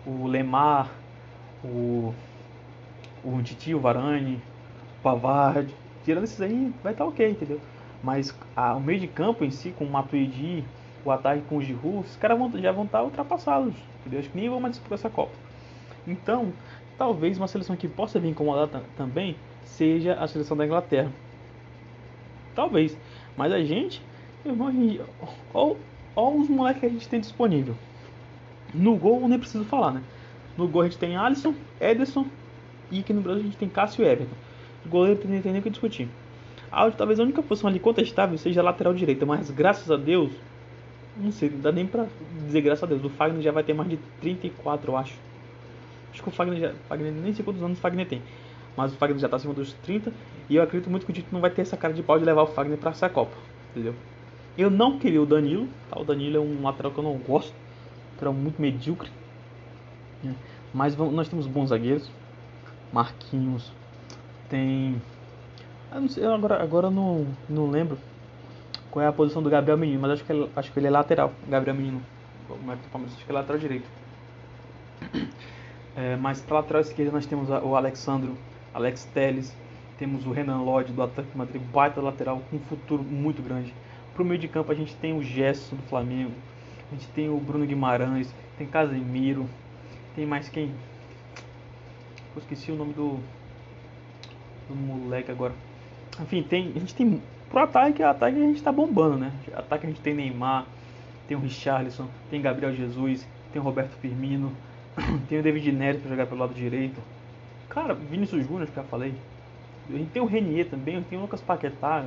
o 0.06 0.26
Lemar, 0.26 0.90
o, 1.64 2.12
o 3.24 3.42
Titi, 3.42 3.74
o 3.74 3.80
Varane, 3.80 4.40
o 4.98 5.02
Pavard. 5.02 5.74
Tirando 6.04 6.24
esses 6.24 6.40
aí, 6.40 6.72
vai 6.82 6.92
estar 6.92 7.04
tá 7.04 7.10
ok, 7.10 7.30
entendeu? 7.30 7.60
Mas 8.02 8.36
a, 8.54 8.74
o 8.74 8.80
meio 8.80 9.00
de 9.00 9.08
campo 9.08 9.44
em 9.44 9.50
si, 9.50 9.70
com 9.70 9.84
o 9.84 9.90
Matuidi, 9.90 10.62
o 11.04 11.10
ataque 11.10 11.42
com 11.48 11.56
o 11.56 11.62
Giroud, 11.62 12.06
os 12.06 12.16
caras 12.16 12.38
já 12.60 12.70
vão 12.72 12.84
estar 12.84 12.98
tá 12.98 13.04
ultrapassados, 13.04 13.74
entendeu? 14.00 14.20
Acho 14.20 14.28
que 14.28 14.36
nem 14.36 14.48
vão 14.48 14.60
mais 14.60 14.74
disputar 14.74 14.98
essa 14.98 15.08
Copa. 15.08 15.32
Então, 16.06 16.52
talvez 16.98 17.38
uma 17.38 17.48
seleção 17.48 17.74
que 17.76 17.88
possa 17.88 18.20
vir 18.20 18.28
incomodar 18.28 18.68
também 18.96 19.36
seja 19.64 20.14
a 20.14 20.28
seleção 20.28 20.56
da 20.56 20.66
Inglaterra. 20.66 21.10
Talvez. 22.54 22.96
Mas 23.36 23.52
a 23.52 23.62
gente, 23.62 24.02
irmão, 24.44 24.70
olha 25.52 25.76
os 26.16 26.48
moleques 26.48 26.80
que 26.80 26.86
a 26.86 26.90
gente 26.90 27.08
tem 27.08 27.20
disponível. 27.20 27.74
No 28.72 28.96
gol, 28.96 29.26
nem 29.28 29.38
preciso 29.38 29.64
falar, 29.64 29.92
né? 29.92 30.02
No 30.56 30.68
gol 30.68 30.82
a 30.82 30.84
gente 30.84 30.98
tem 30.98 31.16
Alisson, 31.16 31.54
Ederson 31.80 32.26
e 32.98 33.00
aqui 33.00 33.12
no 33.12 33.20
Brasil 33.20 33.42
a 33.42 33.44
gente 33.44 33.56
tem 33.56 33.68
Cássio 33.68 34.04
e 34.04 34.08
Everton. 34.08 34.34
O 34.84 34.88
goleiro 34.88 35.20
não 35.24 35.40
tem 35.40 35.52
nem 35.52 35.60
o 35.60 35.62
que 35.62 35.70
discutir. 35.70 36.08
A, 36.70 36.90
talvez 36.90 37.20
a 37.20 37.22
única 37.22 37.42
posição 37.42 37.68
ali 37.68 37.78
contestável 37.78 38.36
seja 38.36 38.60
a 38.60 38.64
lateral 38.64 38.92
direita, 38.92 39.24
mas 39.24 39.50
graças 39.50 39.90
a 39.90 39.96
Deus, 39.96 40.32
não 41.16 41.30
sei, 41.30 41.50
não 41.50 41.60
dá 41.60 41.72
nem 41.72 41.86
pra 41.86 42.06
dizer 42.44 42.60
graças 42.60 42.84
a 42.84 42.86
Deus. 42.86 43.04
O 43.04 43.08
Fagner 43.08 43.42
já 43.42 43.52
vai 43.52 43.62
ter 43.62 43.72
mais 43.72 43.88
de 43.88 43.98
34, 44.20 44.90
eu 44.90 44.96
acho. 44.96 45.14
Acho 46.12 46.22
que 46.22 46.28
o 46.28 46.32
Fagner, 46.32 46.60
já, 46.60 46.72
Fagner 46.88 47.12
nem 47.12 47.32
sei 47.32 47.44
quantos 47.44 47.62
anos 47.62 47.78
o 47.78 47.80
Fagner 47.80 48.06
tem. 48.06 48.22
Mas 48.76 48.92
o 48.92 48.96
Fagner 48.96 49.18
já 49.18 49.26
está 49.26 49.36
acima 49.36 49.54
dos 49.54 49.72
30. 49.84 50.12
E 50.48 50.56
eu 50.56 50.62
acredito 50.62 50.90
muito 50.90 51.06
que 51.06 51.12
o 51.12 51.14
Tito 51.14 51.28
não 51.32 51.40
vai 51.40 51.50
ter 51.50 51.62
essa 51.62 51.76
cara 51.76 51.92
de 51.92 52.02
pau 52.02 52.18
de 52.18 52.24
levar 52.24 52.42
o 52.42 52.46
Fagner 52.46 52.78
para 52.78 52.90
essa 52.90 53.08
Copa. 53.08 53.36
Entendeu? 53.70 53.94
Eu 54.56 54.70
não 54.70 54.98
queria 54.98 55.22
o 55.22 55.26
Danilo. 55.26 55.68
Tá? 55.90 56.00
O 56.00 56.04
Danilo 56.04 56.36
é 56.36 56.40
um 56.40 56.62
lateral 56.62 56.92
que 56.92 56.98
eu 56.98 57.04
não 57.04 57.16
gosto. 57.18 57.52
Lateral 58.12 58.34
muito 58.34 58.60
medíocre. 58.60 59.10
Né? 60.22 60.34
Mas 60.72 60.96
nós 60.96 61.28
temos 61.28 61.46
bons 61.46 61.68
zagueiros. 61.68 62.10
Marquinhos. 62.94 63.72
Tem. 64.48 65.02
Eu, 65.92 66.00
não 66.00 66.08
sei, 66.08 66.24
agora, 66.24 66.62
agora 66.62 66.86
eu 66.86 66.90
não, 66.92 67.26
não 67.48 67.68
lembro 67.68 67.98
qual 68.88 69.04
é 69.04 69.08
a 69.08 69.12
posição 69.12 69.42
do 69.42 69.50
Gabriel 69.50 69.76
Menino. 69.76 70.00
Mas 70.00 70.12
acho 70.12 70.24
que, 70.24 70.32
ele, 70.32 70.48
acho 70.54 70.72
que 70.72 70.78
ele 70.78 70.86
é 70.86 70.90
lateral. 70.90 71.32
Gabriel 71.48 71.76
Menino. 71.76 72.00
Como 72.46 72.70
é 72.70 72.76
que 72.76 72.96
Acho 72.96 73.26
que 73.26 73.30
é 73.30 73.34
lateral 73.34 73.58
direito. 73.58 73.88
É, 75.96 76.16
mas 76.16 76.40
para 76.40 76.56
lateral 76.56 76.82
esquerda 76.82 77.12
nós 77.12 77.26
temos 77.26 77.48
o 77.48 77.76
Alexandro, 77.76 78.36
Alex 78.72 79.04
Teles, 79.14 79.56
temos 79.96 80.26
o 80.26 80.32
Renan 80.32 80.62
Lodge 80.62 80.92
do 80.92 81.00
Atlético 81.00 81.38
Madrid, 81.38 81.62
baita 81.72 82.00
lateral 82.00 82.42
com 82.50 82.56
um 82.56 82.60
futuro 82.60 83.02
muito 83.02 83.40
grande. 83.40 83.72
Para 84.12 84.22
o 84.22 84.26
meio 84.26 84.40
de 84.40 84.48
campo 84.48 84.72
a 84.72 84.74
gente 84.74 84.94
tem 84.96 85.16
o 85.16 85.22
Gerson 85.22 85.76
do 85.76 85.82
Flamengo, 85.84 86.32
a 86.90 86.94
gente 86.94 87.06
tem 87.08 87.28
o 87.28 87.38
Bruno 87.38 87.64
Guimarães, 87.64 88.34
tem 88.58 88.66
Casemiro, 88.66 89.48
tem 90.16 90.26
mais 90.26 90.48
quem? 90.48 90.74
Eu 92.34 92.40
esqueci 92.40 92.72
o 92.72 92.76
nome 92.76 92.92
do, 92.92 93.18
do 94.68 94.74
moleque 94.74 95.30
agora. 95.30 95.52
Enfim, 96.20 96.42
tem, 96.42 96.72
a 96.74 96.78
gente 96.78 96.94
tem 96.94 97.22
pro 97.48 97.60
ataque, 97.60 98.02
ataque 98.02 98.36
a 98.36 98.40
gente 98.40 98.56
está 98.56 98.72
bombando, 98.72 99.16
né? 99.16 99.32
Ataque 99.54 99.86
a 99.86 99.88
gente 99.88 100.00
tem 100.00 100.14
Neymar, 100.14 100.66
tem 101.28 101.36
o 101.36 101.40
Richarlison, 101.40 102.08
tem 102.30 102.42
Gabriel 102.42 102.74
Jesus, 102.74 103.26
tem 103.52 103.60
o 103.60 103.64
Roberto 103.64 103.92
Firmino, 104.00 104.52
tem 105.28 105.38
o 105.38 105.42
David 105.42 105.70
Neres 105.72 106.00
para 106.00 106.10
jogar 106.10 106.26
pelo 106.26 106.40
lado 106.40 106.54
direito. 106.54 107.00
Cara, 107.68 107.94
Vinícius 107.94 108.46
Júnior, 108.46 108.68
que 108.68 108.74
já 108.74 108.82
falei. 108.84 109.14
A 109.88 109.92
gente 109.92 110.10
tem 110.10 110.22
o 110.22 110.26
Renier 110.26 110.68
também, 110.68 111.02
tem 111.02 111.18
o 111.18 111.22
Lucas 111.22 111.40
Paquetá 111.40 112.04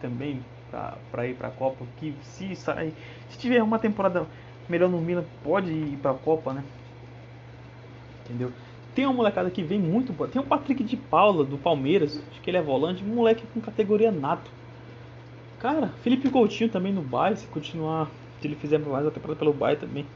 também 0.00 0.40
para 0.70 1.26
ir 1.26 1.34
para 1.34 1.48
a 1.48 1.50
Copa. 1.50 1.84
Que 1.96 2.14
se 2.22 2.54
sair, 2.54 2.92
se 3.30 3.38
tiver 3.38 3.62
uma 3.62 3.78
temporada 3.78 4.26
melhor 4.68 4.88
no 4.88 5.00
Milan, 5.00 5.24
pode 5.42 5.70
ir 5.70 5.96
para 6.02 6.10
a 6.10 6.14
Copa, 6.14 6.52
né? 6.52 6.62
Entendeu? 8.24 8.52
Tem 8.96 9.04
uma 9.04 9.12
molecada 9.12 9.50
que 9.50 9.62
vem 9.62 9.78
muito 9.78 10.10
boa. 10.10 10.26
Tem 10.26 10.40
o 10.40 10.44
Patrick 10.44 10.82
de 10.82 10.96
Paula 10.96 11.44
do 11.44 11.58
Palmeiras, 11.58 12.18
acho 12.30 12.40
que 12.40 12.48
ele 12.48 12.56
é 12.56 12.62
volante, 12.62 13.04
moleque 13.04 13.44
com 13.52 13.60
categoria 13.60 14.10
nato. 14.10 14.50
Cara, 15.60 15.88
Felipe 16.02 16.30
Coutinho 16.30 16.70
também 16.70 16.94
no 16.94 17.02
Bayern, 17.02 17.38
se 17.38 17.46
continuar, 17.48 18.10
se 18.40 18.46
ele 18.46 18.56
fizer 18.56 18.78
mais 18.78 19.06
a 19.06 19.10
temporada 19.10 19.38
pelo 19.38 19.52
Bayern 19.52 19.86
também. 19.86 20.06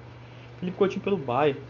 Felipe 0.58 0.78
Coutinho 0.78 1.02
pelo 1.02 1.18
Bayern. 1.18 1.60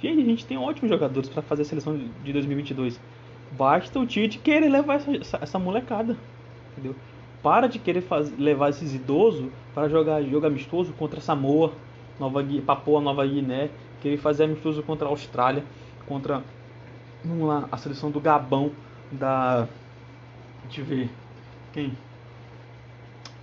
Gente, 0.00 0.22
a 0.22 0.24
gente 0.24 0.46
tem 0.46 0.56
ótimos 0.56 0.88
jogadores 0.88 1.28
para 1.28 1.42
fazer 1.42 1.62
a 1.62 1.64
seleção 1.66 2.00
de 2.24 2.32
2022. 2.32 2.98
Basta 3.52 4.00
o 4.00 4.06
Tite 4.06 4.38
querer 4.38 4.70
levar 4.70 4.94
essa, 4.94 5.14
essa, 5.14 5.38
essa 5.42 5.58
molecada. 5.58 6.16
Entendeu? 6.72 6.96
Para 7.42 7.66
de 7.66 7.78
querer 7.78 8.02
levar 8.38 8.70
esses 8.70 8.94
idosos 8.94 9.50
para 9.74 9.86
jogar 9.86 10.22
jogo 10.22 10.46
amistoso 10.46 10.94
contra 10.94 11.20
Samoa, 11.20 11.74
Nova 12.18 12.42
Papua 12.64 13.02
Nova 13.02 13.26
Guiné, 13.26 13.68
querer 14.00 14.16
fazer 14.16 14.44
amistoso 14.44 14.82
contra 14.82 15.06
a 15.06 15.10
Austrália, 15.10 15.62
contra 16.06 16.42
vamos 17.24 17.46
lá, 17.46 17.68
a 17.72 17.76
seleção 17.76 18.10
do 18.10 18.20
Gabão, 18.20 18.70
da. 19.10 19.66
Deixa 20.64 20.80
eu 20.80 20.84
ver. 20.84 21.10
Quem? 21.72 21.96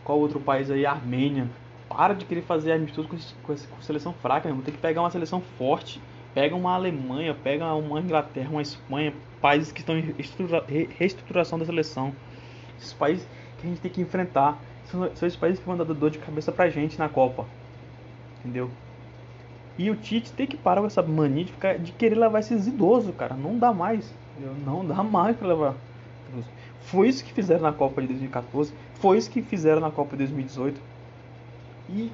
Qual 0.03 0.19
outro 0.19 0.39
país 0.39 0.69
aí? 0.69 0.85
Armênia. 0.85 1.47
Para 1.89 2.13
de 2.13 2.25
querer 2.25 2.41
fazer 2.41 2.71
amistoso 2.71 3.07
com, 3.07 3.17
com, 3.43 3.53
com 3.53 3.81
seleção 3.81 4.13
fraca, 4.13 4.47
vamos 4.47 4.63
ter 4.63 4.71
que 4.71 4.77
pegar 4.77 5.01
uma 5.01 5.11
seleção 5.11 5.41
forte 5.57 6.01
Pega 6.33 6.55
uma 6.55 6.73
Alemanha, 6.73 7.33
pega 7.33 7.73
uma 7.75 7.99
Inglaterra, 7.99 8.49
uma 8.49 8.61
Espanha, 8.61 9.13
países 9.41 9.71
que 9.71 9.81
estão 9.81 9.97
em 9.97 10.15
reestruturação 10.97 11.59
da 11.59 11.65
seleção. 11.65 12.13
Esses 12.77 12.93
países 12.93 13.27
que 13.59 13.67
a 13.67 13.69
gente 13.69 13.81
tem 13.81 13.91
que 13.91 14.01
enfrentar. 14.01 14.57
São, 14.85 15.13
são 15.13 15.27
esses 15.27 15.37
países 15.37 15.59
que 15.59 15.65
vão 15.65 15.75
dar 15.75 15.83
dor 15.83 16.09
de 16.09 16.19
cabeça 16.19 16.51
pra 16.51 16.69
gente 16.69 16.97
na 16.97 17.09
Copa. 17.09 17.45
Entendeu? 18.39 18.71
E 19.77 19.89
o 19.89 19.95
Tite 19.95 20.31
tem 20.33 20.45
que 20.45 20.57
parar 20.57 20.81
com 20.81 20.87
essa 20.87 21.01
mania 21.01 21.45
de, 21.45 21.51
ficar, 21.51 21.77
de 21.77 21.91
querer 21.93 22.15
levar 22.15 22.39
esses 22.39 22.67
idosos, 22.67 23.15
cara. 23.15 23.35
Não 23.35 23.57
dá 23.57 23.73
mais. 23.73 24.13
Não 24.65 24.85
dá 24.85 25.01
mais 25.03 25.35
pra 25.35 25.47
levar. 25.47 25.75
Foi 26.81 27.07
isso 27.07 27.23
que 27.23 27.33
fizeram 27.33 27.61
na 27.61 27.71
Copa 27.71 28.01
de 28.01 28.07
2014. 28.07 28.73
Foi 28.95 29.17
isso 29.17 29.29
que 29.29 29.41
fizeram 29.41 29.81
na 29.81 29.91
Copa 29.91 30.11
de 30.11 30.17
2018. 30.17 30.81
E, 31.89 32.11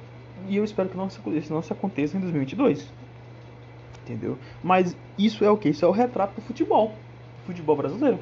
e 0.48 0.56
eu 0.56 0.64
espero 0.64 0.88
que 0.88 0.96
não 0.96 1.08
se, 1.10 1.20
isso 1.36 1.52
não 1.52 1.62
se 1.62 1.72
aconteça 1.72 2.16
em 2.16 2.20
2022. 2.20 2.88
Entendeu? 4.04 4.38
Mas 4.62 4.96
isso 5.18 5.44
é 5.44 5.50
o 5.50 5.56
que? 5.56 5.68
Isso 5.68 5.84
é 5.84 5.88
o 5.88 5.92
retrato 5.92 6.34
do 6.34 6.40
futebol. 6.40 6.88
Do 7.40 7.46
futebol 7.46 7.76
brasileiro. 7.76 8.18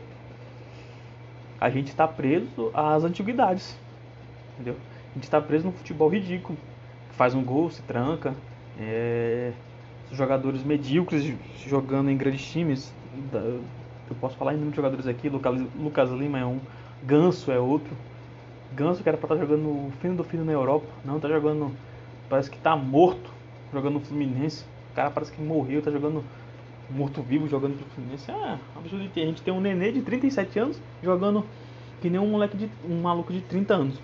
A 1.61 1.71
gente 1.71 1.89
está 1.89 2.07
preso 2.07 2.71
às 2.75 3.05
antiguidades. 3.05 3.79
Entendeu? 4.55 4.77
A 5.11 5.15
gente 5.15 5.25
está 5.25 5.41
preso 5.41 5.67
no 5.67 5.73
futebol 5.73 6.09
ridículo. 6.09 6.59
Faz 7.13 7.35
um 7.35 7.43
gol, 7.43 7.71
se 7.71 7.83
tranca. 7.83 8.35
É, 8.79 9.53
jogadores 10.13 10.63
medíocres 10.63 11.35
jogando 11.67 12.11
em 12.11 12.17
grandes 12.17 12.45
times. 12.51 12.93
Eu 13.33 14.17
posso 14.21 14.37
falar 14.37 14.53
em 14.53 14.57
número 14.57 14.71
de 14.71 14.77
jogadores 14.77 15.07
aqui. 15.07 15.29
Lucas, 15.29 15.61
Lucas 15.79 16.11
Lima 16.11 16.39
é 16.39 16.45
um. 16.45 16.61
Ganso 17.03 17.51
é 17.51 17.59
outro. 17.59 17.97
Ganso 18.75 19.03
que 19.03 19.09
era 19.09 19.17
pra 19.17 19.27
estar 19.27 19.37
tá 19.37 19.41
jogando 19.41 19.69
o 19.69 19.93
fim 20.01 20.15
do 20.15 20.25
fim 20.25 20.39
na 20.39 20.53
Europa. 20.53 20.87
Não, 21.05 21.19
tá 21.19 21.29
jogando. 21.29 21.73
Parece 22.29 22.51
que 22.51 22.59
tá 22.59 22.77
morto 22.77 23.31
jogando 23.73 23.95
no 23.95 24.01
Fluminense. 24.01 24.65
O 24.93 24.97
cara 24.97 25.11
parece 25.11 25.33
que 25.33 25.41
morreu, 25.41 25.83
tá 25.83 25.91
jogando 25.91 26.25
morto-vivo 26.91 27.49
jogando 27.49 27.77
pro 27.77 27.87
Fluminense. 27.91 28.31
É 28.31 28.59
absurdo 28.77 29.03
de 29.03 29.09
ter. 29.09 29.23
A 29.23 29.27
gente 29.27 29.43
tem 29.43 29.53
um 29.53 29.61
nenê 29.61 29.93
de 29.93 30.03
37 30.03 30.59
anos 30.59 30.81
jogando 31.03 31.45
que 32.01 32.11
nem 32.11 32.21
um 32.21 32.29
moleque 32.29 32.57
de. 32.57 32.71
um 32.89 33.01
maluco 33.03 33.33
de 33.33 33.41
30 33.41 33.75
anos. 33.75 34.01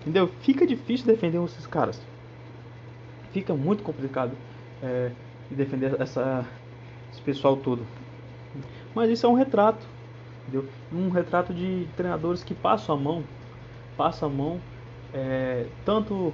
Entendeu? 0.00 0.28
Fica 0.40 0.66
difícil 0.66 1.06
defender 1.06 1.42
esses 1.44 1.66
caras. 1.66 2.00
Fica 3.32 3.54
muito 3.54 3.82
complicado 3.82 4.32
é, 4.82 5.10
defender 5.50 6.00
essa, 6.00 6.44
esse 7.12 7.20
pessoal 7.20 7.56
todo. 7.56 7.86
Mas 8.94 9.10
isso 9.10 9.26
é 9.26 9.28
um 9.28 9.34
retrato, 9.34 9.84
entendeu? 10.42 10.68
Um 10.92 11.08
retrato 11.10 11.52
de 11.52 11.86
treinadores 11.96 12.42
que 12.42 12.54
passam 12.54 12.94
a 12.94 12.98
mão, 12.98 13.24
passam 13.96 14.28
a 14.28 14.32
mão, 14.32 14.60
é, 15.12 15.66
tanto 15.84 16.32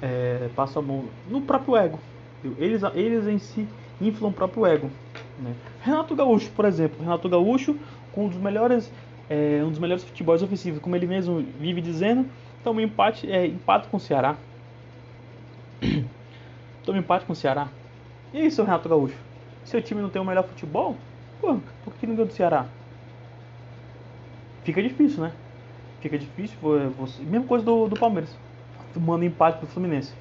é, 0.00 0.48
passam 0.54 0.82
a 0.82 0.84
mão 0.84 1.04
no 1.28 1.40
próprio 1.40 1.76
ego. 1.76 1.98
Entendeu? 2.38 2.64
Eles, 2.64 2.82
eles 2.94 3.26
em 3.26 3.38
si 3.38 3.68
inflam 4.00 4.30
o 4.30 4.32
próprio 4.32 4.66
ego. 4.66 4.90
Né? 5.38 5.54
Renato 5.80 6.14
Gaúcho, 6.14 6.50
por 6.50 6.64
exemplo, 6.64 7.00
Renato 7.00 7.28
Gaúcho 7.28 7.76
com 8.12 8.26
um 8.26 8.28
dos 8.28 8.38
melhores 8.38 8.92
é, 9.30 9.62
um 9.64 9.70
dos 9.70 9.78
melhores 9.78 10.04
futebols 10.04 10.42
ofensivos, 10.42 10.80
como 10.80 10.94
ele 10.94 11.06
mesmo 11.06 11.42
vive 11.58 11.80
dizendo, 11.80 12.26
toma 12.62 12.80
um 12.80 12.84
empate, 12.84 13.30
é, 13.30 13.46
empate 13.46 13.88
com 13.88 13.96
o 13.96 14.00
Ceará. 14.00 14.36
Toma 16.84 16.98
empate 16.98 17.24
com 17.24 17.32
o 17.32 17.36
Ceará. 17.36 17.68
E 18.32 18.38
aí, 18.38 18.50
seu 18.50 18.64
Renato 18.64 18.88
Gaúcho? 18.88 19.16
Seu 19.64 19.80
time 19.80 20.00
não 20.00 20.10
tem 20.10 20.20
o 20.20 20.24
melhor 20.24 20.44
futebol? 20.44 20.96
Pô, 21.40 21.58
por 21.84 21.94
que 21.94 22.06
não 22.06 22.14
deu 22.14 22.26
do 22.26 22.32
Ceará? 22.32 22.66
Fica 24.64 24.82
difícil, 24.82 25.22
né? 25.22 25.32
Fica 26.00 26.18
difícil. 26.18 26.56
Você... 26.98 27.22
Mesma 27.22 27.46
coisa 27.46 27.64
do, 27.64 27.88
do 27.88 27.98
Palmeiras. 27.98 28.36
Manda 28.96 29.24
empate 29.24 29.58
pro 29.58 29.66
Fluminense. 29.66 30.12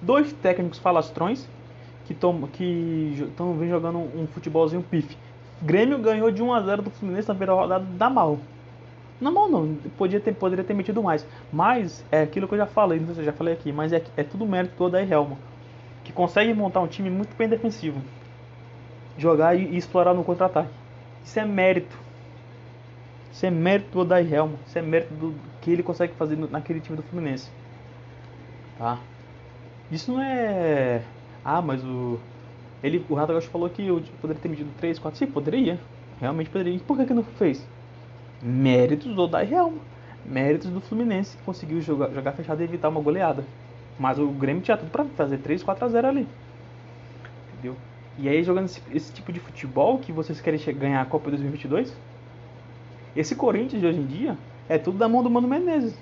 Dois 0.00 0.32
técnicos 0.32 0.78
falastrões 0.78 1.46
que 2.04 2.12
estão 2.12 2.48
que 2.48 3.14
jogando 3.68 3.98
um 3.98 4.26
futebolzinho 4.26 4.82
pife. 4.82 5.16
Grêmio 5.62 5.98
ganhou 5.98 6.30
de 6.30 6.42
1 6.42 6.52
a 6.52 6.60
0 6.60 6.82
do 6.82 6.90
Fluminense 6.90 7.28
na 7.28 7.34
primeira 7.34 7.54
rodada 7.54 7.84
da 7.84 8.10
mal. 8.10 8.38
Não 9.22 9.32
mal 9.32 9.48
não, 9.48 9.74
podia 9.96 10.20
ter, 10.20 10.34
poderia 10.34 10.64
ter 10.64 10.74
metido 10.74 11.02
mais. 11.02 11.26
Mas 11.52 12.04
é 12.10 12.22
aquilo 12.22 12.48
que 12.48 12.54
eu 12.54 12.58
já 12.58 12.66
falei, 12.66 12.98
não 12.98 13.06
sei 13.06 13.14
se 13.16 13.20
eu 13.20 13.26
já 13.26 13.32
falei 13.32 13.54
aqui, 13.54 13.72
mas 13.72 13.92
é, 13.92 14.02
é 14.16 14.22
tudo 14.22 14.46
mérito 14.46 14.74
todo 14.76 14.92
da 14.92 15.02
Helma. 15.02 15.36
Que 16.04 16.12
consegue 16.12 16.52
montar 16.52 16.80
um 16.80 16.88
time 16.88 17.08
muito 17.08 17.36
bem 17.36 17.48
defensivo 17.48 18.02
jogar 19.16 19.54
e, 19.54 19.76
explorar 19.76 20.14
no 20.14 20.24
contra-ataque. 20.24 20.70
Isso 21.24 21.38
é 21.38 21.44
mérito. 21.44 21.96
Isso 23.32 23.46
é 23.46 23.50
mérito 23.50 23.90
do 23.90 24.00
Odai 24.00 24.26
Helma. 24.32 24.58
Isso 24.66 24.78
é 24.78 24.82
mérito 24.82 25.14
do, 25.14 25.34
que 25.60 25.70
ele 25.70 25.82
consegue 25.82 26.12
fazer 26.14 26.36
naquele 26.36 26.80
time 26.80 26.96
do 26.96 27.02
Fluminense. 27.02 27.50
Tá? 28.78 28.98
Isso 29.90 30.12
não 30.12 30.20
é. 30.20 31.02
Ah, 31.44 31.62
mas 31.62 31.84
o. 31.84 32.18
Ele, 32.82 33.04
o 33.08 33.14
Renato 33.14 33.40
falou 33.42 33.70
que 33.70 33.86
eu 33.86 34.02
poderia 34.20 34.42
ter 34.42 34.48
medido 34.48 34.70
3, 34.78 34.98
4. 34.98 35.18
Sim, 35.18 35.26
poderia. 35.26 35.78
Realmente 36.20 36.50
poderia. 36.50 36.74
E 36.74 36.80
por 36.80 36.96
que, 36.96 37.06
que 37.06 37.14
não 37.14 37.22
fez? 37.22 37.64
Méritos 38.42 39.14
do 39.14 39.22
Odai 39.22 39.52
Helma. 39.52 39.78
Méritos 40.24 40.70
do 40.70 40.80
Fluminense 40.80 41.36
que 41.36 41.42
conseguiu 41.42 41.80
jogar, 41.80 42.10
jogar 42.10 42.32
fechado 42.32 42.60
e 42.60 42.64
evitar 42.64 42.88
uma 42.88 43.00
goleada. 43.00 43.44
Mas 43.98 44.18
o 44.18 44.26
Grêmio 44.28 44.62
tinha 44.62 44.76
tudo 44.76 44.90
pra 44.90 45.04
fazer 45.04 45.38
3, 45.38 45.62
4 45.62 45.84
a 45.84 45.88
0 45.88 46.08
ali. 46.08 46.28
Entendeu? 47.52 47.76
E 48.18 48.28
aí, 48.28 48.42
jogando 48.42 48.66
esse, 48.66 48.82
esse 48.92 49.12
tipo 49.12 49.32
de 49.32 49.40
futebol 49.40 49.98
que 49.98 50.12
vocês 50.12 50.40
querem 50.40 50.60
ganhar 50.74 51.00
a 51.00 51.06
Copa 51.06 51.30
2022, 51.30 51.96
esse 53.16 53.34
Corinthians 53.34 53.80
de 53.80 53.86
hoje 53.86 53.98
em 53.98 54.06
dia 54.06 54.36
é 54.68 54.78
tudo 54.78 54.98
da 54.98 55.08
mão 55.08 55.22
do 55.22 55.30
Mano 55.30 55.48
Menezes. 55.48 55.96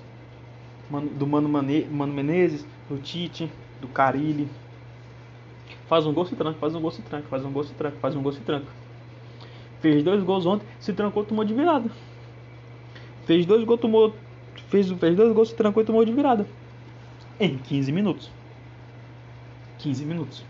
Mano, 0.90 1.08
do 1.08 1.26
Mano, 1.26 1.48
Mane, 1.48 1.84
Mano 1.86 2.12
Menezes, 2.12 2.66
do 2.88 2.98
Tite, 2.98 3.50
do 3.80 3.88
Carilli. 3.88 4.48
Faz 5.86 6.06
um 6.06 6.12
gol, 6.12 6.24
se 6.24 6.36
tranca, 6.36 6.58
faz 6.58 6.74
um 6.74 6.80
gol, 6.80 6.90
se 6.90 7.02
tranca, 7.02 7.26
faz 7.28 7.44
um 7.44 7.52
gol, 7.52 7.64
se 7.64 7.74
tranca, 7.74 7.96
faz 8.00 8.14
um 8.14 8.22
gol, 8.22 8.32
se 8.32 8.40
tranca. 8.40 8.66
Fez 9.80 10.02
dois 10.02 10.22
gols 10.22 10.46
ontem, 10.46 10.66
se 10.78 10.92
trancou, 10.92 11.24
tomou 11.24 11.44
de 11.44 11.54
virada. 11.54 11.90
Fez 13.30 13.46
dois 13.46 13.62
gols, 13.62 13.80
tomou. 13.80 14.12
Fez, 14.70 14.90
fez 14.90 15.16
dois 15.16 15.32
gols, 15.32 15.50
se 15.50 15.54
trancou 15.54 15.80
e 15.80 15.86
tomou 15.86 16.04
de 16.04 16.12
virada. 16.12 16.44
Em 17.38 17.56
15 17.58 17.92
minutos. 17.92 18.28
15 19.78 20.04
minutos. 20.04 20.44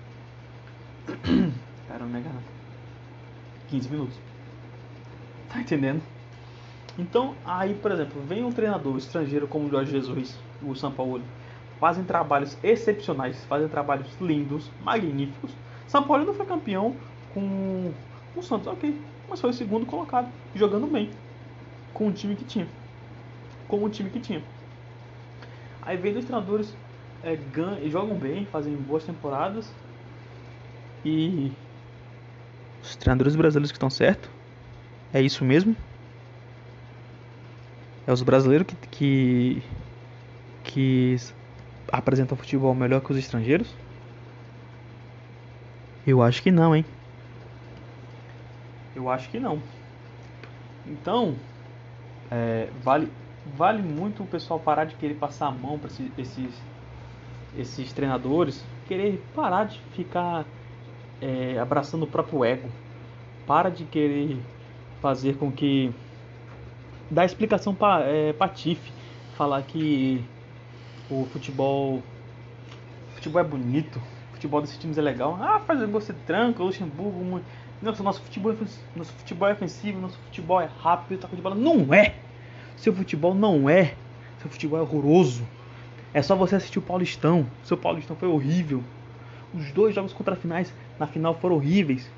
Cara, 1.87 2.07
mega 2.07 2.31
15 3.69 3.87
minutos. 3.87 4.19
Tá 5.51 5.61
entendendo? 5.61 6.01
Então, 6.99 7.35
aí, 7.45 7.75
por 7.75 7.93
exemplo, 7.93 8.23
vem 8.23 8.43
um 8.45 8.51
treinador 8.51 8.97
estrangeiro 8.97 9.47
como 9.47 9.67
o 9.67 9.71
Jorge 9.71 9.91
Jesus, 9.91 10.39
o 10.63 10.75
São 10.75 10.91
Paulo, 10.91 11.21
fazem 11.79 12.03
trabalhos 12.03 12.57
excepcionais, 12.63 13.45
fazem 13.45 13.69
trabalhos 13.69 14.09
lindos, 14.19 14.71
magníficos. 14.83 15.51
São 15.87 16.03
Paulo 16.03 16.25
não 16.25 16.33
foi 16.33 16.47
campeão 16.47 16.97
com 17.35 17.93
o 18.35 18.43
Santos, 18.43 18.69
ok, 18.69 18.99
mas 19.29 19.39
foi 19.39 19.51
o 19.51 19.53
segundo 19.53 19.85
colocado, 19.85 20.33
jogando 20.55 20.87
bem, 20.87 21.11
com 21.95 22.09
o 22.09 22.13
time 22.13 22.35
que 22.37 22.45
tinha. 22.45 22.67
Com 23.69 23.85
o 23.85 23.89
time 23.89 24.11
que 24.11 24.21
tinha. 24.21 24.43
Aí 25.83 25.97
vem 25.97 26.13
dois 26.13 26.25
treinadores 26.25 26.75
é, 27.23 27.37
ganham, 27.37 27.89
jogam 27.91 28.17
bem, 28.17 28.45
fazem 28.47 28.75
boas 28.77 29.05
temporadas, 29.05 29.71
e 31.05 31.51
os 32.83 32.97
treinadores 32.97 33.35
brasileiros 33.35 33.71
que 33.71 33.77
estão 33.77 33.91
certo. 33.91 34.29
É 35.13 35.21
isso 35.21 35.45
mesmo. 35.45 35.75
É 38.07 38.13
os 38.13 38.23
brasileiros 38.23 38.67
que, 38.67 38.77
que, 38.89 39.63
que 40.65 41.17
apresentam 41.91 42.37
futebol 42.37 42.75
melhor 42.75 43.01
que 43.01 43.13
os 43.13 43.19
estrangeiros? 43.19 43.69
Eu 46.07 46.23
acho 46.23 46.43
que 46.43 46.51
não, 46.51 46.75
hein? 46.75 46.85
Eu 48.95 49.09
acho 49.09 49.29
que 49.31 49.39
não. 49.39 49.61
Então, 50.87 51.35
é, 52.31 52.69
vale, 52.83 53.11
vale 53.57 53.83
muito 53.83 54.23
o 54.23 54.27
pessoal 54.27 54.61
parar 54.61 54.85
de 54.85 54.95
querer 54.95 55.15
passar 55.15 55.49
a 55.49 55.51
mão 55.51 55.79
para 55.79 55.91
esses, 56.17 56.63
esses, 57.59 57.93
treinadores, 57.93 58.65
querer 58.87 59.23
parar 59.35 59.65
de 59.65 59.79
ficar 59.95 60.45
é, 61.21 61.59
abraçando 61.59 62.05
o 62.05 62.07
próprio 62.07 62.45
ego. 62.45 62.69
Para 63.47 63.69
de 63.69 63.85
querer 63.85 64.39
fazer 65.01 65.37
com 65.37 65.51
que. 65.51 65.93
dar 67.11 67.25
explicação 67.25 67.75
para 67.75 68.05
é, 68.05 68.33
Tiff. 68.55 68.93
Falar 69.37 69.63
que 69.63 70.23
o 71.11 71.27
futebol. 71.33 71.97
O 71.97 73.15
futebol 73.15 73.41
é 73.41 73.45
bonito. 73.45 73.99
O 74.31 74.35
futebol 74.35 74.61
desses 74.61 74.79
times 74.79 74.99
é 74.99 75.03
legal. 75.03 75.37
Ah, 75.41 75.59
faz 75.61 75.83
um 75.83 75.91
gol 75.91 76.01
se 76.01 76.13
tranca, 76.13 76.63
Luxemburgo. 76.63 77.41
Nossa, 77.83 78.03
nosso 78.03 78.21
futebol, 78.21 78.53
é 78.53 78.57
nosso 78.95 79.11
futebol 79.13 79.49
é 79.49 79.53
ofensivo, 79.53 79.99
nosso 80.01 80.19
futebol 80.19 80.61
é 80.61 80.69
rápido, 80.81 81.19
tá 81.19 81.29
de 81.29 81.41
bola. 81.41 81.55
Não 81.55 81.95
é! 81.95 82.15
Seu 82.77 82.95
futebol 82.95 83.35
não 83.35 83.71
é. 83.71 83.95
Seu 84.43 84.51
futebol 84.51 84.79
é 84.79 84.83
horroroso. 84.83 85.49
É 86.13 86.21
só 86.21 86.37
você 86.37 86.57
assistir 86.57 86.79
o 86.79 86.83
Paulistão. 86.83 87.47
Seu 87.65 87.79
Paulistão 87.79 88.15
foi 88.17 88.29
horrível. 88.29 88.85
Os 89.55 89.73
dois 89.73 89.95
jogos 89.95 90.13
contra 90.13 90.37
finais 90.37 90.75
na 90.99 91.07
final 91.07 91.35
foram 91.35 91.57
horríveis. 91.57 92.11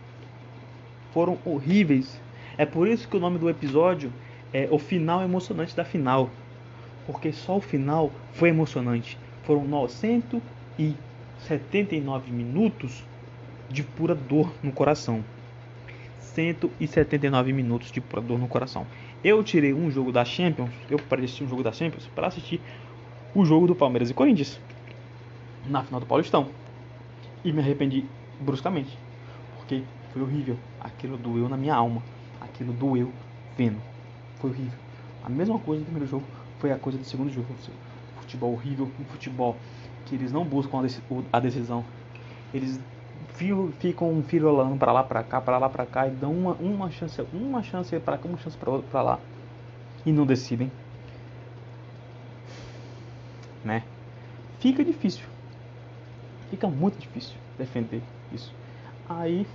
Foram 1.13 1.39
horríveis. 1.45 2.21
É 2.59 2.67
por 2.67 2.89
isso 2.89 3.07
que 3.07 3.17
o 3.17 3.21
nome 3.21 3.39
do 3.39 3.49
episódio 3.49 4.13
é 4.53 4.67
O 4.71 4.79
Final 4.79 5.23
Emocionante 5.23 5.77
da 5.77 5.85
Final. 5.85 6.29
Porque 7.07 7.33
só 7.33 7.59
o 7.59 7.61
final 7.61 8.11
foi 8.33 8.49
emocionante. 8.49 9.17
Foram 9.45 9.65
979 9.65 12.33
minutos 12.33 13.05
de 13.71 13.85
pura 13.85 14.15
dor 14.15 14.53
no 14.63 14.73
coração. 14.73 15.23
179 16.35 17.53
minutos 17.53 17.91
de 17.91 18.01
dor 18.01 18.39
no 18.39 18.49
coração. 18.49 18.87
Eu 19.23 19.43
tirei 19.45 19.73
um 19.75 19.91
jogo 19.91 20.11
da 20.11 20.25
Champions, 20.25 20.71
eu 20.91 20.99
parei 20.99 21.27
assistir 21.27 21.45
um 21.45 21.49
jogo 21.49 21.63
da 21.63 21.73
Champions 21.73 22.09
para 22.15 22.27
assistir 22.27 22.61
o 23.35 23.45
jogo 23.45 23.67
do 23.67 23.75
Palmeiras 23.75 24.11
e 24.11 24.15
Corinthians. 24.15 24.59
na 25.67 25.83
final 25.83 26.01
do 26.01 26.07
Paulistão. 26.07 26.49
E 27.45 27.53
me 27.53 27.61
arrependi 27.61 28.05
bruscamente. 28.41 28.99
Porque 29.57 29.83
foi 30.13 30.23
horrível. 30.23 30.57
Aquilo 30.81 31.17
doeu 31.17 31.49
na 31.49 31.57
minha 31.57 31.75
alma. 31.75 32.03
Aquilo 32.41 32.73
doeu 32.73 33.13
vendo. 33.57 33.81
Foi 34.41 34.51
horrível. 34.51 34.79
A 35.25 35.29
mesma 35.29 35.59
coisa 35.59 35.83
do 35.83 35.85
primeiro 35.85 36.09
jogo 36.09 36.25
foi 36.59 36.73
a 36.73 36.79
coisa 36.79 36.99
do 36.99 37.05
segundo 37.05 37.31
jogo. 37.31 37.47
Futebol 38.21 38.53
horrível, 38.53 38.91
um 39.01 39.05
futebol 39.05 39.57
que 40.07 40.15
eles 40.15 40.33
não 40.33 40.45
buscam 40.45 40.83
a 41.33 41.41
decisão. 41.41 41.85
Eles 42.53 42.81
ficam 43.35 44.23
firolando 44.23 44.77
para 44.77 44.93
lá, 44.93 45.03
para 45.03 45.23
cá, 45.23 45.41
para 45.41 45.59
lá, 45.59 45.69
para 45.69 45.87
cá 45.87 46.07
e 46.07 46.11
dão 46.11 46.33
uma, 46.33 46.53
uma 46.55 46.91
chance, 46.91 47.21
uma 47.33 47.63
chance 47.63 47.99
para 48.01 48.19
cá, 48.19 48.29
uma 48.29 48.39
chance 48.39 48.57
para 48.57 49.03
lá 49.03 49.19
e 50.05 50.13
não 50.13 50.27
decidem, 50.27 50.71
né? 53.65 53.83
Fica 54.61 54.85
difícil, 54.85 55.25
fica 56.51 56.69
muito 56.69 56.99
difícil 56.99 57.37
defender 57.59 58.03
isso. 58.33 58.53
Aí 59.09 59.47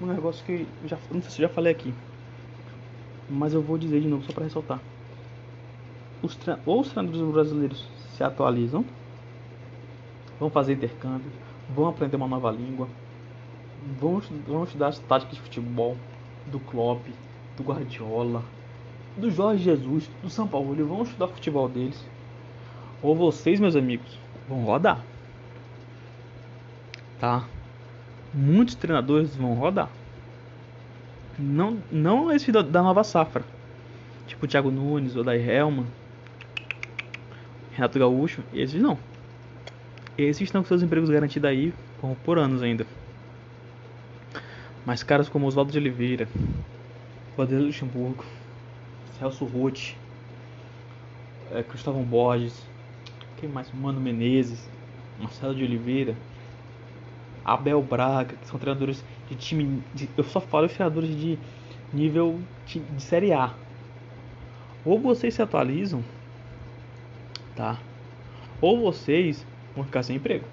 um 0.00 0.06
negócio 0.06 0.44
que 0.44 0.66
já 0.84 0.98
não 1.10 1.20
sei 1.22 1.30
se 1.30 1.42
já 1.42 1.48
falei 1.48 1.72
aqui, 1.72 1.94
mas 3.28 3.54
eu 3.54 3.62
vou 3.62 3.78
dizer 3.78 4.00
de 4.00 4.08
novo 4.08 4.24
só 4.24 4.32
para 4.32 4.44
ressaltar. 4.44 4.80
Os, 6.22 6.38
ou 6.64 6.80
os 6.80 6.90
treinadores 6.90 7.32
brasileiros 7.32 7.88
se 8.16 8.22
atualizam, 8.22 8.84
vão 10.38 10.50
fazer 10.50 10.74
intercâmbio, 10.74 11.30
vão 11.74 11.88
aprender 11.88 12.16
uma 12.16 12.28
nova 12.28 12.50
língua, 12.50 12.88
vão, 14.00 14.20
vão 14.46 14.64
estudar 14.64 14.88
as 14.88 14.98
táticas 14.98 15.36
de 15.36 15.42
futebol 15.42 15.96
do 16.46 16.60
Klopp, 16.60 17.06
do 17.56 17.62
Guardiola, 17.62 18.42
do 19.16 19.30
Jorge 19.30 19.64
Jesus, 19.64 20.08
do 20.22 20.30
São 20.30 20.46
Paulo, 20.46 20.74
e 20.78 20.82
vão 20.82 21.02
estudar 21.02 21.26
o 21.26 21.32
futebol 21.32 21.68
deles. 21.68 22.04
Ou 23.02 23.14
vocês, 23.14 23.58
meus 23.60 23.76
amigos, 23.76 24.18
vão 24.48 24.64
rodar. 24.64 25.00
Tá? 27.18 27.44
Muitos 28.32 28.74
treinadores 28.74 29.34
vão 29.36 29.54
rodar. 29.54 29.90
Não, 31.38 31.78
não 31.90 32.32
esse 32.32 32.52
da, 32.52 32.62
da 32.62 32.82
nova 32.82 33.04
safra. 33.04 33.44
Tipo 34.26 34.46
Thiago 34.46 34.70
Nunes, 34.70 35.16
Odair 35.16 35.48
Helman, 35.48 35.86
Renato 37.72 37.98
Gaúcho, 37.98 38.42
esses 38.52 38.80
não. 38.80 38.98
Esses 40.18 40.42
estão 40.42 40.62
com 40.62 40.68
seus 40.68 40.82
empregos 40.82 41.08
garantidos 41.08 41.48
aí 41.48 41.72
por 42.24 42.38
anos 42.38 42.62
ainda. 42.62 42.86
Mas 44.84 45.02
caras 45.02 45.28
como 45.28 45.46
Oswaldo 45.46 45.72
de 45.72 45.78
Oliveira, 45.78 46.28
Vanderlei 47.36 47.68
Luxemburgo, 47.68 48.24
Celso 49.18 49.44
Roth, 49.44 49.94
é, 51.50 51.62
Cristóvão 51.62 52.02
Borges, 52.02 52.66
quem 53.38 53.48
mais? 53.48 53.72
Mano 53.72 54.00
Menezes, 54.00 54.68
Marcelo 55.18 55.54
de 55.54 55.64
Oliveira, 55.64 56.14
Abel 57.44 57.82
Braga, 57.82 58.36
que 58.36 58.46
são 58.46 58.58
treinadores 58.58 59.04
de 59.28 59.34
time. 59.36 59.82
De, 59.94 60.08
eu 60.16 60.24
só 60.24 60.40
falo 60.40 60.66
os 60.66 60.72
treinadores 60.72 61.10
de 61.16 61.38
nível 61.92 62.40
de, 62.66 62.80
de 62.80 63.02
Série 63.02 63.32
A. 63.32 63.54
Ou 64.84 64.98
vocês 64.98 65.34
se 65.34 65.42
atualizam, 65.42 66.04
tá? 67.54 67.78
Ou 68.60 68.80
vocês 68.80 69.46
vão 69.74 69.84
ficar 69.84 70.02
sem 70.02 70.16
emprego. 70.16 70.44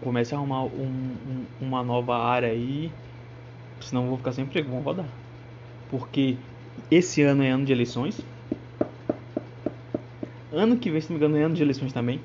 Comece 0.00 0.34
a 0.34 0.38
arrumar 0.38 0.64
um, 0.64 0.84
um, 0.84 1.44
uma 1.60 1.82
nova 1.82 2.16
área 2.16 2.50
aí, 2.50 2.92
senão 3.80 4.08
vou 4.08 4.18
ficar 4.18 4.32
sem 4.32 4.44
emprego, 4.44 4.70
vão 4.70 4.80
rodar. 4.80 5.06
Porque 5.90 6.36
esse 6.90 7.22
ano 7.22 7.42
é 7.42 7.50
ano 7.50 7.64
de 7.64 7.72
eleições. 7.72 8.20
Ano 10.52 10.76
que 10.76 10.90
vem, 10.90 11.00
se 11.00 11.10
não 11.10 11.18
me 11.18 11.24
engano, 11.24 11.38
é 11.38 11.44
ano 11.44 11.54
de 11.54 11.62
eleições 11.62 11.92
também. 11.92 12.20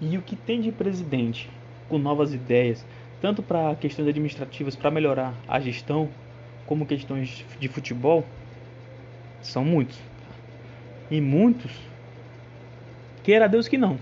E 0.00 0.16
o 0.16 0.22
que 0.22 0.36
tem 0.36 0.60
de 0.60 0.70
presidente 0.70 1.50
com 1.88 1.98
novas 1.98 2.32
ideias, 2.32 2.84
tanto 3.20 3.42
para 3.42 3.74
questões 3.74 4.08
administrativas 4.08 4.76
para 4.76 4.90
melhorar 4.90 5.34
a 5.48 5.60
gestão, 5.60 6.08
como 6.66 6.86
questões 6.86 7.44
de 7.58 7.68
futebol, 7.68 8.24
são 9.42 9.64
muitos. 9.64 9.98
E 11.10 11.20
muitos, 11.20 11.70
queira 13.24 13.48
Deus 13.48 13.66
que 13.66 13.76
não. 13.76 13.98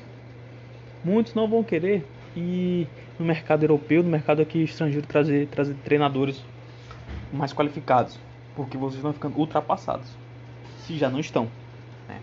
Muitos 1.02 1.34
não 1.34 1.48
vão 1.48 1.64
querer 1.64 2.04
ir 2.36 2.86
no 3.18 3.24
mercado 3.24 3.62
europeu, 3.62 4.02
no 4.02 4.10
mercado 4.10 4.42
aqui 4.42 4.62
estrangeiro, 4.62 5.06
trazer, 5.06 5.46
trazer 5.46 5.74
treinadores 5.84 6.44
mais 7.32 7.52
qualificados, 7.52 8.18
porque 8.54 8.76
vocês 8.76 8.96
estão 8.96 9.12
ficando 9.12 9.38
ultrapassados, 9.38 10.08
se 10.78 10.98
já 10.98 11.08
não 11.08 11.20
estão. 11.20 11.48
Né? 12.08 12.20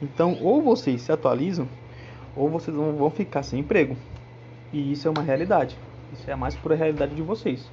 Então, 0.00 0.38
ou 0.40 0.62
vocês 0.62 1.02
se 1.02 1.10
atualizam, 1.10 1.66
ou 2.36 2.48
vocês 2.48 2.76
vão 2.76 3.10
ficar 3.10 3.42
sem 3.42 3.60
emprego. 3.60 3.96
E 4.72 4.92
isso 4.92 5.08
é 5.08 5.10
uma 5.10 5.22
realidade. 5.22 5.76
Isso 6.12 6.28
é 6.30 6.32
a 6.32 6.36
mais 6.36 6.54
pura 6.54 6.76
realidade 6.76 7.14
de 7.14 7.22
vocês. 7.22 7.68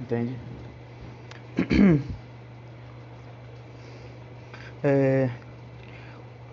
Entende? 0.00 0.34
É, 4.86 5.30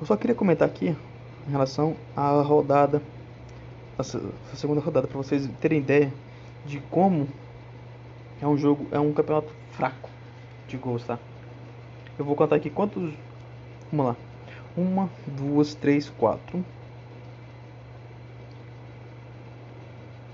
eu 0.01 0.07
só 0.07 0.17
queria 0.17 0.35
comentar 0.35 0.67
aqui 0.67 0.95
em 1.47 1.51
relação 1.51 1.95
à 2.15 2.41
rodada, 2.41 2.99
essa, 3.99 4.19
segunda 4.55 4.81
rodada, 4.81 5.07
para 5.07 5.17
vocês 5.17 5.47
terem 5.61 5.77
ideia 5.77 6.11
de 6.65 6.79
como 6.89 7.27
é 8.41 8.47
um 8.47 8.57
jogo, 8.57 8.87
é 8.91 8.99
um 8.99 9.13
campeonato 9.13 9.53
fraco 9.73 10.09
de 10.67 10.75
gols, 10.75 11.03
tá? 11.03 11.19
Eu 12.17 12.25
vou 12.25 12.35
contar 12.35 12.55
aqui 12.55 12.69
quantos. 12.69 13.13
Vamos 13.91 14.07
lá. 14.07 14.15
Uma, 14.75 15.07
duas, 15.27 15.75
três, 15.75 16.09
quatro. 16.09 16.65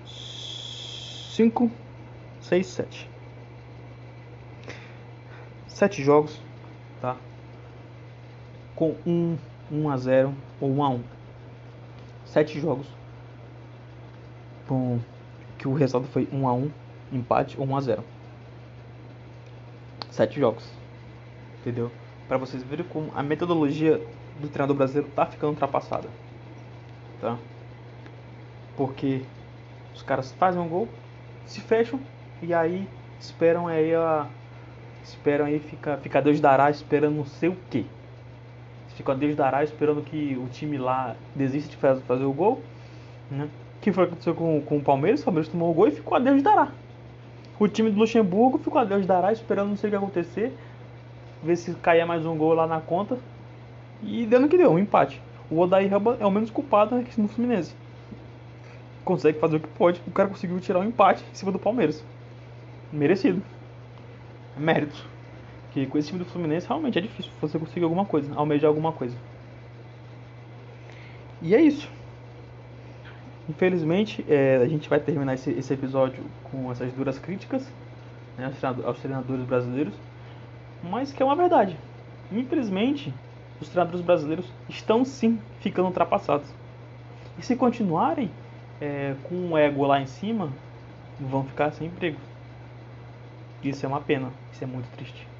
Cinco, 0.06 1.70
seis, 2.40 2.68
sete. 2.68 3.10
Sete 5.68 6.02
jogos, 6.02 6.42
tá? 7.02 7.18
Com 8.76 8.96
um 9.06 9.38
1 9.72 9.90
a 9.90 9.98
0 9.98 10.34
ou 10.60 10.72
1 10.72 10.84
a 10.84 10.90
1. 10.90 11.04
Sete 12.26 12.60
jogos 12.60 12.88
com 14.68 15.00
que 15.58 15.68
o 15.68 15.74
resultado 15.74 16.12
foi 16.12 16.28
1 16.32 16.48
a 16.48 16.54
1, 16.54 16.72
empate 17.12 17.60
ou 17.60 17.66
1 17.66 17.76
a 17.76 17.82
0. 17.82 18.04
Sete 20.12 20.40
jogos. 20.40 20.70
Entendeu? 21.62 21.92
Para 22.28 22.38
vocês 22.38 22.62
verem 22.64 22.86
como 22.86 23.12
a 23.16 23.24
metodologia 23.24 24.02
do 24.40 24.50
treinador 24.50 24.76
brasileiro 24.76 25.10
tá 25.16 25.26
ficando 25.26 25.52
ultrapassada. 25.52 26.10
Tá? 27.20 27.38
Porque 28.76 29.24
os 29.96 30.04
caras 30.04 30.32
fazem 30.34 30.62
um 30.62 30.68
gol, 30.68 30.88
se 31.46 31.62
fecham 31.62 32.00
e 32.42 32.54
aí 32.54 32.88
esperam 33.20 33.68
aí 33.68 33.96
a 33.96 34.28
esperam 35.04 35.46
aí 35.46 35.60
fica 35.60 35.98
fica 35.98 36.22
Deus 36.22 36.40
dará 36.40 36.70
esperando 36.70 37.16
não 37.16 37.26
sei 37.26 37.50
o 37.50 37.58
que 37.72 37.86
a 39.06 39.14
Deus 39.14 39.36
dará 39.36 39.64
esperando 39.64 40.02
que 40.02 40.38
o 40.38 40.48
time 40.48 40.78
lá 40.78 41.16
desista 41.36 41.70
de 41.70 41.78
fazer, 41.78 42.24
o 42.24 42.34
gol. 42.34 42.62
Né? 43.30 43.50
que 43.82 43.92
foi 43.92 44.04
o 44.04 44.08
que 44.08 44.14
aconteceu 44.14 44.36
com, 44.36 44.62
com 44.62 44.78
o 44.78 44.82
Palmeiras? 44.82 45.22
O 45.22 45.26
Palmeiras 45.26 45.50
tomou 45.50 45.72
o 45.72 45.74
gol 45.74 45.88
e 45.88 45.92
ficou 45.92 46.16
a 46.16 46.20
Deus 46.20 46.42
dará. 46.42 46.70
O 47.60 47.68
time 47.68 47.90
do 47.90 48.00
Luxemburgo 48.00 48.58
ficou 48.58 48.80
a 48.80 48.84
Deus 48.84 49.06
dará 49.06 49.32
esperando 49.32 49.70
não 49.70 49.78
sei 49.78 49.90
o 49.90 49.92
que 49.92 49.98
acontecer. 49.98 50.54
Ver 51.44 51.56
se 51.56 51.74
caía 51.76 52.06
mais 52.06 52.26
um 52.26 52.36
gol 52.36 52.54
lá 52.54 52.68
na 52.68 52.82
conta. 52.82 53.18
E 54.04 54.26
deu 54.26 54.40
no 54.40 54.48
que 54.48 54.58
deu, 54.58 54.72
um 54.72 54.80
empate. 54.80 55.22
O 55.50 55.60
Odair 55.60 55.92
é 56.20 56.26
o 56.26 56.32
menos 56.32 56.52
culpado 56.52 57.04
no 57.18 57.28
Fluminense. 57.28 57.74
Consegue 59.06 59.40
fazer 59.40 59.58
o 59.58 59.60
que 59.60 59.68
pode. 59.70 60.02
O 60.06 60.12
cara 60.12 60.28
conseguiu 60.30 60.60
tirar 60.60 60.80
um 60.80 60.84
empate 60.84 61.24
em 61.32 61.36
cima 61.36 61.52
do 61.52 61.58
Palmeiras. 61.60 62.04
Merecido. 62.92 63.42
Mérito. 64.58 65.17
Que 65.78 65.86
com 65.86 65.96
esse 66.00 66.08
time 66.08 66.18
do 66.18 66.26
Fluminense 66.26 66.68
realmente 66.68 66.98
é 66.98 67.02
difícil 67.02 67.32
você 67.40 67.60
conseguir 67.60 67.84
alguma 67.84 68.04
coisa, 68.04 68.34
almejar 68.34 68.68
alguma 68.68 68.92
coisa. 68.92 69.16
E 71.40 71.54
é 71.54 71.62
isso. 71.62 71.88
Infelizmente, 73.48 74.26
é, 74.28 74.58
a 74.58 74.68
gente 74.68 74.90
vai 74.90 75.00
terminar 75.00 75.36
esse, 75.36 75.52
esse, 75.52 75.72
episódio 75.72 76.24
com 76.46 76.72
essas 76.72 76.92
duras 76.94 77.20
críticas 77.20 77.72
né, 78.36 78.52
aos 78.84 78.98
treinadores 78.98 79.46
brasileiros, 79.46 79.94
mas 80.82 81.14
que 81.14 81.22
é 81.22 81.26
uma 81.28 81.36
verdade. 81.36 81.78
Infelizmente, 82.32 83.14
os 83.62 83.70
treinadores 83.70 84.04
brasileiros 84.04 84.52
estão 84.68 85.06
sim 85.06 85.40
ficando 85.60 85.90
ultrapassados. 85.90 86.50
E 87.38 87.44
se 87.44 87.56
continuarem 87.56 88.32
é, 88.82 89.14
com 89.30 89.52
o 89.52 89.56
ego 89.56 89.86
lá 89.86 90.02
em 90.02 90.08
cima, 90.08 90.50
vão 91.20 91.44
ficar 91.44 91.72
sem 91.74 91.86
emprego. 91.86 92.18
Isso 93.64 93.86
é 93.86 93.88
uma 93.88 94.02
pena, 94.02 94.32
isso 94.52 94.64
é 94.64 94.68
muito 94.68 94.90
triste. 94.98 95.37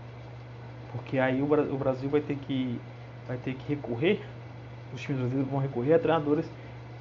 Porque 0.92 1.20
aí 1.20 1.42
o, 1.42 1.78
Brasil 1.78 2.10
vai 2.10 2.22
ter 2.22 2.36
que 2.36 2.80
vai 3.28 3.38
ter 3.38 3.54
que 3.56 3.68
recorrer, 3.68 4.22
os 4.94 5.02
times 5.02 5.20
brasileiros 5.20 5.52
vão 5.52 5.60
recorrer 5.60 5.94
a 5.94 6.00
treinadores 6.00 6.50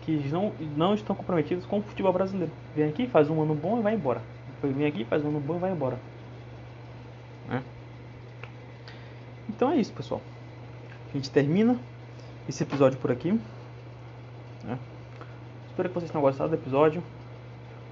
que 0.03 0.13
não, 0.29 0.53
não 0.77 0.95
estão 0.95 1.15
comprometidos 1.15 1.67
com 1.67 1.79
o 1.79 1.83
futebol 1.83 2.13
brasileiro. 2.13 2.53
Vem 2.75 2.89
aqui, 2.89 3.07
faz 3.07 3.29
um 3.31 3.41
ano 3.43 3.55
bom 3.55 3.79
e 3.79 3.83
vai 3.83 3.95
embora. 3.95 4.21
Vem 4.63 4.87
aqui, 4.87 5.05
faz 5.05 5.25
um 5.25 5.29
ano 5.29 5.41
bom 5.41 5.57
e 5.57 5.59
vai 5.59 5.73
embora. 5.73 5.99
Né? 7.49 7.63
Então 9.49 9.71
é 9.71 9.77
isso, 9.77 9.93
pessoal. 9.93 10.21
A 11.11 11.17
gente 11.17 11.31
termina 11.31 11.79
esse 12.49 12.63
episódio 12.63 12.99
por 12.99 13.11
aqui. 13.11 13.33
Né? 14.65 14.79
Espero 15.69 15.89
que 15.89 15.95
vocês 15.95 16.11
tenham 16.11 16.23
gostado 16.23 16.51
do 16.51 16.57
episódio. 16.57 17.03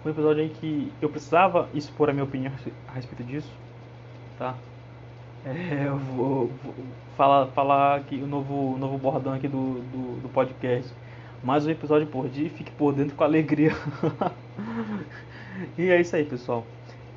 Um 0.05 0.11
episódio 0.11 0.45
em 0.45 0.49
que 0.49 0.93
eu 1.01 1.09
precisava 1.09 1.69
expor 1.75 2.11
a 2.11 2.13
minha 2.13 2.25
opinião 2.25 2.53
a 2.89 2.93
respeito 2.93 3.25
disso. 3.25 3.51
Tá? 4.39 4.55
É, 5.47 5.89
eu 5.89 5.99
vou, 5.99 6.51
vou, 6.65 6.75
falar, 7.19 7.47
falar 7.49 7.97
aqui 7.97 8.17
o 8.17 8.27
novo, 8.27 8.79
novo 8.79 8.97
bordão 8.97 9.35
aqui 9.35 9.47
do, 9.47 9.75
do, 9.93 10.23
do 10.23 10.29
podcast. 10.31 10.91
Mais 11.43 11.67
um 11.67 11.71
episódio 11.71 12.07
por 12.07 12.31
dia, 12.31 12.49
fique 12.49 12.73
por 12.73 12.95
dentro 12.95 13.15
com 13.15 13.25
alegria. 13.25 13.73
e 15.77 15.91
é 15.91 16.01
isso 16.01 16.17
aí, 16.17 16.25
pessoal. 16.25 16.65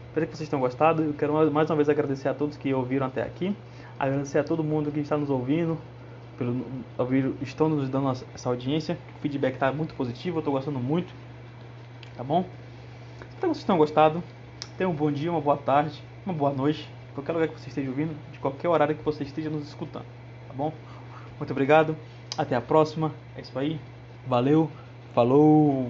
Espero 0.10 0.28
que 0.28 0.36
vocês 0.36 0.50
tenham 0.50 0.60
gostado. 0.60 1.04
Eu 1.04 1.14
quero 1.14 1.34
mais 1.54 1.70
uma 1.70 1.78
vez 1.78 1.88
agradecer 1.88 2.28
a 2.28 2.34
todos 2.34 2.58
que 2.58 2.74
ouviram 2.74 3.08
até 3.08 3.22
aqui. 3.22 3.56
Agradecer 3.98 4.40
a 4.40 4.44
todo 4.44 4.62
mundo 4.62 4.92
que 4.92 5.00
está 5.00 5.16
nos 5.16 5.30
ouvindo. 5.30 5.78
Pelo, 6.38 6.66
ouvir, 6.98 7.34
estão 7.42 7.70
nos 7.70 7.88
dando 7.88 8.10
essa 8.10 8.50
audiência. 8.50 8.98
O 9.18 9.22
feedback 9.22 9.54
está 9.54 9.72
muito 9.72 9.96
positivo, 9.96 10.38
eu 10.38 10.40
estou 10.40 10.54
gostando 10.54 10.80
muito. 10.80 11.14
Tá 12.18 12.26
bom? 12.26 12.44
Espero 13.30 13.54
que 13.54 13.58
vocês 13.58 13.64
tenham 13.64 13.78
gostado. 13.78 14.22
Tenham 14.78 14.92
um 14.92 14.96
bom 14.96 15.10
dia, 15.10 15.32
uma 15.32 15.40
boa 15.40 15.56
tarde, 15.56 16.04
uma 16.26 16.34
boa 16.34 16.52
noite. 16.52 16.97
Qualquer 17.18 17.34
lugar 17.34 17.48
que 17.48 17.60
você 17.60 17.70
esteja 17.70 17.90
ouvindo, 17.90 18.16
de 18.32 18.38
qualquer 18.38 18.70
horário 18.70 18.96
que 18.96 19.04
você 19.04 19.24
esteja 19.24 19.50
nos 19.50 19.68
escutando. 19.68 20.06
Tá 20.48 20.54
bom? 20.54 20.72
Muito 21.40 21.50
obrigado. 21.50 21.98
Até 22.38 22.56
a 22.56 22.62
próxima. 22.62 23.12
É 23.36 23.42
isso 23.42 23.58
aí. 23.58 23.80
Valeu. 24.28 24.70
Falou. 25.16 25.90